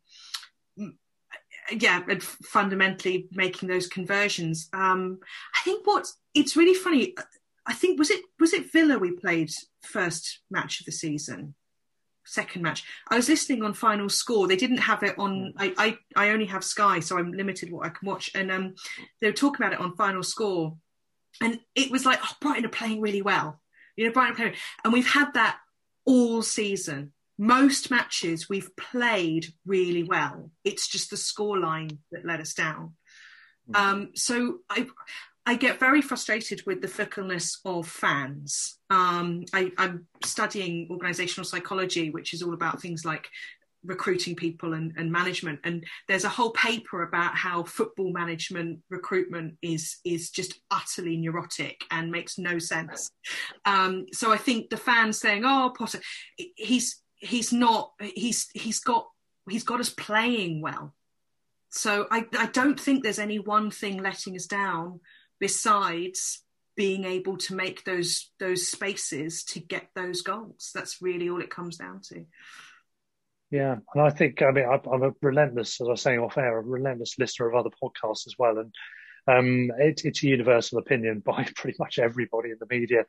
yeah, 1.71 2.01
and 2.09 2.23
fundamentally 2.23 3.27
making 3.31 3.69
those 3.69 3.87
conversions. 3.87 4.67
Um, 4.73 5.19
I 5.55 5.63
think 5.63 5.85
what 5.85 6.07
it's 6.33 6.55
really 6.55 6.73
funny. 6.73 7.15
I 7.65 7.73
think 7.73 7.99
was 7.99 8.09
it 8.09 8.21
was 8.39 8.53
it 8.53 8.71
Villa 8.71 8.97
we 8.97 9.11
played 9.11 9.51
first 9.83 10.39
match 10.49 10.79
of 10.79 10.85
the 10.85 10.91
season 10.91 11.53
second 12.31 12.61
match. 12.61 12.83
I 13.09 13.17
was 13.17 13.29
listening 13.29 13.63
on 13.63 13.73
Final 13.73 14.09
Score. 14.09 14.47
They 14.47 14.55
didn't 14.55 14.77
have 14.77 15.03
it 15.03 15.17
on. 15.19 15.53
I 15.57 15.73
I, 15.77 15.97
I 16.27 16.29
only 16.29 16.45
have 16.45 16.63
Sky, 16.63 16.99
so 16.99 17.17
I'm 17.17 17.31
limited 17.31 17.71
what 17.71 17.85
I 17.85 17.89
can 17.89 18.07
watch. 18.07 18.31
And 18.33 18.51
um, 18.51 18.75
they 19.19 19.27
were 19.27 19.33
talking 19.33 19.63
about 19.63 19.73
it 19.73 19.79
on 19.83 19.95
Final 19.95 20.23
Score, 20.23 20.77
and 21.41 21.59
it 21.75 21.91
was 21.91 22.05
like, 22.05 22.19
oh, 22.23 22.35
Brighton 22.39 22.65
are 22.65 22.69
playing 22.69 23.01
really 23.01 23.21
well. 23.21 23.61
You 23.95 24.05
know, 24.05 24.13
Brighton 24.13 24.35
playing, 24.35 24.55
and 24.83 24.93
we've 24.93 25.11
had 25.11 25.33
that 25.33 25.57
all 26.05 26.41
season. 26.41 27.13
Most 27.37 27.89
matches 27.89 28.47
we've 28.47 28.75
played 28.75 29.47
really 29.65 30.03
well. 30.03 30.51
It's 30.63 30.87
just 30.87 31.09
the 31.09 31.15
scoreline 31.15 31.97
that 32.11 32.25
let 32.25 32.39
us 32.39 32.53
down. 32.53 32.93
Mm. 33.69 33.79
Um, 33.79 34.09
so 34.15 34.59
I, 34.69 34.87
I 35.45 35.55
get 35.55 35.79
very 35.79 36.01
frustrated 36.01 36.63
with 36.67 36.81
the 36.81 36.87
fickleness 36.87 37.59
of 37.65 37.87
fans. 37.87 38.77
Um, 38.89 39.43
I, 39.53 39.71
am 39.77 40.07
studying 40.23 40.87
organizational 40.91 41.45
psychology, 41.45 42.11
which 42.11 42.33
is 42.33 42.43
all 42.43 42.53
about 42.53 42.81
things 42.81 43.05
like 43.05 43.27
recruiting 43.83 44.35
people 44.35 44.73
and, 44.73 44.93
and, 44.97 45.11
management. 45.11 45.59
And 45.63 45.83
there's 46.07 46.25
a 46.25 46.29
whole 46.29 46.51
paper 46.51 47.01
about 47.01 47.35
how 47.35 47.63
football 47.63 48.11
management 48.11 48.79
recruitment 48.91 49.57
is 49.63 49.97
is 50.05 50.29
just 50.29 50.61
utterly 50.69 51.17
neurotic 51.17 51.85
and 51.89 52.11
makes 52.11 52.37
no 52.37 52.59
sense. 52.59 53.09
Um, 53.65 54.05
so 54.13 54.31
I 54.31 54.37
think 54.37 54.69
the 54.69 54.77
fans 54.77 55.17
saying, 55.17 55.43
"Oh, 55.43 55.73
Potter, 55.75 56.01
he's 56.37 57.01
he's 57.15 57.51
not 57.51 57.93
he's 57.99 58.47
he's 58.53 58.79
got 58.79 59.07
he's 59.49 59.63
got 59.63 59.79
us 59.79 59.89
playing 59.89 60.61
well." 60.61 60.93
so 61.73 62.05
I, 62.11 62.25
I 62.37 62.47
don't 62.47 62.77
think 62.77 63.01
there's 63.01 63.17
any 63.17 63.39
one 63.39 63.71
thing 63.71 64.03
letting 64.03 64.35
us 64.35 64.45
down 64.45 64.99
besides 65.41 66.43
being 66.77 67.03
able 67.03 67.35
to 67.35 67.55
make 67.55 67.83
those 67.83 68.31
those 68.39 68.69
spaces 68.69 69.43
to 69.43 69.59
get 69.59 69.89
those 69.93 70.21
goals. 70.21 70.71
That's 70.73 71.01
really 71.01 71.29
all 71.29 71.41
it 71.41 71.49
comes 71.49 71.77
down 71.77 71.99
to. 72.09 72.25
Yeah, 73.49 73.75
and 73.93 74.01
I 74.01 74.09
think 74.11 74.41
I 74.41 74.51
mean 74.51 74.65
I'm 74.65 75.03
a 75.03 75.11
relentless, 75.21 75.81
as 75.81 75.87
I 75.87 75.91
was 75.91 76.01
saying 76.01 76.19
off 76.19 76.37
air, 76.37 76.57
a 76.57 76.61
relentless 76.61 77.19
listener 77.19 77.49
of 77.49 77.55
other 77.55 77.75
podcasts 77.83 78.25
as 78.27 78.35
well, 78.39 78.57
and 78.59 78.73
um, 79.27 79.71
it, 79.77 80.01
it's 80.05 80.23
a 80.23 80.27
universal 80.27 80.79
opinion 80.79 81.19
by 81.25 81.45
pretty 81.55 81.75
much 81.77 81.99
everybody 81.99 82.51
in 82.51 82.57
the 82.59 82.73
media, 82.73 83.03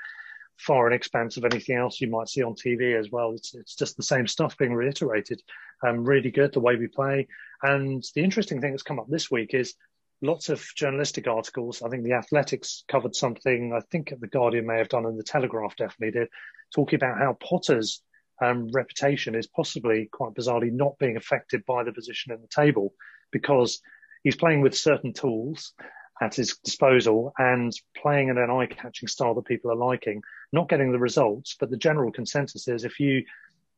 far 0.58 0.88
in 0.88 0.92
expanse 0.92 1.36
of 1.36 1.44
anything 1.44 1.76
else 1.76 2.00
you 2.00 2.08
might 2.08 2.28
see 2.28 2.42
on 2.42 2.54
TV 2.54 2.98
as 2.98 3.10
well. 3.12 3.32
It's 3.34 3.54
it's 3.54 3.76
just 3.76 3.96
the 3.96 4.02
same 4.02 4.26
stuff 4.26 4.58
being 4.58 4.74
reiterated. 4.74 5.40
Um, 5.86 6.04
really 6.04 6.30
good 6.30 6.52
the 6.52 6.60
way 6.60 6.74
we 6.74 6.88
play, 6.88 7.28
and 7.62 8.02
the 8.16 8.24
interesting 8.24 8.60
thing 8.60 8.72
that's 8.72 8.82
come 8.82 8.98
up 8.98 9.06
this 9.08 9.30
week 9.30 9.54
is 9.54 9.74
lots 10.22 10.48
of 10.48 10.64
journalistic 10.76 11.26
articles. 11.26 11.82
I 11.82 11.88
think 11.88 12.04
the 12.04 12.12
Athletics 12.12 12.84
covered 12.88 13.14
something. 13.14 13.72
I 13.76 13.80
think 13.90 14.12
the 14.18 14.28
Guardian 14.28 14.66
may 14.66 14.78
have 14.78 14.88
done, 14.88 15.04
and 15.04 15.18
the 15.18 15.24
Telegraph 15.24 15.76
definitely 15.76 16.18
did, 16.18 16.28
talking 16.74 16.96
about 16.96 17.18
how 17.18 17.36
Potter's 17.40 18.02
um, 18.40 18.70
reputation 18.72 19.34
is 19.34 19.46
possibly 19.46 20.08
quite 20.10 20.34
bizarrely 20.34 20.72
not 20.72 20.98
being 20.98 21.16
affected 21.16 21.64
by 21.66 21.84
the 21.84 21.92
position 21.92 22.32
in 22.32 22.40
the 22.40 22.48
table 22.48 22.94
because 23.30 23.80
he's 24.24 24.36
playing 24.36 24.62
with 24.62 24.76
certain 24.76 25.12
tools 25.12 25.74
at 26.20 26.34
his 26.34 26.56
disposal 26.64 27.32
and 27.38 27.72
playing 27.96 28.28
in 28.28 28.38
an 28.38 28.50
eye-catching 28.50 29.08
style 29.08 29.34
that 29.34 29.44
people 29.44 29.70
are 29.70 29.76
liking, 29.76 30.22
not 30.52 30.68
getting 30.68 30.92
the 30.92 30.98
results, 30.98 31.56
but 31.58 31.70
the 31.70 31.76
general 31.76 32.12
consensus 32.12 32.68
is 32.68 32.84
if 32.84 33.00
you 33.00 33.24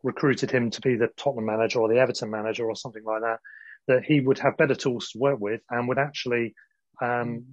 recruited 0.02 0.50
him 0.50 0.70
to 0.70 0.80
be 0.82 0.96
the 0.96 1.08
Tottenham 1.16 1.46
manager 1.46 1.80
or 1.80 1.88
the 1.88 1.98
Everton 1.98 2.30
manager 2.30 2.66
or 2.66 2.76
something 2.76 3.04
like 3.04 3.22
that, 3.22 3.40
that 3.88 4.04
he 4.04 4.20
would 4.20 4.38
have 4.38 4.56
better 4.56 4.74
tools 4.74 5.10
to 5.10 5.18
work 5.18 5.40
with 5.40 5.60
and 5.70 5.88
would 5.88 5.98
actually 5.98 6.54
um, 7.02 7.44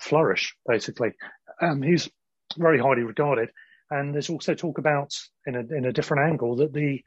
flourish, 0.00 0.54
basically. 0.66 1.12
Um, 1.60 1.82
he's 1.82 2.10
very 2.56 2.78
highly 2.78 3.02
regarded. 3.02 3.50
And 3.90 4.14
there's 4.14 4.30
also 4.30 4.54
talk 4.54 4.78
about, 4.78 5.12
in 5.46 5.54
a, 5.54 5.60
in 5.60 5.84
a 5.84 5.92
different 5.92 6.30
angle, 6.30 6.56
that 6.56 6.72
the 6.72 7.02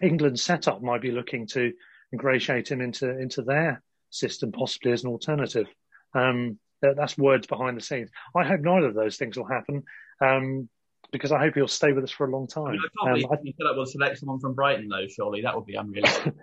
England 0.00 0.38
setup 0.38 0.82
might 0.82 1.00
be 1.00 1.10
looking 1.10 1.46
to 1.48 1.72
ingratiate 2.12 2.70
him 2.70 2.80
into, 2.80 3.08
into 3.18 3.42
their 3.42 3.82
system, 4.10 4.52
possibly 4.52 4.92
as 4.92 5.04
an 5.04 5.10
alternative. 5.10 5.66
Um, 6.14 6.58
that's 6.80 7.18
words 7.18 7.46
behind 7.46 7.76
the 7.76 7.80
scenes. 7.80 8.10
I 8.36 8.44
hope 8.44 8.60
neither 8.60 8.86
of 8.86 8.94
those 8.94 9.16
things 9.16 9.36
will 9.36 9.46
happen. 9.46 9.82
Um, 10.20 10.68
because 11.12 11.32
I 11.32 11.38
hope 11.38 11.54
he'll 11.54 11.68
stay 11.68 11.92
with 11.92 12.04
us 12.04 12.10
for 12.10 12.26
a 12.26 12.30
long 12.30 12.46
time. 12.46 12.66
I, 12.66 12.70
mean, 12.72 12.80
I 12.80 12.88
can't 12.88 13.08
um, 13.08 13.14
believe 13.14 13.54
I, 13.60 13.70
you 13.70 13.76
will 13.76 13.86
select 13.86 14.18
someone 14.18 14.40
from 14.40 14.54
Brighton, 14.54 14.88
though. 14.88 15.06
Surely 15.08 15.42
that 15.42 15.54
would 15.54 15.66
be 15.66 15.74
unrealistic. 15.74 16.34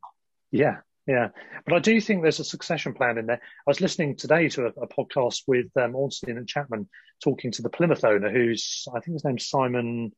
yeah, 0.50 0.78
yeah, 1.08 1.28
but 1.64 1.74
I 1.74 1.78
do 1.78 1.98
think 2.02 2.20
there's 2.20 2.38
a 2.38 2.44
succession 2.44 2.92
plan 2.92 3.16
in 3.16 3.24
there. 3.24 3.40
I 3.40 3.70
was 3.70 3.80
listening 3.80 4.14
today 4.14 4.50
to 4.50 4.66
a, 4.66 4.68
a 4.82 4.86
podcast 4.86 5.44
with 5.46 5.74
um, 5.76 5.96
Ornstein 5.96 6.36
and 6.36 6.46
Chapman 6.46 6.86
talking 7.24 7.50
to 7.52 7.62
the 7.62 7.70
Plymouth 7.70 8.04
owner, 8.04 8.30
who's 8.30 8.86
I 8.94 9.00
think 9.00 9.14
his 9.14 9.24
name's 9.24 9.48
Simon 9.48 10.12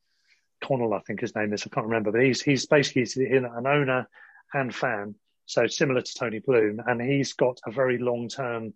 Connell. 0.62 0.93
I 0.93 1.01
think 1.07 1.20
his 1.20 1.36
name 1.36 1.53
is. 1.53 1.62
I 1.64 1.72
can't 1.72 1.86
remember, 1.86 2.11
but 2.11 2.22
he's 2.22 2.43
he's 2.43 2.66
basically 2.66 3.05
an 3.36 3.47
owner 3.47 4.09
and 4.53 4.74
fan, 4.74 5.14
so 5.47 5.68
similar 5.68 6.01
to 6.01 6.14
Tony 6.14 6.41
Bloom, 6.41 6.80
and 6.84 7.01
he's 7.01 7.34
got 7.34 7.61
a 7.64 7.70
very 7.70 7.99
long 7.99 8.28
term 8.28 8.74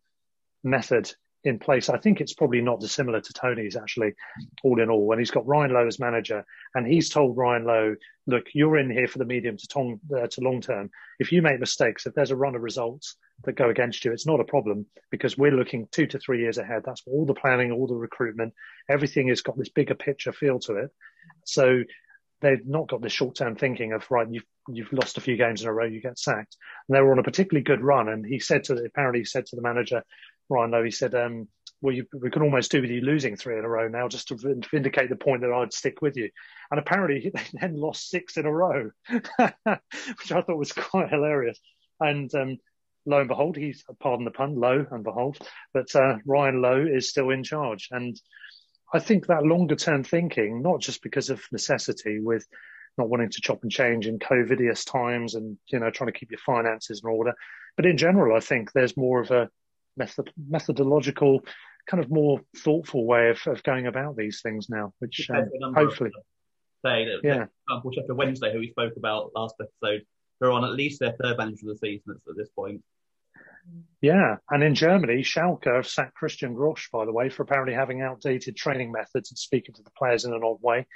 method 0.62 1.12
in 1.45 1.59
place. 1.59 1.89
I 1.91 1.99
think 1.99 2.21
it's 2.21 2.33
probably 2.33 2.63
not 2.63 2.81
dissimilar 2.81 3.21
to 3.21 3.33
Tony's 3.33 3.77
actually, 3.77 4.15
all 4.63 4.81
in 4.81 4.89
all. 4.91 5.07
when 5.07 5.19
he's 5.19 5.31
got 5.31 5.47
Ryan 5.47 5.75
Lowe 5.75 5.87
as 5.87 6.01
manager, 6.01 6.45
and 6.75 6.87
he's 6.87 7.11
told 7.11 7.37
Ryan 7.37 7.65
Lowe, 7.65 7.97
"Look, 8.27 8.47
you're 8.55 8.79
in 8.79 8.91
here 8.91 9.07
for 9.07 9.19
the 9.19 9.27
medium 9.27 9.57
to, 9.59 10.01
uh, 10.17 10.27
to 10.27 10.41
long 10.41 10.61
term. 10.63 10.91
If 11.19 11.33
you 11.33 11.43
make 11.43 11.61
mistakes, 11.61 12.07
if 12.07 12.15
there's 12.15 12.31
a 12.31 12.37
run 12.37 12.55
of 12.55 12.63
results 12.63 13.17
that 13.45 13.53
go 13.53 13.69
against 13.69 14.05
you, 14.05 14.13
it's 14.13 14.27
not 14.27 14.41
a 14.41 14.45
problem 14.45 14.87
because 15.11 15.37
we're 15.37 15.53
looking 15.53 15.87
two 15.91 16.07
to 16.07 16.19
three 16.19 16.41
years 16.41 16.59
ahead. 16.59 16.83
That's 16.85 17.03
all 17.07 17.27
the 17.27 17.35
planning, 17.35 17.73
all 17.73 17.87
the 17.87 17.95
recruitment, 17.95 18.55
everything 18.89 19.29
has 19.29 19.43
got 19.43 19.59
this 19.59 19.69
bigger 19.69 19.95
picture 19.95 20.33
feel 20.33 20.59
to 20.61 20.77
it. 20.77 20.91
So." 21.45 21.85
They've 22.41 22.67
not 22.67 22.89
got 22.89 23.01
this 23.01 23.13
short-term 23.13 23.57
thinking 23.57 23.95
of 23.95 24.11
right. 24.11 24.27
You've 24.31 24.45
you've 24.69 24.93
lost 24.93 25.17
a 25.17 25.21
few 25.23 25.37
games 25.37 25.63
in 25.63 25.69
a 25.69 25.73
row, 25.73 25.87
you 25.87 26.03
get 26.03 26.19
sacked. 26.19 26.59
And 26.87 26.95
they 26.95 27.01
were 27.01 27.13
on 27.13 27.19
a 27.19 27.23
particularly 27.23 27.65
good 27.65 27.81
run, 27.81 28.11
and 28.11 28.27
he 28.27 28.39
said 28.39 28.65
to 28.65 28.75
apparently 28.75 29.21
he 29.21 29.25
said 29.25 29.47
to 29.47 29.57
the 29.57 29.63
manager, 29.63 30.03
Ryan 30.49 30.71
Lowe, 30.71 30.85
he 30.85 30.91
said, 30.91 31.15
um, 31.15 31.49
well, 31.81 31.95
you, 31.95 32.07
we 32.19 32.31
can 32.31 32.43
almost 32.43 32.71
do 32.71 32.81
with 32.81 32.91
you 32.91 33.03
losing 33.03 33.37
three 33.37 33.59
in 33.59 33.65
a 33.65 33.69
row 33.69 33.89
now, 33.89 34.09
just 34.09 34.29
to 34.29 34.37
vindicate 34.71 35.11
the 35.11 35.17
point 35.17 35.43
that 35.43 35.53
I'd 35.53 35.73
stick 35.73 36.01
with 36.01 36.17
you. 36.17 36.31
And 36.71 36.81
apparently, 36.81 37.31
they 37.35 37.43
then 37.53 37.77
lost 37.77 38.09
six 38.09 38.37
in 38.37 38.47
a 38.47 38.53
row, 38.53 38.91
which 39.09 39.23
I 39.39 40.41
thought 40.41 40.57
was 40.57 40.73
quite 40.73 41.11
hilarious. 41.11 41.59
And 42.01 42.35
um, 42.35 42.59
lo 43.07 43.19
and 43.19 43.29
behold, 43.29 43.57
he's 43.57 43.85
pardon 44.01 44.25
the 44.25 44.31
pun, 44.31 44.59
lo 44.59 44.87
and 44.91 45.05
behold, 45.05 45.39
but 45.73 45.95
uh, 45.95 46.17
Ryan 46.27 46.63
Lowe 46.63 46.87
is 46.87 47.11
still 47.11 47.31
in 47.31 47.45
charge. 47.45 47.89
And 47.91 48.19
I 48.93 48.99
think 48.99 49.27
that 49.27 49.45
longer 49.45 49.77
term 49.77 50.05
thinking, 50.05 50.63
not 50.63 50.81
just 50.81 51.03
because 51.03 51.31
of 51.31 51.43
necessity, 51.53 52.21
with 52.21 52.47
not 52.97 53.09
wanting 53.09 53.31
to 53.31 53.41
chop 53.41 53.63
and 53.63 53.73
change 53.73 54.07
in 54.07 54.19
COVIDious 54.19 54.91
times, 54.91 55.35
and 55.35 55.59
you 55.67 55.81
know 55.81 55.91
trying 55.91 56.13
to 56.13 56.19
keep 56.19 56.31
your 56.31 56.39
finances 56.39 57.03
in 57.05 57.11
order, 57.11 57.35
but 57.77 57.87
in 57.87 57.97
general, 57.97 58.37
I 58.37 58.41
think 58.41 58.73
there's 58.73 58.97
more 58.97 59.21
of 59.21 59.31
a 59.31 59.51
method, 59.97 60.33
methodological, 60.49 61.41
kind 61.87 62.03
of 62.03 62.11
more 62.11 62.41
thoughtful 62.57 63.07
way 63.07 63.31
of, 63.31 63.41
of 63.47 63.63
going 63.63 63.87
about 63.87 64.17
these 64.17 64.41
things 64.43 64.69
now, 64.69 64.93
which 64.99 65.29
um, 65.31 65.75
hopefully. 65.75 66.11
Say 66.85 67.07
that, 67.07 67.21
yeah. 67.23 67.47
for 67.47 67.51
example, 67.69 67.93
Sheffield 67.93 68.19
Wednesday, 68.19 68.53
who 68.53 68.59
we 68.59 68.71
spoke 68.71 68.93
about 68.97 69.31
last 69.35 69.55
episode, 69.61 70.05
they're 70.41 70.53
on 70.53 70.65
at 70.65 70.73
least 70.73 71.01
their 71.01 71.13
third 71.13 71.39
manager 71.39 71.71
of 71.71 71.79
the 71.81 71.87
season 71.87 72.21
at 72.29 72.37
this 72.37 72.49
point. 72.51 72.83
Yeah, 74.03 74.37
and 74.51 74.63
in 74.63 74.75
Germany, 74.75 75.23
Schalke 75.23 75.75
have 75.75 75.87
sacked 75.87 76.15
Christian 76.15 76.55
Gross, 76.55 76.89
by 76.93 77.07
the 77.07 77.13
way, 77.13 77.31
for 77.31 77.43
apparently 77.43 77.75
having 77.75 78.03
outdated 78.03 78.57
training 78.57 78.93
methods 78.93 79.31
and 79.31 79.39
speaking 79.39 79.75
to 79.77 79.83
the 79.83 79.91
players 79.97 80.27
in 80.27 80.35
an 80.35 80.43
odd 80.45 80.61
way. 80.61 80.87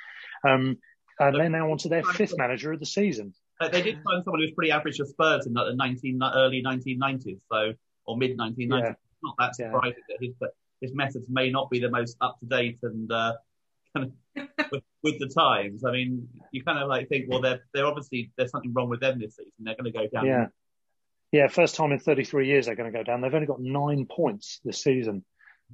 Um, 0.47 0.77
and 1.19 1.35
they're 1.35 1.49
now 1.49 1.71
on 1.71 1.79
to 1.79 1.89
their 1.89 2.05
fifth 2.05 2.37
manager 2.37 2.73
of 2.73 2.81
the 2.81 2.87
season. 2.87 3.35
Uh, 3.61 3.69
they 3.69 3.83
did 3.83 4.03
find 4.05 4.23
someone 4.23 4.41
who 4.41 4.47
was 4.47 4.55
pretty 4.55 4.71
average 4.71 4.99
for 4.99 5.07
Spurs 5.07 5.47
in 5.47 5.55
the 5.55 5.73
19, 5.75 6.21
early 6.23 6.63
1990s. 6.63 7.41
So 7.51 7.73
or 8.09 8.17
mid 8.17 8.37
1990s. 8.37 8.69
Yeah. 8.71 8.95
Not 9.23 9.35
that 9.39 9.55
surprising 9.55 10.03
yeah. 10.09 10.17
that 10.21 10.27
his 10.27 10.35
his 10.81 10.95
methods 10.95 11.27
may 11.29 11.51
not 11.51 11.71
be 11.71 11.81
the 11.81 11.91
most 11.91 12.17
up 12.21 12.39
to 12.41 12.47
date 12.47 12.79
and 12.83 13.11
uh, 13.11 13.35
kind 13.97 14.13
of 14.37 14.49
with, 14.71 14.83
with, 15.03 15.19
the 15.19 15.29
times. 15.29 15.85
I 15.85 15.93
mean, 15.93 16.29
you 16.53 16.63
kind 16.63 16.79
of 16.79 16.89
like 16.89 17.09
think, 17.09 17.27
well, 17.29 17.41
they're 17.41 17.61
they're 17.75 17.87
obviously 17.87 18.33
there's 18.37 18.51
something 18.51 18.73
wrong 18.73 18.89
with 18.89 19.01
them 19.01 19.19
this 19.21 19.37
season. 19.37 19.53
They're 19.61 19.75
going 19.75 19.93
to 19.93 19.99
go 19.99 20.07
down. 20.13 20.27
Yeah, 20.27 20.47
yeah. 21.33 21.49
First 21.49 21.75
time 21.75 21.93
in 21.93 21.99
33 21.99 22.47
years 22.47 22.67
they're 22.67 22.77
going 22.77 22.91
to 22.91 22.97
go 22.97 23.05
down. 23.05 23.21
They've 23.21 23.35
only 23.35 23.47
got 23.47 23.61
nine 23.61 24.07
points 24.07 24.61
this 24.65 24.83
season, 24.83 25.25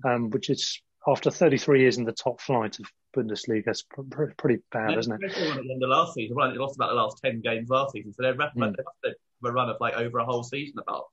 um, 0.05 0.30
which 0.30 0.51
is 0.51 0.80
after 1.07 1.30
33 1.30 1.80
years 1.80 1.99
in 1.99 2.05
the 2.05 2.12
top 2.12 2.41
flight 2.41 2.78
of 2.78 2.87
Bundesliga. 3.16 3.68
It's 3.68 3.82
pr- 3.82 4.32
pretty 4.39 4.62
bad, 4.72 4.99
isn't 4.99 5.12
it? 5.12 5.30
At 5.30 5.37
the 5.37 5.72
end 5.72 5.82
of 5.82 5.91
last 5.91 6.14
season, 6.14 6.35
well, 6.37 6.51
they 6.51 6.59
lost 6.59 6.76
about 6.76 6.89
the 6.89 6.95
last 6.95 7.20
10 7.22 7.43
games 7.43 7.68
last 7.68 7.93
season, 7.93 8.12
so 8.12 8.22
they're 8.22 8.35
mm. 8.35 8.55
they 8.55 8.64
must 8.66 8.76
have 9.05 9.12
a 9.45 9.53
run 9.53 9.68
of 9.68 9.76
like 9.80 9.95
over 9.95 10.18
a 10.18 10.24
whole 10.24 10.43
season 10.43 10.78
about. 10.78 11.05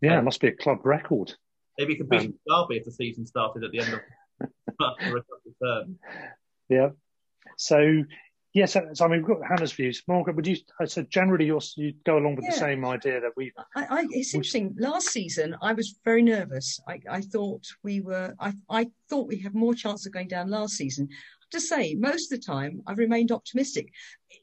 Yeah, 0.00 0.14
um, 0.14 0.20
it 0.20 0.22
must 0.22 0.40
be 0.40 0.48
a 0.48 0.52
club 0.52 0.84
record. 0.84 1.34
Maybe 1.78 1.92
you 1.92 1.98
could 1.98 2.10
beat 2.10 2.20
um, 2.20 2.34
Derby 2.48 2.78
if 2.78 2.84
the 2.84 2.92
season 2.92 3.26
started 3.26 3.64
at 3.64 3.70
the 3.70 3.80
end 3.80 3.94
of 3.94 4.00
the 4.98 5.54
term. 5.62 5.98
Yeah. 6.70 6.90
So, 7.56 7.78
yes, 7.78 8.04
yeah, 8.52 8.66
so, 8.66 8.88
so, 8.92 9.04
I 9.06 9.08
mean, 9.08 9.20
we've 9.20 9.38
got 9.38 9.46
Hannah's 9.48 9.72
views. 9.72 10.02
Margaret, 10.06 10.36
would 10.36 10.46
you, 10.46 10.56
so 10.84 11.02
generally 11.04 11.46
you 11.46 11.58
you 11.76 11.94
go 12.04 12.18
along 12.18 12.36
with 12.36 12.44
yeah. 12.44 12.50
the 12.50 12.58
same 12.58 12.84
idea 12.84 13.22
that 13.22 13.30
we. 13.38 13.52
I, 13.74 13.86
I, 13.88 14.06
it's 14.10 14.34
interesting. 14.34 14.76
Last 14.78 15.08
season, 15.08 15.56
I 15.62 15.72
was 15.72 15.98
very 16.04 16.20
nervous. 16.20 16.78
I, 16.86 17.00
I 17.10 17.22
thought 17.22 17.64
we 17.82 18.02
were, 18.02 18.34
I, 18.38 18.52
I 18.68 18.90
thought 19.08 19.28
we 19.28 19.38
had 19.38 19.54
more 19.54 19.74
chance 19.74 20.04
of 20.04 20.12
going 20.12 20.28
down 20.28 20.50
last 20.50 20.74
season 20.74 21.08
to 21.50 21.60
say 21.60 21.94
most 21.94 22.32
of 22.32 22.40
the 22.40 22.46
time 22.46 22.82
I've 22.86 22.98
remained 22.98 23.32
optimistic. 23.32 23.92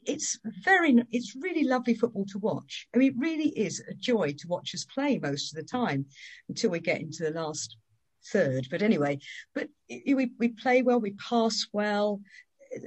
It's 0.04 0.38
very, 0.64 0.96
it's 1.10 1.36
really 1.36 1.64
lovely 1.64 1.94
football 1.94 2.26
to 2.26 2.38
watch. 2.38 2.88
I 2.94 2.98
mean, 2.98 3.12
it 3.12 3.18
really 3.18 3.48
is 3.50 3.82
a 3.88 3.94
joy 3.94 4.34
to 4.38 4.48
watch 4.48 4.74
us 4.74 4.84
play 4.84 5.18
most 5.18 5.52
of 5.52 5.56
the 5.56 5.68
time 5.68 6.06
until 6.48 6.70
we 6.70 6.80
get 6.80 7.00
into 7.00 7.24
the 7.24 7.30
last 7.30 7.76
third. 8.32 8.68
But 8.70 8.82
anyway, 8.82 9.18
but 9.54 9.68
we, 9.88 10.32
we 10.38 10.48
play 10.48 10.82
well, 10.82 11.00
we 11.00 11.12
pass 11.12 11.66
well, 11.72 12.20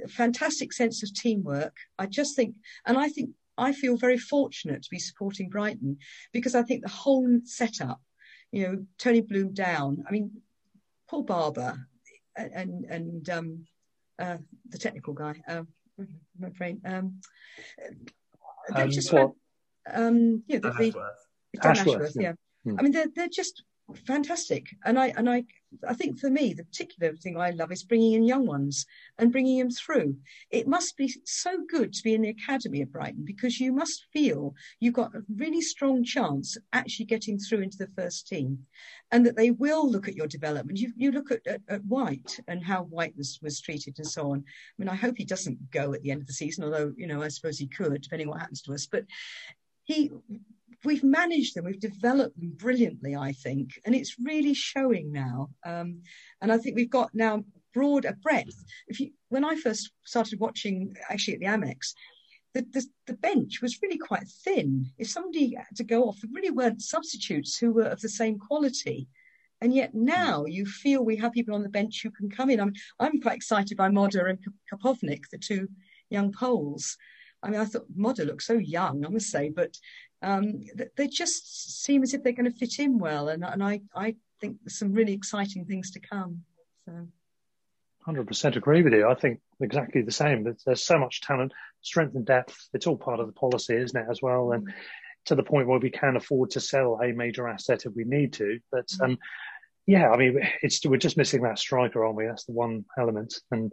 fantastic 0.08 0.72
sense 0.72 1.02
of 1.02 1.14
teamwork. 1.14 1.76
I 1.98 2.06
just 2.06 2.36
think, 2.36 2.54
and 2.86 2.98
I 2.98 3.08
think 3.08 3.30
I 3.56 3.72
feel 3.72 3.96
very 3.96 4.18
fortunate 4.18 4.82
to 4.82 4.90
be 4.90 4.98
supporting 4.98 5.48
Brighton 5.48 5.98
because 6.32 6.54
I 6.54 6.62
think 6.62 6.82
the 6.82 6.88
whole 6.88 7.40
setup, 7.44 8.00
you 8.52 8.66
know, 8.66 8.86
Tony 8.98 9.20
Bloom 9.20 9.52
down. 9.52 10.04
I 10.08 10.12
mean, 10.12 10.30
Paul 11.08 11.22
Barber 11.22 11.86
and 12.36 12.84
and 12.84 13.28
um, 13.28 13.66
uh, 14.20 14.38
the 14.68 14.78
technical 14.78 15.14
guy. 15.14 15.42
Um, 15.48 15.68
my 16.38 16.48
brain. 16.50 16.80
Um, 16.84 17.20
um, 18.74 18.90
just 18.90 19.12
what? 19.12 19.32
um, 19.92 20.42
yeah, 20.46 20.58
the, 20.58 20.68
Ashworth. 20.68 20.94
The, 21.52 21.66
Ashworth, 21.66 21.94
Ashworth 21.96 22.12
yeah. 22.16 22.22
yeah. 22.22 22.32
Hmm. 22.64 22.78
I 22.78 22.82
mean, 22.82 22.92
they're 22.92 23.08
they're 23.14 23.28
just 23.28 23.64
fantastic. 23.94 24.66
And 24.84 24.98
I 24.98 25.08
and 25.16 25.28
I 25.28 25.44
I 25.86 25.94
think 25.94 26.18
for 26.18 26.30
me 26.30 26.52
the 26.52 26.64
particular 26.64 27.14
thing 27.14 27.36
I 27.36 27.50
love 27.50 27.70
is 27.70 27.84
bringing 27.84 28.14
in 28.14 28.24
young 28.24 28.46
ones 28.46 28.86
and 29.18 29.30
bringing 29.30 29.58
them 29.58 29.70
through. 29.70 30.16
It 30.50 30.66
must 30.66 30.96
be 30.96 31.14
so 31.24 31.58
good 31.68 31.92
to 31.92 32.02
be 32.02 32.14
in 32.14 32.22
the 32.22 32.30
academy 32.30 32.82
at 32.82 32.90
Brighton 32.90 33.24
because 33.24 33.60
you 33.60 33.72
must 33.72 34.06
feel 34.12 34.54
you've 34.80 34.94
got 34.94 35.14
a 35.14 35.22
really 35.36 35.60
strong 35.60 36.04
chance 36.04 36.56
of 36.56 36.62
actually 36.72 37.06
getting 37.06 37.38
through 37.38 37.60
into 37.60 37.78
the 37.78 37.88
first 37.88 38.26
team, 38.26 38.66
and 39.12 39.24
that 39.26 39.36
they 39.36 39.50
will 39.50 39.90
look 39.90 40.08
at 40.08 40.16
your 40.16 40.26
development. 40.26 40.78
You 40.78 40.92
you 40.96 41.12
look 41.12 41.30
at, 41.30 41.46
at, 41.46 41.60
at 41.68 41.84
White 41.84 42.40
and 42.48 42.64
how 42.64 42.84
White 42.84 43.16
was 43.16 43.38
was 43.42 43.60
treated 43.60 43.94
and 43.98 44.06
so 44.06 44.32
on. 44.32 44.38
I 44.38 44.74
mean, 44.78 44.88
I 44.88 44.94
hope 44.94 45.16
he 45.16 45.24
doesn't 45.24 45.70
go 45.70 45.94
at 45.94 46.02
the 46.02 46.10
end 46.10 46.20
of 46.20 46.26
the 46.26 46.32
season, 46.32 46.64
although 46.64 46.92
you 46.96 47.06
know 47.06 47.22
I 47.22 47.28
suppose 47.28 47.58
he 47.58 47.66
could, 47.66 48.02
depending 48.02 48.28
what 48.28 48.40
happens 48.40 48.62
to 48.62 48.72
us. 48.72 48.86
But 48.86 49.04
he 49.84 50.10
we've 50.84 51.04
managed 51.04 51.54
them, 51.54 51.64
we've 51.64 51.80
developed 51.80 52.38
them 52.38 52.52
brilliantly, 52.56 53.14
I 53.16 53.32
think, 53.32 53.70
and 53.84 53.94
it's 53.94 54.16
really 54.18 54.54
showing 54.54 55.12
now. 55.12 55.50
Um, 55.64 56.02
and 56.40 56.52
I 56.52 56.58
think 56.58 56.76
we've 56.76 56.90
got 56.90 57.14
now 57.14 57.44
broad 57.74 58.04
a 58.04 58.14
breadth. 58.14 58.64
If 58.88 59.00
you, 59.00 59.10
when 59.28 59.44
I 59.44 59.56
first 59.56 59.90
started 60.04 60.40
watching, 60.40 60.96
actually 61.08 61.34
at 61.34 61.40
the 61.40 61.46
Amex, 61.46 61.94
the, 62.54 62.66
the, 62.72 62.84
the, 63.06 63.14
bench 63.14 63.62
was 63.62 63.80
really 63.80 63.98
quite 63.98 64.26
thin. 64.44 64.86
If 64.98 65.08
somebody 65.08 65.54
had 65.54 65.76
to 65.76 65.84
go 65.84 66.04
off, 66.04 66.18
there 66.20 66.30
really 66.34 66.50
weren't 66.50 66.82
substitutes 66.82 67.56
who 67.56 67.72
were 67.72 67.84
of 67.84 68.00
the 68.00 68.08
same 68.08 68.38
quality. 68.38 69.08
And 69.60 69.74
yet 69.74 69.94
now 69.94 70.46
you 70.46 70.66
feel 70.66 71.04
we 71.04 71.16
have 71.16 71.32
people 71.32 71.54
on 71.54 71.62
the 71.62 71.68
bench 71.68 72.00
who 72.02 72.10
can 72.10 72.30
come 72.30 72.50
in. 72.50 72.60
I'm, 72.60 72.72
I'm 72.98 73.20
quite 73.20 73.36
excited 73.36 73.76
by 73.76 73.88
Moder 73.88 74.26
and 74.26 74.38
Karbownik, 74.72 75.28
the 75.30 75.38
two 75.38 75.68
young 76.08 76.32
Poles. 76.32 76.96
I 77.42 77.50
mean, 77.50 77.60
I 77.60 77.64
thought 77.64 77.86
Moder 77.94 78.24
looked 78.24 78.42
so 78.42 78.54
young, 78.54 79.04
I 79.04 79.08
must 79.08 79.30
say, 79.30 79.48
but 79.48 79.76
um, 80.22 80.62
they 80.96 81.08
just 81.08 81.82
seem 81.82 82.02
as 82.02 82.12
if 82.12 82.22
they're 82.22 82.32
going 82.32 82.50
to 82.50 82.56
fit 82.56 82.78
in 82.78 82.98
well. 82.98 83.28
And, 83.28 83.44
and 83.44 83.62
I, 83.62 83.80
I 83.94 84.16
think 84.40 84.58
there's 84.62 84.78
some 84.78 84.92
really 84.92 85.12
exciting 85.12 85.64
things 85.64 85.90
to 85.92 86.00
come. 86.00 86.42
So. 86.84 87.08
100% 88.06 88.56
agree 88.56 88.82
with 88.82 88.92
you. 88.92 89.08
I 89.08 89.14
think 89.14 89.40
exactly 89.60 90.02
the 90.02 90.12
same. 90.12 90.44
There's, 90.44 90.62
there's, 90.64 90.84
so 90.84 90.98
much 90.98 91.20
talent, 91.20 91.52
strength 91.82 92.14
and 92.14 92.24
depth. 92.24 92.56
It's 92.72 92.86
all 92.86 92.96
part 92.96 93.20
of 93.20 93.26
the 93.26 93.32
policy, 93.32 93.76
isn't 93.76 93.98
it, 93.98 94.06
as 94.10 94.20
well? 94.22 94.52
And 94.52 94.72
to 95.26 95.34
the 95.34 95.42
point 95.42 95.68
where 95.68 95.78
we 95.78 95.90
can 95.90 96.16
afford 96.16 96.50
to 96.50 96.60
sell 96.60 96.98
a 97.02 97.12
major 97.12 97.46
asset 97.46 97.84
if 97.84 97.92
we 97.94 98.04
need 98.04 98.32
to. 98.34 98.58
But 98.72 98.88
um, 99.02 99.18
yeah, 99.86 100.10
I 100.10 100.16
mean, 100.16 100.40
it's 100.62 100.84
we're 100.84 100.96
just 100.96 101.16
missing 101.16 101.42
that 101.42 101.58
striker, 101.58 102.04
aren't 102.04 102.16
we? 102.16 102.26
That's 102.26 102.44
the 102.44 102.52
one 102.52 102.84
element. 102.98 103.34
And 103.50 103.72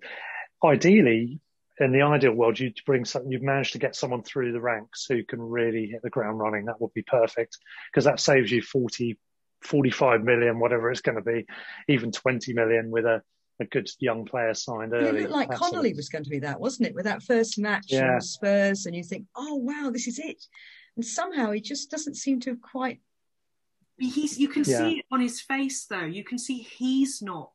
ideally, 0.64 1.40
in 1.80 1.92
the 1.92 2.02
ideal 2.02 2.34
world, 2.34 2.60
you'd 2.60 2.80
bring 2.86 3.06
something, 3.06 3.32
you've 3.32 3.44
managed 3.44 3.74
to 3.74 3.80
get 3.80 3.96
someone 3.96 4.24
through 4.24 4.52
the 4.52 4.62
ranks 4.62 5.06
who 5.08 5.24
can 5.24 5.42
really 5.42 5.88
hit 5.88 6.02
the 6.02 6.10
ground 6.10 6.40
running. 6.40 6.66
That 6.66 6.82
would 6.82 6.94
be 6.94 7.04
perfect 7.04 7.58
because 7.92 8.06
that 8.06 8.20
saves 8.20 8.52
you 8.52 8.62
40, 8.62 9.18
45 9.62 10.24
million, 10.24 10.60
whatever 10.60 10.90
it's 10.90 11.02
going 11.02 11.18
to 11.18 11.22
be, 11.22 11.46
even 11.88 12.12
20 12.12 12.54
million 12.54 12.90
with 12.90 13.06
a, 13.06 13.22
a 13.60 13.66
good 13.66 13.90
young 14.00 14.26
player 14.26 14.54
signed 14.54 14.94
early. 14.94 15.08
It 15.08 15.14
looked 15.14 15.32
like 15.32 15.50
Absolutely. 15.50 15.70
Connolly 15.70 15.94
was 15.94 16.10
going 16.10 16.24
to 16.24 16.30
be 16.30 16.40
that, 16.40 16.60
wasn't 16.60 16.90
it? 16.90 16.96
With 16.96 17.06
that 17.06 17.24
first 17.24 17.60
match 17.60 17.88
yeah. 17.90 18.20
Spurs, 18.20 18.86
and 18.86 18.96
you 18.96 19.04
think, 19.04 19.26
oh 19.36 19.56
wow, 19.56 19.92
this 19.92 20.08
is 20.08 20.20
it. 20.20 20.44
And 20.96 21.06
somehow 21.06 21.52
he 21.52 21.62
just 21.62 21.92
doesn't 21.92 22.16
seem 22.16 22.40
to 22.42 22.52
have 22.52 22.62
quite. 22.62 23.02
He's. 24.00 24.40
You 24.40 24.48
can 24.48 24.64
yeah. 24.66 24.78
see 24.78 25.00
it 25.00 25.06
on 25.12 25.22
his 25.22 25.42
face, 25.42 25.86
though. 25.86 26.06
You 26.06 26.24
can 26.24 26.38
see 26.38 26.60
he's 26.60 27.22
not 27.22 27.52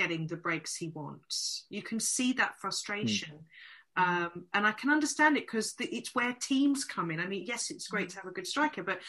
getting 0.00 0.26
the 0.26 0.36
breaks 0.36 0.76
he 0.76 0.88
wants. 0.88 1.66
You 1.68 1.82
can 1.82 2.00
see 2.00 2.32
that 2.34 2.58
frustration. 2.58 3.34
Mm. 3.98 4.02
Um, 4.02 4.44
and 4.54 4.66
I 4.66 4.72
can 4.72 4.88
understand 4.88 5.36
it 5.36 5.46
because 5.46 5.74
it's 5.78 6.14
where 6.14 6.34
teams 6.40 6.86
come 6.86 7.10
in. 7.10 7.20
I 7.20 7.26
mean, 7.26 7.44
yes, 7.46 7.70
it's 7.70 7.88
great 7.88 8.08
to 8.10 8.16
have 8.16 8.24
a 8.24 8.32
good 8.32 8.46
striker, 8.46 8.82
but 8.82 9.00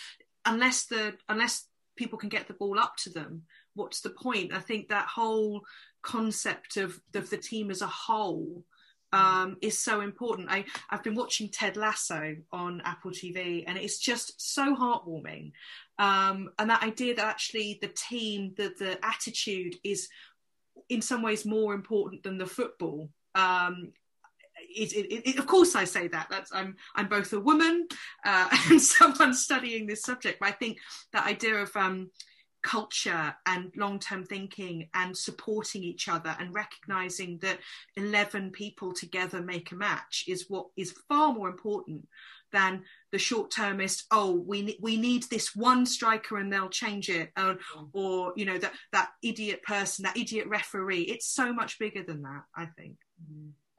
unless 0.46 0.86
the 0.88 1.14
unless 1.30 1.68
people 1.96 2.18
can 2.20 2.30
get 2.30 2.48
the 2.48 2.56
ball 2.56 2.78
up 2.78 2.96
to 3.04 3.10
them, 3.10 3.44
what's 3.74 4.02
the 4.02 4.10
point? 4.10 4.54
I 4.54 4.60
think 4.60 4.90
that 4.90 5.08
whole 5.08 5.62
concept 6.02 6.76
of 6.76 7.00
of 7.16 7.30
the 7.30 7.38
team 7.38 7.72
as 7.72 7.82
a 7.82 7.88
whole 7.88 8.66
um, 9.14 9.58
is 9.62 9.78
so 9.78 10.02
important. 10.02 10.50
I, 10.50 10.66
I've 10.90 11.04
been 11.04 11.16
watching 11.16 11.50
Ted 11.50 11.78
Lasso 11.78 12.36
on 12.52 12.82
Apple 12.86 13.12
TV, 13.12 13.64
and 13.68 13.78
it's 13.78 14.00
just 14.00 14.34
so 14.38 14.76
heartwarming. 14.76 15.52
Um, 16.00 16.50
and 16.58 16.70
that 16.70 16.84
idea 16.84 17.16
that 17.16 17.26
actually 17.26 17.78
the 17.82 17.90
team, 17.90 18.54
the 18.58 18.74
the 18.78 19.06
attitude 19.06 19.76
is 19.84 20.10
in 20.92 21.02
some 21.02 21.22
ways 21.22 21.46
more 21.46 21.74
important 21.74 22.22
than 22.22 22.38
the 22.38 22.46
football. 22.46 23.10
Um, 23.34 23.94
it, 24.76 24.92
it, 24.92 25.30
it, 25.30 25.40
of 25.40 25.48
course, 25.48 25.74
I 25.74 25.86
say 25.86 26.10
that. 26.10 26.28
That's 26.30 26.54
I'm 26.54 26.76
I'm 26.96 27.08
both 27.08 27.32
a 27.32 27.40
woman 27.40 27.88
uh, 28.26 28.50
and 28.70 28.82
someone 28.82 29.34
studying 29.34 29.88
this 29.88 30.04
subject. 30.04 30.40
But 30.42 30.50
I 30.50 30.52
think 30.52 30.78
that 31.14 31.26
idea 31.26 31.56
of 31.56 31.74
um, 31.78 32.12
culture 32.62 33.34
and 33.46 33.72
long-term 33.76 34.26
thinking 34.26 34.90
and 34.94 35.18
supporting 35.18 35.82
each 35.82 36.10
other 36.10 36.36
and 36.40 36.54
recognizing 36.54 37.40
that 37.40 37.60
11 37.96 38.52
people 38.52 38.94
together 38.94 39.42
make 39.42 39.72
a 39.72 39.76
match 39.76 40.26
is 40.28 40.46
what 40.50 40.68
is 40.76 40.94
far 41.08 41.34
more 41.34 41.50
important 41.50 42.06
than 42.52 42.84
the 43.12 43.20
short-termist. 43.20 44.06
Oh, 44.12 44.32
we 44.32 44.78
we 44.82 44.98
need 44.98 45.24
this 45.24 45.56
one 45.56 45.86
striker 45.86 46.38
and 46.38 46.52
they'll 46.52 46.70
change 46.70 47.10
it, 47.10 47.32
or, 47.38 47.58
or 47.94 48.34
you 48.36 48.46
know 48.46 48.58
that 48.58 48.74
that 48.92 49.10
idiot 49.22 49.64
person, 49.64 50.04
that 50.04 50.18
idiot 50.18 50.48
referee. 50.48 51.02
It's 51.02 51.28
so 51.28 51.54
much 51.54 51.80
bigger 51.80 52.04
than 52.04 52.22
that. 52.24 52.44
I 52.56 52.66
think. 52.66 52.98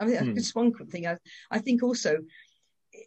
I 0.01 0.05
mean, 0.05 0.16
hmm. 0.16 0.35
just 0.35 0.55
one 0.55 0.72
quick 0.72 0.91
thing. 0.91 1.07
I, 1.07 1.16
I 1.51 1.59
think 1.59 1.83
also 1.83 2.18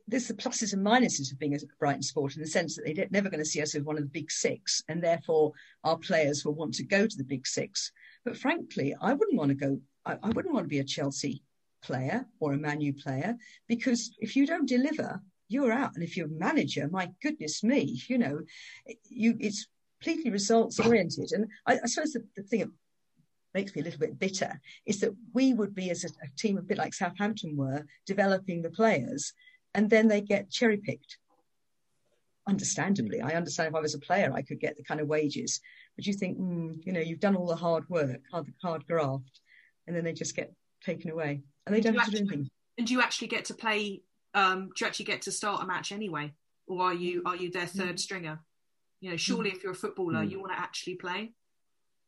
there's 0.07 0.27
the 0.27 0.33
pluses 0.33 0.73
and 0.73 0.85
minuses 0.85 1.31
of 1.31 1.39
being 1.39 1.53
a 1.53 1.59
Brighton 1.79 2.01
sport 2.01 2.35
in 2.35 2.41
the 2.41 2.47
sense 2.47 2.75
that 2.75 2.91
they're 2.95 3.07
never 3.11 3.29
going 3.29 3.43
to 3.43 3.49
see 3.49 3.61
us 3.61 3.75
as 3.75 3.83
one 3.83 3.97
of 3.97 4.03
the 4.03 4.09
big 4.09 4.31
six, 4.31 4.83
and 4.87 5.03
therefore 5.03 5.53
our 5.83 5.97
players 5.97 6.43
will 6.43 6.55
want 6.55 6.73
to 6.75 6.83
go 6.83 7.05
to 7.05 7.17
the 7.17 7.23
big 7.23 7.45
six. 7.45 7.91
But 8.23 8.37
frankly, 8.37 8.95
I 8.99 9.13
wouldn't 9.13 9.37
want 9.37 9.49
to 9.49 9.55
go. 9.55 9.79
I, 10.05 10.17
I 10.23 10.29
wouldn't 10.29 10.53
want 10.53 10.65
to 10.65 10.69
be 10.69 10.79
a 10.79 10.83
Chelsea 10.83 11.43
player 11.81 12.25
or 12.39 12.53
a 12.53 12.57
Manu 12.57 12.93
player 12.93 13.35
because 13.67 14.15
if 14.19 14.35
you 14.35 14.47
don't 14.47 14.67
deliver, 14.67 15.21
you're 15.47 15.71
out. 15.71 15.91
And 15.95 16.03
if 16.03 16.17
you're 16.17 16.27
a 16.27 16.39
manager, 16.39 16.87
my 16.91 17.09
goodness 17.21 17.63
me, 17.63 18.01
you 18.07 18.17
know, 18.17 18.39
you 19.09 19.35
it's 19.39 19.67
completely 19.99 20.31
results 20.31 20.79
oriented. 20.79 21.31
And 21.31 21.47
I, 21.65 21.79
I 21.83 21.87
suppose 21.87 22.13
the, 22.13 22.23
the, 22.35 22.43
thing 22.43 22.59
that 22.61 22.69
makes 23.53 23.75
me 23.75 23.81
a 23.81 23.85
little 23.85 23.99
bit 23.99 24.19
bitter 24.19 24.59
is 24.85 24.99
that 24.99 25.11
we 25.33 25.53
would 25.53 25.73
be 25.73 25.89
as 25.89 26.03
a, 26.03 26.07
a 26.07 26.29
team 26.37 26.57
a 26.57 26.61
bit 26.61 26.77
like 26.77 26.93
Southampton 26.93 27.55
were 27.57 27.85
developing 28.05 28.61
the 28.61 28.69
players, 28.69 29.33
and 29.73 29.89
then 29.89 30.07
they 30.07 30.21
get 30.21 30.51
cherry 30.51 30.77
picked. 30.77 31.17
Understandably, 32.47 33.21
I 33.21 33.31
understand 33.31 33.69
if 33.69 33.75
I 33.75 33.81
was 33.81 33.95
a 33.95 33.99
player, 33.99 34.31
I 34.33 34.43
could 34.43 34.59
get 34.59 34.77
the 34.77 34.83
kind 34.83 34.99
of 34.99 35.07
wages, 35.07 35.61
but 35.95 36.05
you 36.05 36.13
think, 36.13 36.37
mm, 36.37 36.75
you 36.85 36.93
know, 36.93 36.99
you've 36.99 37.19
done 37.19 37.35
all 37.35 37.47
the 37.47 37.55
hard 37.55 37.89
work, 37.89 38.21
hard, 38.31 38.53
hard 38.61 38.85
graft, 38.85 39.39
and 39.87 39.95
then 39.95 40.03
they 40.03 40.13
just 40.13 40.35
get 40.35 40.53
taken 40.83 41.09
away, 41.09 41.41
and 41.65 41.75
they 41.75 41.81
don't 41.81 41.93
do 41.93 42.11
to 42.11 42.17
anything. 42.17 42.49
And 42.77 42.85
do 42.85 42.93
you 42.93 43.01
actually 43.01 43.29
get 43.29 43.45
to 43.45 43.53
play 43.53 44.01
um, 44.35 44.69
do 44.75 44.83
you 44.83 44.87
actually 44.87 45.05
get 45.05 45.23
to 45.23 45.31
start 45.31 45.63
a 45.63 45.65
match 45.65 45.91
anyway, 45.91 46.33
or 46.67 46.83
are 46.83 46.93
you 46.93 47.23
are 47.25 47.35
you 47.35 47.49
their 47.49 47.65
third 47.65 47.95
mm. 47.95 47.99
stringer? 47.99 48.39
You 48.99 49.11
know, 49.11 49.17
surely 49.17 49.49
if 49.49 49.63
you're 49.63 49.71
a 49.71 49.75
footballer, 49.75 50.23
mm. 50.23 50.29
you 50.29 50.39
want 50.39 50.51
to 50.51 50.59
actually 50.59 50.95
play. 50.95 51.33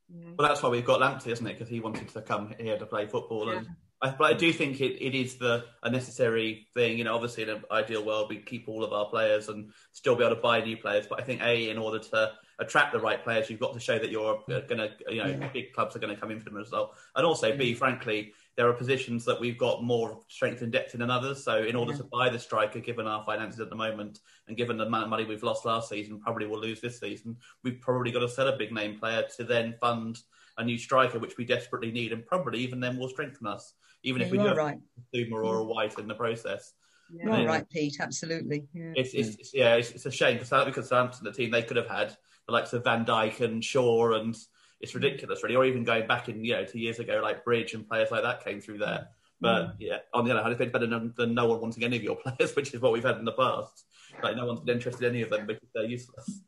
Well, 0.09 0.47
that's 0.47 0.61
why 0.61 0.69
we've 0.69 0.85
got 0.85 1.01
Lamptey, 1.01 1.31
isn't 1.31 1.45
it? 1.45 1.53
Because 1.53 1.67
he 1.67 1.79
wanted 1.79 2.07
to 2.09 2.21
come 2.21 2.53
here 2.59 2.77
to 2.77 2.85
play 2.85 3.07
football, 3.07 3.47
yeah. 3.47 3.57
and 3.57 3.67
I, 4.01 4.11
but 4.11 4.25
I 4.25 4.33
do 4.33 4.53
think 4.53 4.79
it, 4.79 5.03
it 5.03 5.15
is 5.15 5.35
the 5.35 5.65
a 5.83 5.89
necessary 5.89 6.67
thing. 6.73 6.97
You 6.97 7.03
know, 7.03 7.15
obviously 7.15 7.43
in 7.43 7.49
an 7.49 7.63
ideal 7.71 8.05
world, 8.05 8.29
we 8.29 8.37
keep 8.37 8.67
all 8.67 8.83
of 8.83 8.93
our 8.93 9.05
players 9.09 9.47
and 9.49 9.71
still 9.93 10.15
be 10.15 10.23
able 10.23 10.35
to 10.35 10.41
buy 10.41 10.61
new 10.61 10.77
players. 10.77 11.07
But 11.07 11.19
I 11.19 11.23
think 11.23 11.41
a 11.41 11.69
in 11.69 11.77
order 11.77 11.99
to 11.99 12.33
attract 12.59 12.93
the 12.93 12.99
right 12.99 13.23
players, 13.23 13.49
you've 13.49 13.59
got 13.59 13.73
to 13.73 13.79
show 13.79 13.97
that 13.97 14.11
you're 14.11 14.43
going 14.47 14.77
to, 14.77 14.91
you 15.09 15.23
know, 15.23 15.29
yeah. 15.29 15.49
big 15.49 15.73
clubs 15.73 15.95
are 15.95 15.99
going 15.99 16.13
to 16.13 16.19
come 16.19 16.31
in 16.31 16.39
for 16.39 16.49
them 16.49 16.59
as 16.59 16.71
well. 16.71 16.93
And 17.15 17.25
also, 17.25 17.55
b 17.55 17.73
frankly, 17.73 18.33
there 18.57 18.67
are 18.67 18.73
positions 18.73 19.23
that 19.23 19.39
we've 19.39 19.57
got 19.57 19.83
more 19.83 20.19
strength 20.27 20.63
and 20.63 20.71
depth 20.71 20.95
in 20.95 20.99
than 20.99 21.11
others. 21.11 21.43
So 21.43 21.63
in 21.63 21.75
order 21.75 21.91
yeah. 21.91 21.99
to 21.99 22.03
buy 22.05 22.29
the 22.29 22.39
striker, 22.39 22.79
given 22.79 23.05
our 23.05 23.23
finances 23.23 23.59
at 23.59 23.69
the 23.69 23.75
moment 23.75 24.19
and 24.47 24.57
given 24.57 24.77
the 24.77 24.85
amount 24.85 25.03
of 25.03 25.09
money 25.11 25.25
we've 25.25 25.43
lost 25.43 25.63
last 25.63 25.89
season, 25.89 26.19
probably 26.19 26.47
will 26.47 26.59
lose 26.59 26.81
this 26.81 26.99
season, 26.99 27.37
we've 27.63 27.79
probably 27.79 28.11
got 28.11 28.21
to 28.21 28.29
sell 28.29 28.47
a 28.47 28.57
big 28.57 28.73
name 28.73 28.97
player 28.97 29.23
to 29.37 29.43
then 29.43 29.75
fund 29.79 30.19
a 30.57 30.63
new 30.63 30.77
striker, 30.77 31.19
which 31.19 31.37
we 31.37 31.45
desperately 31.45 31.91
need, 31.91 32.11
and 32.11 32.25
probably 32.25 32.59
even 32.59 32.79
then 32.79 32.97
will 32.97 33.09
strengthen 33.09 33.45
us, 33.45 33.75
even 34.01 34.21
yeah, 34.21 34.25
if 34.25 34.31
we 34.31 34.39
do 34.39 34.55
right. 34.55 34.79
a 35.13 35.17
Zouma 35.17 35.33
or 35.33 35.57
a 35.59 35.63
White 35.63 35.99
in 35.99 36.07
the 36.07 36.15
process. 36.15 36.73
Yeah. 37.13 37.37
You're 37.37 37.47
right, 37.47 37.69
Pete. 37.69 37.97
Absolutely. 37.99 38.65
Yeah, 38.73 38.93
it's, 38.95 39.13
it's, 39.13 39.53
yeah, 39.53 39.75
it's, 39.75 39.91
it's, 39.91 40.07
a 40.07 40.11
shame 40.11 40.39
because 40.39 40.65
because 40.65 40.89
Southampton, 40.89 41.23
the 41.23 41.31
team 41.31 41.51
they 41.51 41.61
could 41.61 41.77
have 41.77 41.87
had 41.87 42.17
the 42.47 42.53
likes 42.53 42.73
of 42.73 42.83
Van 42.83 43.05
Dijk 43.05 43.39
and 43.39 43.63
Shaw 43.63 44.13
and 44.13 44.35
it's 44.79 44.95
ridiculous, 44.95 45.43
really. 45.43 45.55
Or 45.55 45.65
even 45.65 45.83
going 45.83 46.07
back 46.07 46.29
in, 46.29 46.43
you 46.43 46.53
know, 46.53 46.65
two 46.65 46.79
years 46.79 46.99
ago, 46.99 47.19
like 47.23 47.43
Bridge 47.43 47.73
and 47.73 47.87
players 47.87 48.11
like 48.11 48.23
that 48.23 48.43
came 48.43 48.61
through 48.61 48.79
there. 48.79 49.07
But 49.39 49.67
mm. 49.67 49.73
yeah, 49.79 49.97
on 50.13 50.25
the 50.25 50.31
other 50.31 50.41
hand, 50.41 50.59
it's 50.59 50.71
better 50.71 50.87
than, 50.87 51.13
than, 51.15 51.33
no 51.33 51.47
one 51.47 51.61
wanting 51.61 51.83
any 51.83 51.97
of 51.97 52.03
your 52.03 52.15
players, 52.23 52.55
which 52.55 52.73
is 52.73 52.81
what 52.81 52.91
we've 52.91 53.03
had 53.03 53.17
in 53.17 53.25
the 53.25 53.33
past. 53.33 53.85
Like 54.23 54.35
no 54.35 54.45
one's 54.45 54.61
been 54.61 54.75
interested 54.75 55.05
in 55.05 55.13
any 55.13 55.21
of 55.21 55.29
them 55.29 55.45
because 55.45 55.69
they're 55.73 55.85
useless. 55.85 56.41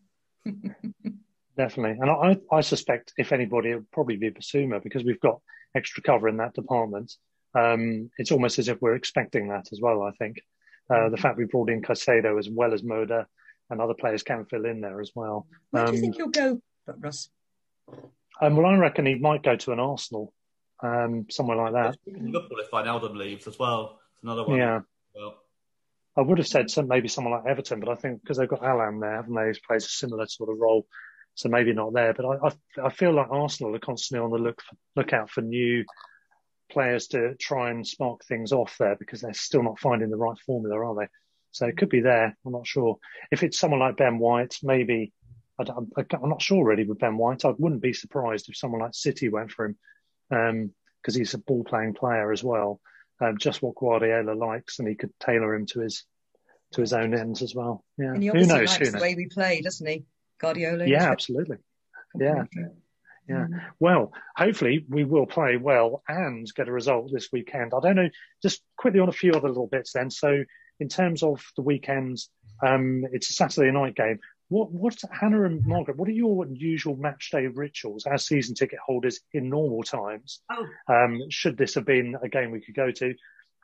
Definitely, 1.58 1.98
and 2.00 2.10
I, 2.10 2.38
I 2.56 2.62
suspect 2.62 3.14
if 3.18 3.34
anybody, 3.34 3.72
it 3.72 3.76
would 3.76 3.92
probably 3.92 4.16
be 4.16 4.32
Bissouma 4.32 4.82
because 4.82 5.04
we've 5.04 5.20
got 5.20 5.42
extra 5.76 6.02
cover 6.02 6.30
in 6.30 6.38
that 6.38 6.54
department. 6.54 7.14
Um, 7.54 8.10
it's 8.18 8.32
almost 8.32 8.60
as 8.60 8.70
if 8.70 8.82
we're 8.82 8.96
expecting 8.96 9.50
that 9.50 9.68
as 9.74 9.82
well. 9.82 10.04
I 10.04 10.12
think 10.12 10.42
uh, 10.90 11.10
the 11.10 11.18
fact 11.18 11.38
we 11.38 11.46
brought 11.46 11.70
in 11.70 11.82
Caicedo 11.82 12.40
as 12.40 12.50
well 12.50 12.74
as 12.74 12.82
Moder 12.82 13.28
and 13.70 13.82
other 13.82 13.94
players 13.94 14.24
can 14.24 14.46
fill 14.46 14.66
in 14.66 14.80
there 14.82 15.02
as 15.02 15.12
well. 15.14 15.48
Where 15.72 15.86
um, 15.86 15.92
do 15.92 15.96
you 15.96 16.02
think 16.02 16.16
um, 16.16 16.20
you'll 16.20 16.30
go, 16.30 16.62
Russ? 16.98 17.30
Um, 18.42 18.56
well, 18.56 18.66
I 18.66 18.76
reckon 18.78 19.06
he 19.06 19.16
might 19.16 19.44
go 19.44 19.56
to 19.56 19.72
an 19.72 19.80
Arsenal, 19.80 20.34
um, 20.82 21.26
somewhere 21.30 21.58
like 21.58 21.74
that. 21.74 21.98
Liverpool 22.08 22.60
if 22.60 22.72
Wijnaldum 22.72 23.18
leaves 23.18 23.48
as 23.48 23.60
well. 23.60 24.00
It's 24.14 24.24
another 24.24 24.46
one. 24.46 24.58
Yeah. 24.58 24.80
Well, 25.16 25.36
I 26.18 26.22
would 26.22 26.38
have 26.38 26.48
said 26.48 26.70
some, 26.70 26.88
maybe 26.88 27.08
someone 27.08 27.34
like 27.34 27.46
Everton, 27.48 27.80
but 27.80 27.90
I 27.90 27.96
think 27.96 28.22
because 28.22 28.38
they've 28.38 28.50
got 28.50 28.64
Allan 28.64 29.00
there, 29.00 29.16
haven't 29.16 29.36
they, 29.36 29.48
who 29.48 29.54
plays 29.68 29.86
a 29.86 29.90
similar 29.90 30.26
sort 30.28 30.50
of 30.50 30.58
role, 30.58 30.86
so 31.36 31.50
maybe 31.50 31.74
not 31.74 31.94
there. 31.94 32.14
But 32.14 32.26
I, 32.26 32.48
I, 32.48 32.88
I 32.88 32.90
feel 32.90 33.14
like 33.14 33.28
Arsenal 33.30 33.76
are 33.76 33.80
constantly 33.80 34.24
on 34.24 34.32
the 34.32 34.38
look 34.38 34.62
for, 34.62 34.76
lookout 34.96 35.30
for 35.30 35.42
new 35.42 35.86
players 36.72 37.08
to 37.08 37.36
try 37.36 37.72
and 37.72 37.86
spark 37.86 38.24
things 38.26 38.52
off 38.52 38.76
there 38.80 38.96
because 38.96 39.22
they're 39.22 39.34
still 39.34 39.64
not 39.64 39.80
finding 39.80 40.10
the 40.10 40.18
right 40.18 40.38
formula, 40.46 40.78
are 40.78 40.96
they? 40.96 41.08
So 41.52 41.66
it 41.68 41.78
could 41.78 41.90
be 41.90 42.02
there. 42.02 42.38
I'm 42.46 42.52
not 42.52 42.68
sure. 42.68 42.98
If 43.32 43.44
it's 43.44 43.60
someone 43.60 43.80
like 43.80 43.98
Ben 43.98 44.20
White, 44.20 44.56
maybe. 44.64 45.14
I 45.60 46.04
I'm 46.14 46.30
not 46.30 46.42
sure 46.42 46.66
really 46.66 46.86
with 46.86 47.00
Ben 47.00 47.18
White. 47.18 47.46
I 47.46 47.54
wouldn't 47.58 47.82
be 47.82 47.94
surprised 47.94 48.50
if 48.50 48.58
someone 48.58 48.82
like 48.82 48.94
City 48.94 49.30
went 49.30 49.52
for 49.52 49.66
him 49.66 50.74
because 51.02 51.16
he's 51.16 51.34
a 51.34 51.40
ball 51.40 51.64
playing 51.64 51.94
player 51.94 52.32
as 52.32 52.44
well. 52.44 52.80
Um, 53.22 53.38
just 53.38 53.62
what 53.62 53.76
Guardiola 53.76 54.34
likes, 54.34 54.80
and 54.80 54.88
he 54.88 54.96
could 54.96 55.12
tailor 55.20 55.54
him 55.54 55.66
to 55.68 55.82
his 55.82 56.06
to 56.74 56.82
his 56.82 56.94
own 56.94 57.14
ends 57.14 57.42
as 57.42 57.54
well. 57.54 57.84
Yeah, 57.98 58.14
And 58.14 58.24
he 58.24 58.28
who 58.28 58.34
obviously 58.34 58.58
knows? 58.60 58.70
likes 58.70 58.88
Who 58.88 58.92
the 58.92 59.02
way 59.02 59.16
we 59.16 59.28
play, 59.28 59.62
doesn't 59.62 59.88
he? 59.88 60.06
Guardiola. 60.40 60.86
Yeah, 60.86 61.12
absolutely. 61.12 61.58
Yeah, 62.18 62.46
yeah. 63.28 63.46
Mm. 63.46 63.62
Well, 63.80 64.12
hopefully 64.36 64.86
we 64.90 65.04
will 65.04 65.28
play 65.28 65.58
well 65.58 66.04
and 66.08 66.52
get 66.56 66.68
a 66.68 66.72
result 66.72 67.12
this 67.14 67.30
weekend. 67.32 67.74
I 67.76 67.80
don't 67.80 67.96
know. 67.96 68.10
Just 68.42 68.62
quickly 68.78 69.00
on 69.00 69.10
a 69.10 69.14
few 69.14 69.34
other 69.34 69.48
little 69.48 69.68
bits 69.68 69.94
then. 69.94 70.10
So 70.10 70.44
in 70.80 70.90
terms 70.90 71.22
of 71.22 71.44
the 71.56 71.62
weekends, 71.62 72.30
um, 72.66 73.06
it's 73.12 73.30
a 73.30 73.34
Saturday 73.34 73.72
night 73.72 73.96
game. 73.96 74.20
What, 74.50 74.72
what, 74.72 74.98
Hannah 75.12 75.44
and 75.44 75.64
Margaret, 75.66 75.98
what 75.98 76.10
are 76.10 76.14
your 76.14 76.46
usual 76.52 76.96
match 76.96 77.30
day 77.32 77.46
rituals 77.46 78.06
as 78.08 78.26
season 78.26 78.56
ticket 78.56 78.80
holders 78.84 79.20
in 79.32 79.48
normal 79.50 79.84
times? 79.84 80.42
Oh, 80.52 80.66
Um, 80.88 81.22
should 81.30 81.56
this 81.56 81.76
have 81.76 81.86
been 81.86 82.16
a 82.22 82.28
game 82.30 82.50
we 82.52 82.62
could 82.62 82.74
go 82.76 82.92
to? 82.92 83.14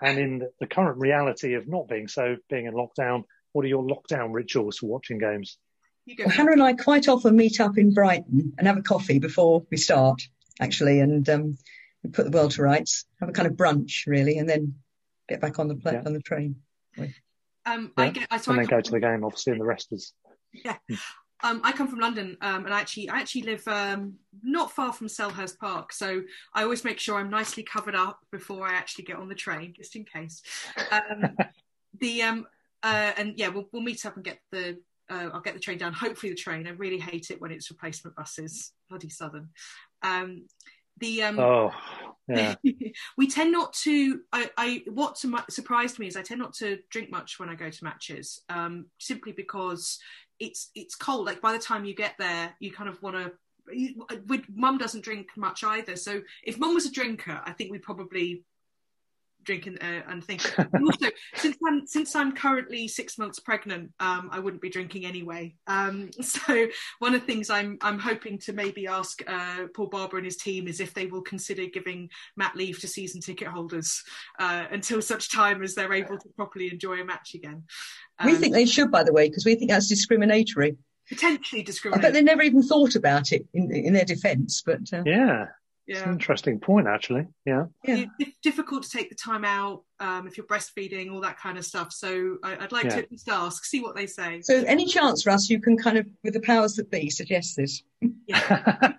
And 0.02 0.20
in 0.20 0.40
the, 0.40 0.52
the 0.60 0.68
current 0.68 1.00
reality 1.00 1.56
of 1.56 1.68
not 1.68 1.88
being 1.88 2.08
so, 2.08 2.38
being 2.50 2.68
in 2.68 2.74
lockdown, 2.76 3.24
what 3.54 3.66
are 3.66 3.68
your 3.68 3.84
lockdown 3.84 4.32
rituals 4.32 4.78
for 4.78 4.86
watching 4.88 5.18
games? 5.18 5.58
Well, 6.20 6.30
Hannah 6.30 6.52
and 6.52 6.62
I 6.62 6.74
quite 6.74 7.08
often 7.08 7.36
meet 7.36 7.60
up 7.60 7.80
in 7.80 7.92
Brighton 7.92 8.54
and 8.58 8.68
have 8.68 8.78
a 8.78 8.84
coffee 8.84 9.18
before 9.18 9.66
we 9.72 9.78
start, 9.78 10.22
actually, 10.60 11.00
and 11.00 11.28
um, 11.30 11.58
we 12.04 12.12
put 12.12 12.26
the 12.30 12.38
world 12.38 12.52
to 12.52 12.62
rights, 12.62 13.06
have 13.20 13.30
a 13.30 13.32
kind 13.32 13.48
of 13.48 13.54
brunch, 13.56 14.06
really, 14.06 14.38
and 14.38 14.48
then 14.48 14.76
get 15.28 15.42
back 15.42 15.58
on 15.58 15.68
the 15.68 15.76
pla- 15.76 15.94
Yeah. 15.94 16.04
on 16.06 16.14
the 16.14 16.22
train. 16.22 16.58
Um, 16.98 17.12
Yeah? 17.98 18.04
I 18.04 18.10
get. 18.12 18.28
I, 18.30 18.38
so 18.38 18.52
and 18.52 18.62
I 18.62 18.64
then 18.66 18.70
go 18.70 18.82
to 18.82 18.92
the 18.92 19.00
game, 19.00 19.24
obviously, 19.24 19.54
and 19.54 19.62
the 19.62 19.66
rest 19.66 19.92
is 19.92 20.14
Yeah. 20.64 20.78
Um, 21.44 21.62
I 21.64 21.74
come 21.74 21.88
from 21.88 22.00
London, 22.00 22.38
um, 22.42 22.66
and 22.66 22.74
I 22.74 22.80
actually, 22.80 23.10
I 23.10 23.20
actually 23.20 23.44
live 23.44 23.68
um, 23.68 24.16
not 24.42 24.72
far 24.72 24.94
from 24.94 25.08
Selhurst 25.08 25.60
Park, 25.60 25.92
so 25.92 26.24
I 26.54 26.64
always 26.64 26.84
make 26.84 26.98
sure 26.98 27.18
I'm 27.18 27.30
nicely 27.30 27.62
covered 27.62 27.94
up 27.94 28.20
before 28.32 28.66
I 28.68 28.74
actually 28.74 29.04
get 29.04 29.18
on 29.18 29.28
the 29.28 29.36
train, 29.36 29.74
just 29.76 29.96
in 29.96 30.06
case. 30.06 30.42
Um, 30.92 31.36
the 32.00 32.22
um, 32.24 32.48
uh, 32.82 33.12
and 33.18 33.34
yeah, 33.36 33.50
we'll, 33.50 33.68
we'll 33.72 33.82
meet 33.82 34.06
up 34.06 34.16
and 34.16 34.24
get 34.24 34.40
the. 34.52 34.80
Uh, 35.08 35.30
I'll 35.34 35.42
get 35.42 35.54
the 35.54 35.60
train 35.60 35.78
down. 35.78 35.94
Hopefully, 35.94 36.32
the 36.32 36.38
train. 36.38 36.68
I 36.68 36.72
really 36.72 36.98
hate 37.00 37.30
it 37.30 37.40
when 37.40 37.52
it's 37.52 37.70
replacement 37.70 38.16
buses. 38.16 38.72
Bloody 38.90 39.10
Southern. 39.10 39.50
Um, 40.02 40.48
the 41.00 41.24
um, 41.24 41.40
Oh, 41.40 41.72
yeah. 42.28 42.56
we 43.18 43.28
tend 43.28 43.52
not 43.52 43.74
to. 43.74 44.22
I, 44.32 44.50
I 44.58 44.84
what 44.92 45.18
surprised 45.50 46.00
me 46.00 46.08
is 46.08 46.18
I 46.18 46.22
tend 46.22 46.40
not 46.40 46.54
to 46.56 46.80
drink 46.90 47.12
much 47.12 47.40
when 47.40 47.50
I 47.50 47.56
go 47.56 47.70
to 47.70 47.84
matches, 47.84 48.42
um, 48.50 48.88
simply 48.98 49.32
because 49.32 50.00
it's 50.40 50.72
it's 50.76 50.96
cold. 50.96 51.28
Like 51.28 51.42
by 51.42 51.54
the 51.54 51.60
time 51.60 51.86
you 51.86 51.96
get 51.96 52.16
there, 52.18 52.54
you 52.60 52.72
kind 52.72 52.90
of 52.90 53.02
want 53.02 53.16
to. 53.16 53.32
Mum 54.54 54.78
doesn't 54.78 55.04
drink 55.04 55.30
much 55.38 55.64
either, 55.64 55.96
so 55.96 56.22
if 56.44 56.60
Mum 56.60 56.76
was 56.76 56.86
a 56.86 56.92
drinker, 56.92 57.42
I 57.46 57.52
think 57.52 57.72
we'd 57.72 57.82
probably 57.82 58.44
drink 59.46 59.68
and, 59.68 59.82
uh, 59.82 60.02
and 60.10 60.24
think. 60.24 60.42
And 60.74 60.86
also, 60.86 61.08
since 61.36 61.58
I'm 61.66 61.88
since 61.88 62.16
I'm 62.16 62.34
currently 62.34 62.88
six 62.88 63.18
months 63.18 63.40
pregnant, 63.40 63.92
um, 64.00 64.30
I 64.32 64.40
wouldn't 64.40 64.62
be 64.62 64.70
drinking 64.70 65.06
anyway. 65.06 65.56
Um, 65.68 66.10
so 66.22 66.68
one 67.00 67.14
of 67.16 67.22
the 67.22 67.28
things 67.28 67.50
I'm 67.50 67.78
I'm 67.82 68.00
hoping 68.00 68.40
to 68.40 68.54
maybe 68.54 68.88
ask 68.88 69.22
uh, 69.28 69.68
Paul 69.76 69.88
Barber 69.88 70.18
and 70.18 70.26
his 70.26 70.38
team 70.38 70.68
is 70.68 70.80
if 70.80 70.94
they 70.94 71.06
will 71.06 71.22
consider 71.22 71.66
giving 71.68 72.10
mat 72.36 72.56
leave 72.56 72.80
to 72.80 72.88
season 72.88 73.22
ticket 73.22 73.48
holders 73.48 74.04
uh, 74.40 74.66
until 74.72 75.02
such 75.02 75.32
time 75.32 75.64
as 75.64 75.76
they're 75.76 75.94
able 75.94 76.18
to 76.18 76.30
properly 76.36 76.70
enjoy 76.72 77.00
a 77.02 77.06
match 77.06 77.34
again. 77.36 77.64
we 78.26 78.34
Um, 78.34 78.38
think 78.38 78.54
they 78.54 78.66
should, 78.66 78.92
by 78.92 79.04
the 79.04 79.14
way, 79.14 79.30
because 79.30 79.46
we 79.46 79.56
think 79.56 79.72
that's 79.72 79.88
discriminatory. 79.88 80.78
potentially 81.08 81.62
discriminatory 81.64 82.12
But 82.12 82.14
they 82.14 82.24
never 82.24 82.42
even 82.42 82.64
thought 82.64 82.96
about 82.96 83.32
it 83.32 83.46
in, 83.54 83.72
in 83.72 83.94
their 83.94 84.06
defence, 84.06 84.64
but 84.66 84.92
uh, 84.92 85.04
Yeah. 85.88 85.98
It's 85.98 86.06
an 86.06 86.14
interesting 86.14 86.60
point, 86.60 86.88
actually. 86.88 87.28
Yeah. 87.46 87.66
yeah. 87.84 88.06
It's 88.18 88.38
difficult 88.42 88.84
to 88.84 88.90
take 88.90 89.10
the 89.10 89.16
time 89.16 89.46
out 89.46 89.84
um, 90.00 90.26
if 90.28 90.36
you're 90.36 90.48
breastfeeding, 90.48 91.12
all 91.12 91.22
that 91.22 91.38
kind 91.40 91.58
of 91.60 91.66
stuff. 91.66 91.94
So 91.94 92.38
I, 92.44 92.58
I'd 92.58 92.72
like 92.72 92.86
Yeah. 92.86 92.90
to 92.92 92.98
at 93.04 93.12
least 93.12 93.30
ask, 93.30 93.64
see 93.66 93.82
what 93.82 93.96
they 93.96 94.08
say. 94.08 94.42
So, 94.42 94.64
any 94.66 94.86
chance, 94.88 95.26
Russ, 95.28 95.50
you 95.50 95.62
can 95.62 95.78
kind 95.78 95.98
of, 95.98 96.08
with 96.24 96.34
the 96.34 96.40
powers 96.40 96.74
that 96.76 96.90
be, 96.90 97.10
suggest 97.10 97.56
this? 97.56 97.84
I 98.34 98.94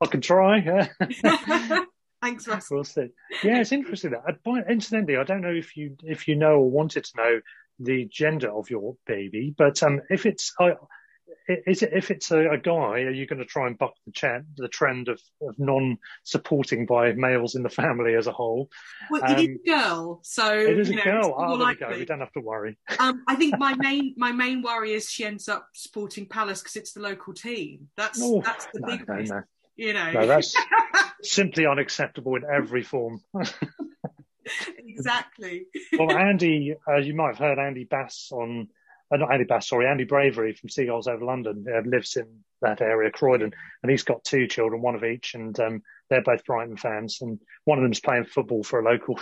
I 0.00 0.06
can 0.06 0.20
try. 0.20 0.58
Yeah. 0.58 0.88
Thanks, 2.22 2.48
Russ. 2.48 2.70
we'll 2.70 2.84
see. 2.84 3.08
Yeah, 3.42 3.60
it's 3.60 3.72
interesting. 3.72 4.12
That. 4.12 4.38
Incidentally, 4.68 5.18
I 5.18 5.24
don't 5.24 5.42
know 5.42 5.52
if 5.52 5.76
you 5.76 5.96
if 6.02 6.26
you 6.26 6.36
know 6.36 6.54
or 6.54 6.70
wanted 6.70 7.04
to 7.04 7.16
know 7.18 7.40
the 7.78 8.06
gender 8.10 8.50
of 8.50 8.70
your 8.70 8.96
baby, 9.06 9.54
but 9.56 9.82
um, 9.82 10.00
if 10.08 10.24
it's 10.24 10.54
I 10.58 10.72
is 11.48 11.82
it 11.82 11.90
if 11.92 12.10
it's 12.10 12.30
a, 12.30 12.50
a 12.50 12.58
guy, 12.58 13.02
are 13.02 13.10
you 13.10 13.26
going 13.26 13.38
to 13.38 13.44
try 13.44 13.66
and 13.66 13.76
buck 13.78 13.94
the, 14.06 14.12
ch- 14.12 14.44
the 14.56 14.68
trend 14.68 15.08
of, 15.08 15.20
of 15.42 15.58
non-supporting 15.58 16.86
by 16.86 17.12
males 17.12 17.54
in 17.54 17.62
the 17.62 17.68
family 17.68 18.14
as 18.14 18.26
a 18.26 18.32
whole? 18.32 18.70
Well, 19.10 19.22
it 19.24 19.38
is 19.38 19.46
Um, 19.48 19.58
a 19.64 19.68
girl, 19.70 20.20
so 20.22 20.52
It 20.58 20.78
is 20.78 20.88
a 20.88 20.92
you 20.92 20.96
know, 20.98 21.04
girl. 21.04 21.34
Oh, 21.36 21.56
there 21.58 21.66
we 21.68 21.74
go. 21.76 21.88
We 21.90 22.04
don't 22.04 22.20
have 22.20 22.32
to 22.32 22.40
worry. 22.40 22.78
Um, 22.98 23.22
I 23.28 23.34
think 23.34 23.58
my 23.58 23.74
main 23.74 24.14
my 24.16 24.32
main 24.32 24.62
worry 24.62 24.92
is 24.92 25.10
she 25.10 25.24
ends 25.24 25.48
up 25.48 25.68
supporting 25.74 26.26
Palace 26.26 26.60
because 26.62 26.76
it's 26.76 26.92
the 26.92 27.00
local 27.00 27.34
team. 27.34 27.88
That's 27.96 28.20
Oh, 28.22 28.40
that's 28.42 28.66
the 28.72 28.80
no, 28.80 28.86
big 28.86 29.08
no, 29.08 29.14
no. 29.36 29.42
you 29.76 29.92
know. 29.92 30.12
No, 30.12 30.26
that's 30.26 30.54
simply 31.22 31.66
unacceptable 31.66 32.36
in 32.36 32.44
every 32.44 32.82
form. 32.82 33.20
exactly. 34.78 35.66
well, 35.98 36.12
Andy, 36.16 36.74
uh, 36.88 36.96
you 36.96 37.14
might 37.14 37.28
have 37.28 37.38
heard 37.38 37.58
Andy 37.58 37.84
Bass 37.84 38.28
on, 38.32 38.68
uh, 39.14 39.16
not 39.16 39.32
Andy 39.32 39.44
Bass, 39.44 39.68
sorry, 39.68 39.86
Andy 39.86 40.04
Bravery 40.04 40.54
from 40.54 40.68
Seagulls 40.68 41.06
Over 41.06 41.24
London 41.24 41.64
uh, 41.72 41.82
lives 41.84 42.16
in 42.16 42.26
that 42.62 42.80
area, 42.80 43.10
Croydon, 43.10 43.52
and 43.82 43.90
he's 43.90 44.02
got 44.02 44.24
two 44.24 44.46
children, 44.46 44.82
one 44.82 44.94
of 44.94 45.04
each, 45.04 45.34
and 45.34 45.58
um, 45.60 45.82
they're 46.10 46.22
both 46.22 46.44
Brighton 46.44 46.76
fans, 46.76 47.18
and 47.20 47.40
one 47.64 47.78
of 47.78 47.82
them's 47.82 48.00
playing 48.00 48.24
football 48.24 48.64
for 48.64 48.80
a 48.80 48.84
local 48.84 49.18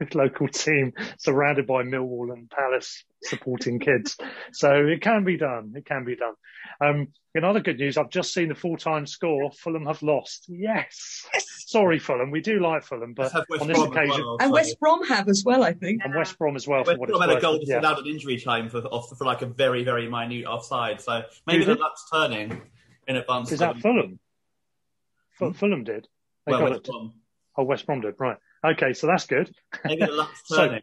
local 0.14 0.48
team, 0.48 0.92
surrounded 1.18 1.66
by 1.66 1.82
Millwall 1.82 2.32
and 2.32 2.48
Palace 2.50 3.04
supporting 3.22 3.78
kids. 3.78 4.16
So 4.52 4.72
it 4.86 5.00
can 5.02 5.24
be 5.24 5.36
done. 5.36 5.72
It 5.76 5.84
can 5.86 6.04
be 6.04 6.16
done. 6.16 6.34
Um, 6.80 7.08
in 7.34 7.44
other 7.44 7.60
good 7.60 7.78
news, 7.78 7.98
I've 7.98 8.10
just 8.10 8.32
seen 8.32 8.48
the 8.48 8.54
full-time 8.54 9.06
score. 9.06 9.50
Fulham 9.52 9.86
have 9.86 10.02
lost. 10.02 10.46
Yes. 10.48 11.26
yes. 11.34 11.46
Sorry, 11.66 11.98
Fulham. 11.98 12.30
We 12.30 12.40
do 12.40 12.60
like 12.60 12.82
Fulham, 12.84 13.12
but 13.14 13.24
Let's 13.24 13.34
have 13.34 13.44
West 13.50 13.62
on 13.62 13.68
this 13.68 13.76
Brom 13.78 13.92
occasion, 13.92 14.24
well, 14.24 14.36
And 14.40 14.52
West 14.52 14.80
Brom 14.80 15.06
have 15.06 15.28
as 15.28 15.42
well, 15.44 15.62
I 15.62 15.72
think. 15.74 16.02
and 16.04 16.14
West 16.14 16.38
Brom 16.38 16.56
as 16.56 16.66
well. 16.66 16.84
For 16.84 16.90
West 16.92 17.00
what 17.00 17.08
Brom 17.10 17.22
it's 17.22 17.24
had 17.24 17.30
a 17.30 17.34
worth. 17.34 17.42
goal 17.42 17.58
Yeah. 17.62 17.80
disallowed 17.80 17.98
an 17.98 18.06
injury 18.06 18.40
time 18.40 18.68
for 18.70 18.78
off- 18.86 19.16
for 19.18 19.24
like 19.24 19.42
a 19.42 19.46
very 19.46 19.84
very 19.84 20.08
minute 20.08 20.46
offside. 20.46 21.00
So 21.00 21.22
maybe 21.46 21.64
the 21.64 21.74
luck's 21.74 22.08
turning 22.10 22.62
in 23.08 23.16
advance. 23.16 23.52
Is 23.52 23.58
that 23.58 23.78
Fulham? 23.78 24.18
Fu- 25.38 25.52
Fulham 25.52 25.84
did. 25.84 26.08
They 26.46 26.52
Well, 26.52 26.60
got 26.60 26.70
West 26.70 26.80
it. 26.88 26.90
Brom. 26.90 27.12
Oh, 27.58 27.64
West 27.64 27.86
Brom 27.86 28.00
did. 28.00 28.14
Right. 28.18 28.36
Okay, 28.64 28.92
so 28.92 29.06
that's 29.06 29.26
good. 29.26 29.50
Maybe 29.84 30.04
the 30.06 30.12
luck's 30.12 30.42
So- 30.46 30.56
turning. 30.68 30.82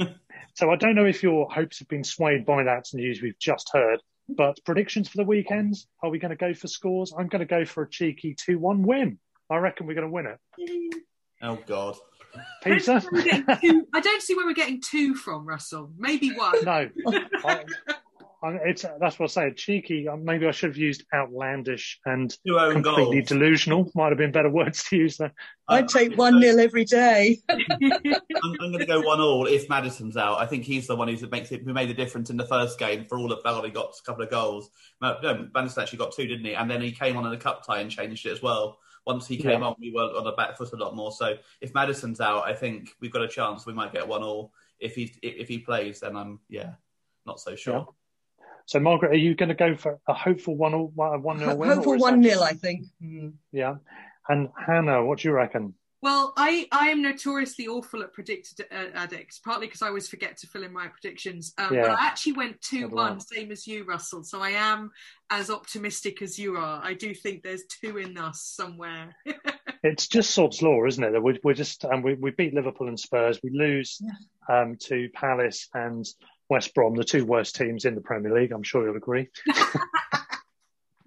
So 0.54 0.68
I 0.70 0.76
don't 0.76 0.96
know 0.96 1.06
if 1.06 1.22
your 1.22 1.48
hopes 1.48 1.78
have 1.78 1.86
been 1.88 2.02
swayed 2.02 2.44
by 2.44 2.64
that 2.64 2.86
news 2.92 3.22
we've 3.22 3.38
just 3.38 3.70
heard, 3.72 4.00
but 4.28 4.58
predictions 4.66 5.08
for 5.08 5.16
the 5.18 5.24
weekends? 5.24 5.86
Are 6.02 6.10
we 6.10 6.18
going 6.18 6.30
to 6.32 6.36
go 6.36 6.52
for 6.52 6.66
scores? 6.66 7.14
I'm 7.16 7.28
going 7.28 7.40
to 7.40 7.46
go 7.46 7.64
for 7.64 7.84
a 7.84 7.88
cheeky 7.88 8.34
2-1 8.34 8.80
win. 8.84 9.18
I 9.48 9.56
reckon 9.56 9.86
we're 9.86 9.94
going 9.94 10.08
to 10.08 10.12
win 10.12 10.26
it. 10.26 10.94
Oh 11.40 11.56
God. 11.66 11.96
Peter? 12.62 12.80
see 12.80 12.92
where 12.92 13.08
we're 13.12 13.22
getting 13.22 13.56
two, 13.60 13.86
I 13.94 14.00
don't 14.00 14.22
see 14.22 14.34
where 14.34 14.44
we're 14.46 14.52
getting 14.54 14.80
two 14.80 15.14
from, 15.14 15.46
Russell. 15.46 15.92
Maybe 15.96 16.32
one. 16.32 16.52
no. 16.64 16.70
I, 17.06 17.24
I, 17.44 17.64
it's, 18.42 18.84
that's 19.00 19.18
what 19.18 19.36
I 19.36 19.48
say. 19.48 19.54
Cheeky. 19.54 20.08
uh, 20.08 20.16
Maybe 20.16 20.46
I 20.46 20.50
should 20.50 20.70
have 20.70 20.76
used 20.76 21.04
outlandish 21.12 22.00
and 22.06 22.34
completely 22.44 23.16
goals. 23.20 23.28
delusional. 23.28 23.90
Might 23.94 24.08
have 24.08 24.18
been 24.18 24.32
better 24.32 24.48
words 24.60 24.84
to 24.84 24.96
use 24.96 25.18
there. 25.18 25.32
I'd 25.68 25.88
take 25.88 26.16
1 26.16 26.40
nil 26.40 26.58
every 26.58 26.84
day. 26.84 27.38
I'm, 27.50 27.62
I'm 28.42 28.56
going 28.72 28.78
to 28.78 28.86
go 28.86 29.00
one 29.00 29.20
all 29.20 29.46
if 29.46 29.68
Maddison's 29.68 30.16
out. 30.16 30.38
I 30.40 30.46
think 30.46 30.64
he's 30.64 30.86
the 30.86 30.96
one 30.96 31.08
who's 31.08 31.28
makes 31.30 31.52
it, 31.52 31.62
who 31.62 31.72
made 31.72 31.88
the 31.90 31.94
difference 31.94 32.30
in 32.30 32.36
the 32.36 32.46
first 32.46 32.78
game 32.78 33.04
for 33.08 33.18
all 33.18 33.30
of 33.32 33.42
Bell. 33.44 33.62
He 33.62 33.70
got 33.70 33.94
a 33.98 34.02
couple 34.04 34.24
of 34.24 34.30
goals. 34.30 34.70
No, 35.00 35.18
no, 35.22 35.48
Maddison 35.54 35.82
actually 35.82 35.98
got 35.98 36.12
two, 36.12 36.26
didn't 36.26 36.44
he? 36.46 36.54
And 36.54 36.70
then 36.70 36.80
he 36.80 36.92
came 36.92 37.16
on 37.16 37.24
in 37.24 37.30
the 37.30 37.36
cup 37.36 37.64
tie 37.66 37.80
and 37.80 37.90
changed 37.90 38.26
it 38.26 38.32
as 38.32 38.42
well. 38.42 38.78
Once 39.06 39.26
he 39.26 39.36
came 39.36 39.60
Yeah. 39.60 39.66
on, 39.66 39.74
we 39.80 39.90
were 39.92 40.02
on 40.02 40.24
the 40.24 40.32
back 40.32 40.56
foot 40.58 40.72
a 40.72 40.76
lot 40.76 40.94
more. 40.94 41.10
So 41.12 41.34
if 41.60 41.72
Maddison's 41.74 42.20
out, 42.20 42.46
I 42.46 42.54
think 42.54 42.90
we've 43.00 43.12
got 43.12 43.22
a 43.22 43.28
chance. 43.28 43.64
We 43.66 43.72
might 43.72 43.92
get 43.92 44.06
one 44.06 44.22
all. 44.22 44.52
If 44.78 44.94
he 44.94 45.14
if 45.22 45.48
he 45.48 45.58
plays, 45.58 46.00
then 46.00 46.16
I'm 46.16 46.40
yeah, 46.48 46.72
not 47.26 47.40
so 47.40 47.54
sure. 47.54 47.88
So, 48.70 48.78
Margaret, 48.78 49.10
are 49.10 49.16
you 49.16 49.34
going 49.34 49.48
to 49.48 49.54
go 49.56 49.74
for 49.74 49.98
a 50.06 50.14
hopeful 50.14 50.54
one 50.54 50.74
or 50.74 50.86
one 50.86 51.40
nil 51.40 51.56
win? 51.56 51.70
Hopeful 51.70 51.98
one 51.98 52.20
nil, 52.20 52.40
I 52.40 52.52
think. 52.52 52.86
Mm. 53.02 53.32
Yeah. 53.50 53.78
And 54.28 54.48
Hannah, 54.56 55.04
what 55.04 55.18
do 55.18 55.28
you 55.28 55.34
reckon? 55.34 55.74
Well, 56.02 56.32
I, 56.36 56.68
I 56.70 56.90
am 56.90 57.02
notoriously 57.02 57.66
awful 57.66 58.00
at 58.04 58.12
predicted 58.12 58.64
uh, 58.70 58.90
addicts, 58.94 59.40
partly 59.40 59.66
because 59.66 59.82
I 59.82 59.88
always 59.88 60.06
forget 60.06 60.36
to 60.36 60.46
fill 60.46 60.62
in 60.62 60.72
my 60.72 60.86
predictions. 60.86 61.52
Um, 61.58 61.74
Yeah. 61.74 61.82
But 61.82 61.90
I 61.98 62.06
actually 62.06 62.34
went 62.34 62.60
2 62.60 62.90
1, 62.90 63.18
same 63.18 63.50
as 63.50 63.66
you, 63.66 63.82
Russell. 63.82 64.22
So 64.22 64.40
I 64.40 64.50
am 64.50 64.92
as 65.30 65.50
optimistic 65.50 66.22
as 66.22 66.38
you 66.38 66.56
are. 66.56 66.80
I 66.80 66.94
do 66.94 67.12
think 67.12 67.42
there's 67.42 67.64
two 67.82 67.98
in 67.98 68.16
us 68.16 68.40
somewhere. 68.40 69.16
It's 69.82 70.08
just 70.08 70.34
sod's 70.34 70.60
law, 70.60 70.84
isn't 70.84 71.02
it? 71.02 71.12
That 71.12 71.22
we, 71.22 71.40
we're 71.42 71.54
just 71.54 71.86
um, 71.86 72.02
we, 72.02 72.12
we 72.12 72.32
beat 72.32 72.52
Liverpool 72.52 72.88
and 72.88 73.00
Spurs. 73.00 73.40
We 73.42 73.48
lose 73.48 73.98
um, 74.46 74.76
to 74.80 75.08
Palace 75.14 75.68
and 75.72 76.06
West 76.50 76.74
Brom, 76.74 76.94
the 76.96 77.04
two 77.04 77.24
worst 77.24 77.54
teams 77.54 77.84
in 77.84 77.94
the 77.94 78.00
Premier 78.00 78.34
League. 78.34 78.52
I'm 78.52 78.64
sure 78.64 78.84
you'll 78.84 78.96
agree. 78.96 79.28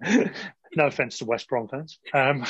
no 0.74 0.86
offence 0.86 1.18
to 1.18 1.26
West 1.26 1.48
Brom 1.48 1.68
fans. 1.68 1.98
Um, 2.12 2.44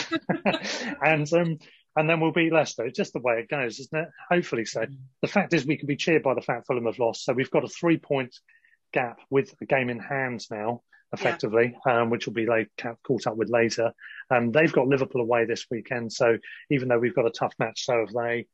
and 1.03 1.31
um, 1.33 1.59
and 1.97 2.09
then 2.09 2.21
we'll 2.21 2.33
beat 2.33 2.53
Leicester. 2.53 2.87
It's 2.87 2.97
just 2.97 3.13
the 3.13 3.21
way 3.21 3.41
it 3.41 3.49
goes, 3.49 3.79
isn't 3.79 3.99
it? 3.99 4.09
Hopefully 4.31 4.65
so. 4.65 4.85
The 5.23 5.29
fact 5.29 5.55
is, 5.55 5.67
we 5.67 5.77
can 5.77 5.87
be 5.87 5.97
cheered 5.97 6.23
by 6.23 6.35
the 6.35 6.41
fact 6.41 6.67
Fulham 6.67 6.87
have 6.87 6.99
lost. 6.99 7.25
So 7.25 7.33
we've 7.33 7.51
got 7.51 7.65
a 7.65 7.69
three 7.69 7.99
point 7.99 8.35
gap 8.93 9.19
with 9.31 9.55
a 9.61 9.67
game 9.67 9.91
in 9.91 9.99
hand 9.99 10.45
now, 10.51 10.83
effectively, 11.13 11.77
um, 11.89 12.11
which 12.11 12.27
will 12.27 12.33
be 12.33 12.47
like, 12.47 12.71
ca- 12.79 12.95
caught 13.07 13.27
up 13.27 13.37
with 13.37 13.51
later. 13.51 13.93
Um, 14.31 14.51
they've 14.51 14.73
got 14.73 14.89
Liverpool 14.89 15.21
away 15.21 15.45
this 15.45 15.67
weekend. 15.71 16.13
So 16.13 16.39
even 16.71 16.89
though 16.89 16.99
we've 16.99 17.15
got 17.15 17.27
a 17.27 17.31
tough 17.31 17.55
match, 17.59 17.85
so 17.85 17.99
have 17.99 18.13
they. 18.13 18.47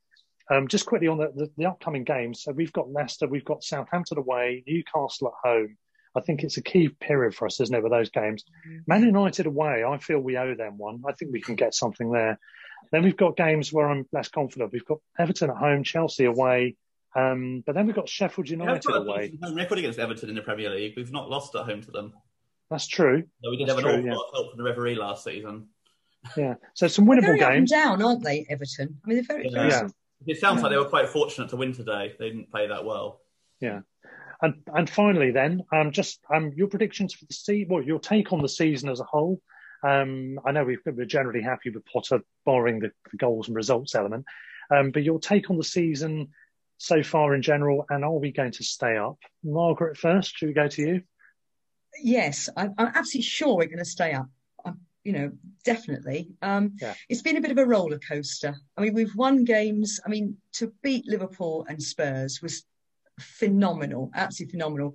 Um, 0.51 0.66
just 0.66 0.86
quickly 0.86 1.07
on 1.07 1.18
the, 1.18 1.32
the, 1.34 1.51
the 1.57 1.66
upcoming 1.66 2.05
games. 2.05 2.42
So 2.42 2.53
we've 2.53 2.72
got 2.72 2.90
Leicester, 2.90 3.28
we've 3.28 3.44
got 3.44 3.62
Southampton 3.62 4.18
away, 4.18 4.64
Newcastle 4.66 5.28
at 5.28 5.48
home. 5.48 5.76
I 6.16 6.20
think 6.20 6.42
it's 6.42 6.57
a 6.57 6.62
key 6.62 6.88
period 6.88 7.34
for 7.36 7.46
us, 7.46 7.61
isn't 7.61 7.74
it, 7.74 7.82
with 7.84 7.92
those 7.92 8.11
games? 8.11 8.44
Man 8.88 9.05
United 9.05 9.46
away, 9.46 9.84
I 9.84 9.96
feel 9.98 10.18
we 10.18 10.36
owe 10.36 10.57
them 10.57 10.76
one. 10.76 11.03
I 11.07 11.12
think 11.12 11.32
we 11.32 11.40
can 11.40 11.55
get 11.55 11.72
something 11.72 12.11
there. 12.11 12.38
Then 12.90 13.05
we've 13.05 13.16
got 13.16 13.36
games 13.36 13.72
where 13.72 13.88
I'm 13.88 14.07
less 14.12 14.28
confident. 14.28 14.72
We've 14.72 14.84
got 14.84 14.98
Everton 15.18 15.51
at 15.51 15.57
home, 15.57 15.84
Chelsea 15.84 16.24
away, 16.24 16.76
um, 17.14 17.62
but 17.64 17.76
then 17.76 17.86
we've 17.86 17.94
got 17.94 18.09
Sheffield 18.09 18.48
United 18.48 18.82
got 18.82 19.07
away. 19.07 19.28
decent 19.28 19.44
home 19.44 19.55
record 19.55 19.78
against 19.78 20.01
Everton 20.01 20.28
in 20.30 20.34
the 20.34 20.42
Premier 20.42 20.70
League. 20.70 20.94
We've 20.96 21.12
not 21.12 21.30
lost 21.30 21.55
at 21.55 21.64
home 21.64 21.82
to 21.82 21.90
them. 21.92 22.12
That's 22.70 22.88
true. 22.88 23.22
So 23.44 23.51
we 23.51 23.57
did 23.57 23.68
That's 23.68 23.78
have 23.78 23.84
an 23.84 23.90
awful 23.90 24.03
true, 24.03 24.11
yeah. 24.11 24.16
lot 24.16 24.26
of 24.28 24.34
help 24.34 24.51
from 24.51 24.59
the 24.59 24.64
referee 24.64 24.94
last 24.96 25.24
season. 25.24 25.68
Yeah. 26.36 26.55
So 26.74 26.88
some 26.88 27.07
winnable 27.07 27.22
Very 27.22 27.40
up 27.42 27.51
and 27.51 27.59
games. 27.59 27.70
down, 27.70 28.03
aren't 28.03 28.24
they, 28.24 28.46
Everton? 28.51 28.98
I 29.05 29.09
mean, 29.09 29.16
they're 29.16 29.36
very, 29.36 29.51
very 29.51 29.68
Yeah. 29.68 29.88
It 30.27 30.39
sounds 30.39 30.62
like 30.62 30.71
they 30.71 30.77
were 30.77 30.85
quite 30.85 31.09
fortunate 31.09 31.49
to 31.51 31.57
win 31.57 31.73
today. 31.73 32.14
They 32.18 32.29
didn't 32.29 32.51
play 32.51 32.66
that 32.68 32.85
well. 32.85 33.21
Yeah. 33.61 33.81
And 34.43 34.62
and 34.75 34.89
finally, 34.89 35.31
then, 35.31 35.62
um, 35.73 35.93
just 35.93 36.21
um, 36.35 36.53
your 36.55 36.68
predictions 36.68 37.12
for 37.12 37.27
the 37.27 37.35
season. 37.35 37.68
Well, 37.68 37.83
your 37.83 37.99
take 37.99 38.33
on 38.33 38.43
the 38.43 38.49
season 38.49 38.89
as 38.89 39.01
a 39.01 39.05
whole. 39.05 39.41
Um, 39.83 40.39
I 40.47 40.53
know 40.53 40.64
we've, 40.64 40.79
we're 40.85 41.07
generally 41.07 41.43
happy 41.43 41.71
with 41.71 41.85
Potter, 41.87 42.21
barring 42.45 42.81
the, 42.81 42.91
the 43.11 43.16
goals 43.16 43.49
and 43.49 43.57
results 43.57 43.95
element. 43.95 44.27
Um, 44.75 44.91
but 44.91 45.03
your 45.03 45.18
take 45.18 45.51
on 45.51 45.57
the 45.57 45.64
season 45.64 46.29
so 46.79 47.03
far 47.03 47.35
in 47.35 47.43
general, 47.43 47.85
and 47.91 48.05
are 48.05 48.18
we 48.18 48.33
going 48.33 48.53
to 48.53 48.64
stay 48.64 48.97
up? 48.97 49.18
Margaret 49.45 49.97
first. 49.97 50.37
Should 50.37 50.49
we 50.49 50.55
go 50.55 50.68
to 50.68 50.83
you? 50.83 51.03
Yes, 52.03 52.49
I'm, 52.57 52.75
I'm 52.79 52.93
absolutely 52.95 53.23
sure 53.23 53.57
we're 53.57 53.66
going 53.66 53.79
to 53.79 53.85
stay 53.85 54.12
up. 54.12 54.29
You 55.05 55.12
know, 55.12 55.32
definitely. 55.64 56.28
Um, 56.42 56.74
Yeah. 56.80 56.94
It's 57.09 57.22
been 57.22 57.36
a 57.38 57.40
bit 57.40 57.51
of 57.51 57.59
a 57.59 57.64
roller 57.66 57.98
coaster. 57.98 58.55
I 58.76 58.80
mean, 58.82 58.94
we've 58.94 59.14
won 59.16 59.44
games. 59.44 59.98
I 60.05 60.11
mean, 60.11 60.36
to 60.55 60.72
beat 60.82 61.07
Liverpool 61.07 61.64
and 61.68 61.82
Spurs 61.82 62.40
was 62.42 62.64
phenomenal, 63.18 64.11
absolutely 64.14 64.53
phenomenal. 64.53 64.94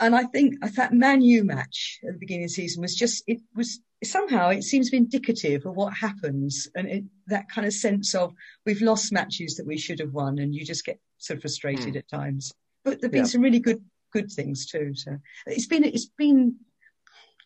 And 0.00 0.16
I 0.16 0.24
think 0.24 0.56
that 0.76 0.92
Man 0.92 1.20
U 1.22 1.44
match 1.44 2.00
at 2.06 2.14
the 2.14 2.18
beginning 2.18 2.44
of 2.44 2.50
the 2.50 2.54
season 2.54 2.82
was 2.82 2.96
just, 2.96 3.22
it 3.26 3.40
was 3.54 3.80
somehow, 4.02 4.48
it 4.48 4.64
seems 4.64 4.86
to 4.86 4.92
be 4.92 4.96
indicative 4.96 5.66
of 5.66 5.76
what 5.76 5.92
happens. 5.94 6.68
And 6.74 6.88
it, 6.88 7.04
that 7.26 7.48
kind 7.48 7.66
of 7.66 7.72
sense 7.72 8.14
of 8.14 8.32
we've 8.66 8.80
lost 8.82 9.12
matches 9.12 9.56
that 9.56 9.66
we 9.66 9.76
should 9.78 10.00
have 10.00 10.14
won, 10.14 10.38
and 10.38 10.54
you 10.54 10.64
just 10.64 10.84
get 10.86 10.98
sort 11.18 11.36
of 11.36 11.42
frustrated 11.42 11.92
Hmm. 11.94 11.98
at 11.98 12.08
times. 12.08 12.52
But 12.82 13.00
there 13.00 13.08
have 13.08 13.12
been 13.12 13.24
Yeah. 13.24 13.26
some 13.26 13.42
really 13.42 13.60
good, 13.60 13.84
good 14.12 14.32
things 14.32 14.66
too. 14.66 14.94
So 14.94 15.18
it's 15.46 15.66
been, 15.66 15.84
it's 15.84 16.06
been, 16.06 16.56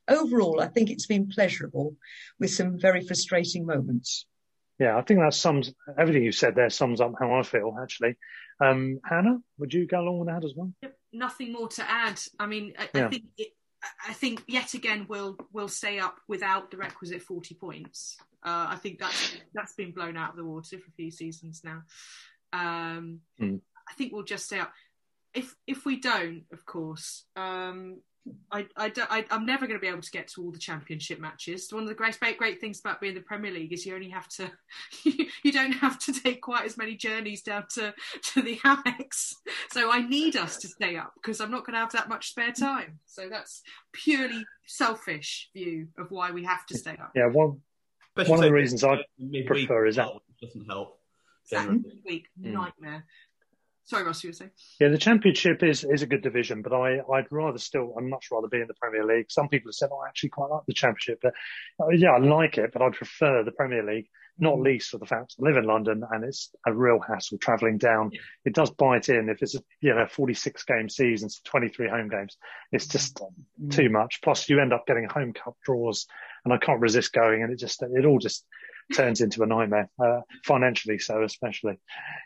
overall, 0.08 0.60
I 0.60 0.68
think 0.68 0.90
it's 0.90 1.06
been 1.06 1.28
pleasurable 1.28 1.96
with 2.38 2.50
some 2.50 2.78
very 2.78 3.06
frustrating 3.06 3.66
moments. 3.66 4.26
Yeah, 4.78 4.96
I 4.96 5.02
think 5.02 5.20
that 5.20 5.34
sums 5.34 5.72
everything 5.96 6.24
you 6.24 6.32
said 6.32 6.56
there. 6.56 6.68
Sums 6.70 7.00
up 7.00 7.12
how 7.18 7.32
I 7.34 7.42
feel 7.42 7.76
actually. 7.80 8.16
Um, 8.60 9.00
Hannah, 9.04 9.38
would 9.58 9.72
you 9.72 9.86
go 9.86 10.00
along 10.00 10.18
with 10.18 10.28
that 10.28 10.44
as 10.44 10.52
well? 10.56 10.72
Nothing 11.12 11.52
more 11.52 11.68
to 11.68 11.88
add. 11.88 12.20
I 12.40 12.46
mean, 12.46 12.74
I, 12.78 12.88
Yeah. 12.94 13.06
I 13.06 13.08
think 13.08 13.24
it, 13.38 13.48
I 14.08 14.12
think 14.14 14.42
yet 14.48 14.74
again 14.74 15.06
we'll 15.08 15.36
we'll 15.52 15.68
stay 15.68 15.98
up 15.98 16.18
without 16.26 16.70
the 16.70 16.76
requisite 16.76 17.22
forty 17.22 17.54
points. 17.54 18.16
Uh, 18.42 18.66
I 18.70 18.76
think 18.76 18.98
that's 18.98 19.36
that's 19.54 19.74
been 19.74 19.92
blown 19.92 20.16
out 20.16 20.30
of 20.30 20.36
the 20.36 20.44
water 20.44 20.78
for 20.78 20.88
a 20.88 20.94
few 20.96 21.10
seasons 21.10 21.62
now. 21.64 21.82
Um, 22.52 23.20
Hmm. 23.38 23.56
I 23.88 23.92
think 23.94 24.12
we'll 24.12 24.22
just 24.24 24.46
stay 24.46 24.58
up. 24.58 24.72
If 25.34 25.54
if 25.66 25.84
we 25.84 26.00
don't, 26.00 26.44
of 26.52 26.64
course, 26.64 27.24
um, 27.36 28.00
I, 28.50 28.66
I, 28.76 28.88
don't- 28.88 29.10
I 29.12 29.24
I'm 29.30 29.44
never 29.44 29.66
going 29.66 29.78
to 29.78 29.82
be 29.82 29.88
able 29.88 30.00
to 30.00 30.10
get 30.10 30.28
to 30.28 30.42
all 30.42 30.50
the 30.50 30.58
championship 30.58 31.20
matches. 31.20 31.68
One 31.72 31.82
of 31.82 31.88
the 31.88 31.94
great 31.94 32.18
great, 32.18 32.38
great 32.38 32.60
things 32.60 32.80
about 32.80 33.00
being 33.00 33.12
in 33.12 33.18
the 33.18 33.24
Premier 33.24 33.52
League 33.52 33.72
is 33.72 33.84
you 33.84 33.94
only 33.94 34.08
have 34.10 34.28
to 34.30 34.50
you 35.04 35.52
don't 35.52 35.72
have 35.72 35.98
to 36.00 36.12
take 36.12 36.40
quite 36.40 36.64
as 36.64 36.76
many 36.76 36.94
journeys 36.94 37.42
down 37.42 37.64
to 37.74 37.94
to 38.32 38.42
the 38.42 38.56
Amex. 38.64 39.34
So 39.72 39.90
I 39.90 40.06
need 40.06 40.36
us 40.36 40.56
to 40.58 40.68
stay 40.68 40.96
up 40.96 41.12
because 41.16 41.40
I'm 41.40 41.50
not 41.50 41.66
going 41.66 41.74
to 41.74 41.80
have 41.80 41.92
that 41.92 42.08
much 42.08 42.30
spare 42.30 42.52
time. 42.52 42.98
So 43.06 43.28
that's 43.28 43.62
purely 43.92 44.44
selfish 44.66 45.50
view 45.54 45.88
of 45.98 46.10
why 46.10 46.30
we 46.30 46.44
have 46.44 46.64
to 46.66 46.78
stay 46.78 46.92
up. 46.92 47.12
Yeah, 47.14 47.26
one 47.26 47.60
Especially 48.16 48.30
one 48.30 48.38
of 48.40 48.44
the 48.48 48.52
reasons 48.54 48.84
I 48.84 49.04
prefer 49.46 49.86
is 49.86 49.96
that 49.96 50.06
well, 50.06 50.22
doesn't 50.40 50.66
help. 50.66 50.98
That 51.50 51.64
generally. 51.66 52.00
week 52.06 52.26
Hmm. 52.40 52.52
nightmare. 52.54 53.04
Sorry, 53.86 54.02
Ross, 54.02 54.24
you 54.24 54.30
were 54.30 54.34
saying. 54.34 54.50
Yeah, 54.80 54.88
the 54.88 54.98
Championship 54.98 55.62
is, 55.62 55.84
is 55.84 56.00
a 56.00 56.06
good 56.06 56.22
division, 56.22 56.62
but 56.62 56.72
I, 56.72 57.00
I'd 57.12 57.26
rather 57.30 57.58
still, 57.58 57.94
I'd 57.98 58.04
much 58.04 58.28
rather 58.32 58.48
be 58.48 58.60
in 58.60 58.66
the 58.66 58.74
Premier 58.74 59.04
League. 59.04 59.30
Some 59.30 59.48
people 59.48 59.68
have 59.68 59.74
said, 59.74 59.90
oh, 59.92 59.98
I 59.98 60.08
actually 60.08 60.30
quite 60.30 60.48
like 60.48 60.64
the 60.66 60.72
Championship, 60.72 61.18
but 61.22 61.34
uh, 61.78 61.90
yeah, 61.90 62.12
I 62.12 62.18
like 62.18 62.56
it, 62.56 62.70
but 62.72 62.80
I'd 62.80 62.94
prefer 62.94 63.44
the 63.44 63.52
Premier 63.52 63.84
League, 63.84 64.06
not 64.38 64.58
least 64.58 64.88
for 64.88 64.96
the 64.96 65.04
fact 65.04 65.34
I 65.38 65.44
live 65.44 65.58
in 65.58 65.64
London 65.64 66.02
and 66.10 66.24
it's 66.24 66.50
a 66.66 66.72
real 66.72 66.98
hassle 66.98 67.36
travelling 67.36 67.76
down. 67.76 68.12
It 68.46 68.54
does 68.54 68.70
bite 68.70 69.10
in 69.10 69.28
if 69.28 69.42
it's 69.42 69.54
a, 69.54 69.60
you 69.82 69.94
know, 69.94 70.06
46 70.06 70.64
game 70.64 70.88
seasons, 70.88 71.42
23 71.44 71.88
home 71.88 72.08
games. 72.08 72.38
It's 72.72 72.86
just 72.86 73.20
too 73.70 73.90
much. 73.90 74.20
Plus 74.22 74.48
you 74.48 74.60
end 74.60 74.72
up 74.72 74.86
getting 74.86 75.06
home 75.10 75.34
cup 75.34 75.56
draws 75.62 76.06
and 76.46 76.54
I 76.54 76.56
can't 76.56 76.80
resist 76.80 77.12
going 77.12 77.42
and 77.42 77.52
it 77.52 77.58
just, 77.58 77.82
it 77.82 78.06
all 78.06 78.18
just 78.18 78.46
turns 78.92 79.20
into 79.20 79.42
a 79.42 79.46
nightmare, 79.46 79.90
uh, 80.02 80.20
financially 80.44 80.98
so 80.98 81.22
especially. 81.22 81.78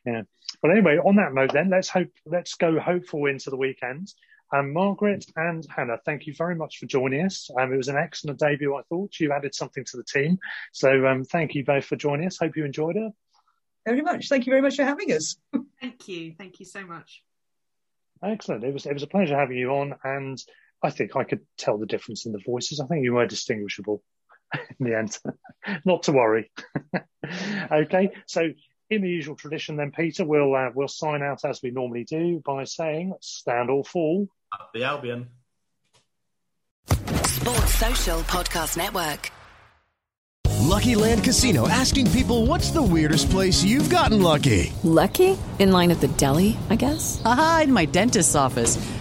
Yeah. 0.05 0.23
But 0.63 0.73
anyway, 0.73 0.99
on 0.99 1.17
that 1.17 1.35
note, 1.35 1.53
then 1.53 1.71
let's 1.71 1.89
hope 1.89 2.11
let's 2.27 2.55
go 2.55 2.79
hopeful 2.79 3.27
into 3.27 3.51
the 3.51 3.57
weekend. 3.57 4.13
Um, 4.51 4.73
Margaret 4.73 5.27
and 5.37 5.67
Hannah, 5.69 5.99
thank 6.07 6.27
you 6.27 6.33
very 6.35 6.55
much 6.55 6.79
for 6.79 6.87
joining 6.87 7.27
us. 7.27 7.51
Um, 7.59 7.73
it 7.73 7.77
was 7.77 7.89
an 7.89 7.99
excellent 7.99 8.39
debut, 8.39 8.75
I 8.75 8.83
thought. 8.89 9.21
You 9.21 9.33
added 9.33 9.55
something 9.55 9.85
to 9.85 9.97
the 9.99 10.05
team, 10.05 10.39
so 10.73 11.07
um, 11.07 11.25
thank 11.25 11.55
you 11.55 11.65
both 11.65 11.85
for 11.85 11.97
joining 11.97 12.27
us. 12.27 12.39
Hope 12.39 12.57
you 12.57 12.65
enjoyed 12.65 12.97
it. 12.97 13.13
Very 13.85 14.01
much. 14.03 14.29
Thank 14.29 14.47
you 14.47 14.51
very 14.51 14.63
much 14.63 14.77
for 14.77 14.85
having 14.85 15.13
us. 15.13 15.37
Thank 15.81 16.09
you. 16.09 16.35
Thank 16.37 16.61
you 16.61 16.67
so 16.67 16.85
much. 16.85 17.23
Excellent. 18.23 18.65
It 18.65 18.73
was 18.73 18.87
it 18.87 18.93
was 18.93 19.03
a 19.03 19.07
pleasure 19.07 19.37
having 19.37 19.57
you 19.57 19.71
on, 19.71 19.95
and 20.03 20.43
I 20.83 20.91
think 20.91 21.17
I 21.17 21.25
could 21.25 21.41
tell 21.57 21.79
the 21.79 21.87
difference 21.87 22.27
in 22.27 22.33
the 22.33 22.43
voices. 22.45 22.81
I 22.81 22.87
think 22.87 23.05
you 23.05 23.15
were 23.15 23.27
distinguishable 23.27 24.03
in 24.55 24.61
the 24.87 24.97
end. 24.97 25.19
Not 25.85 26.05
to 26.05 26.13
worry. 26.13 26.51
okay, 27.73 28.13
so 28.27 28.51
in 28.91 29.03
the 29.03 29.09
usual 29.09 29.37
tradition, 29.37 29.77
then 29.77 29.91
Peter, 29.91 30.25
we'll 30.25 30.55
uh, 30.55 30.71
we'll 30.75 30.89
sign 30.89 31.23
out 31.23 31.45
as 31.45 31.63
we 31.63 31.71
normally 31.71 32.05
do 32.05 32.43
by 32.45 32.65
saying 32.65 33.15
"Stand 33.21 33.71
or 33.71 33.85
fall." 33.85 34.29
Up 34.53 34.71
the 34.73 34.85
Albion. 34.85 35.29
Sports 37.27 37.75
Social 37.75 38.21
Podcast 38.21 38.77
Network. 38.77 39.31
Lucky 40.69 40.95
Land 40.95 41.25
Casino 41.25 41.67
asking 41.69 42.11
people 42.11 42.45
what's 42.45 42.71
the 42.71 42.83
weirdest 42.83 43.31
place 43.31 43.63
you've 43.63 43.89
gotten 43.89 44.21
lucky? 44.23 44.73
Lucky? 44.83 45.39
In 45.59 45.73
line 45.73 45.91
at 45.91 46.01
the 46.01 46.09
deli, 46.09 46.57
I 46.69 46.77
guess? 46.77 47.23
Aha, 47.25 47.63
in 47.65 47.73
my 47.73 47.87
dentist's 47.87 48.35
office. 48.35 48.77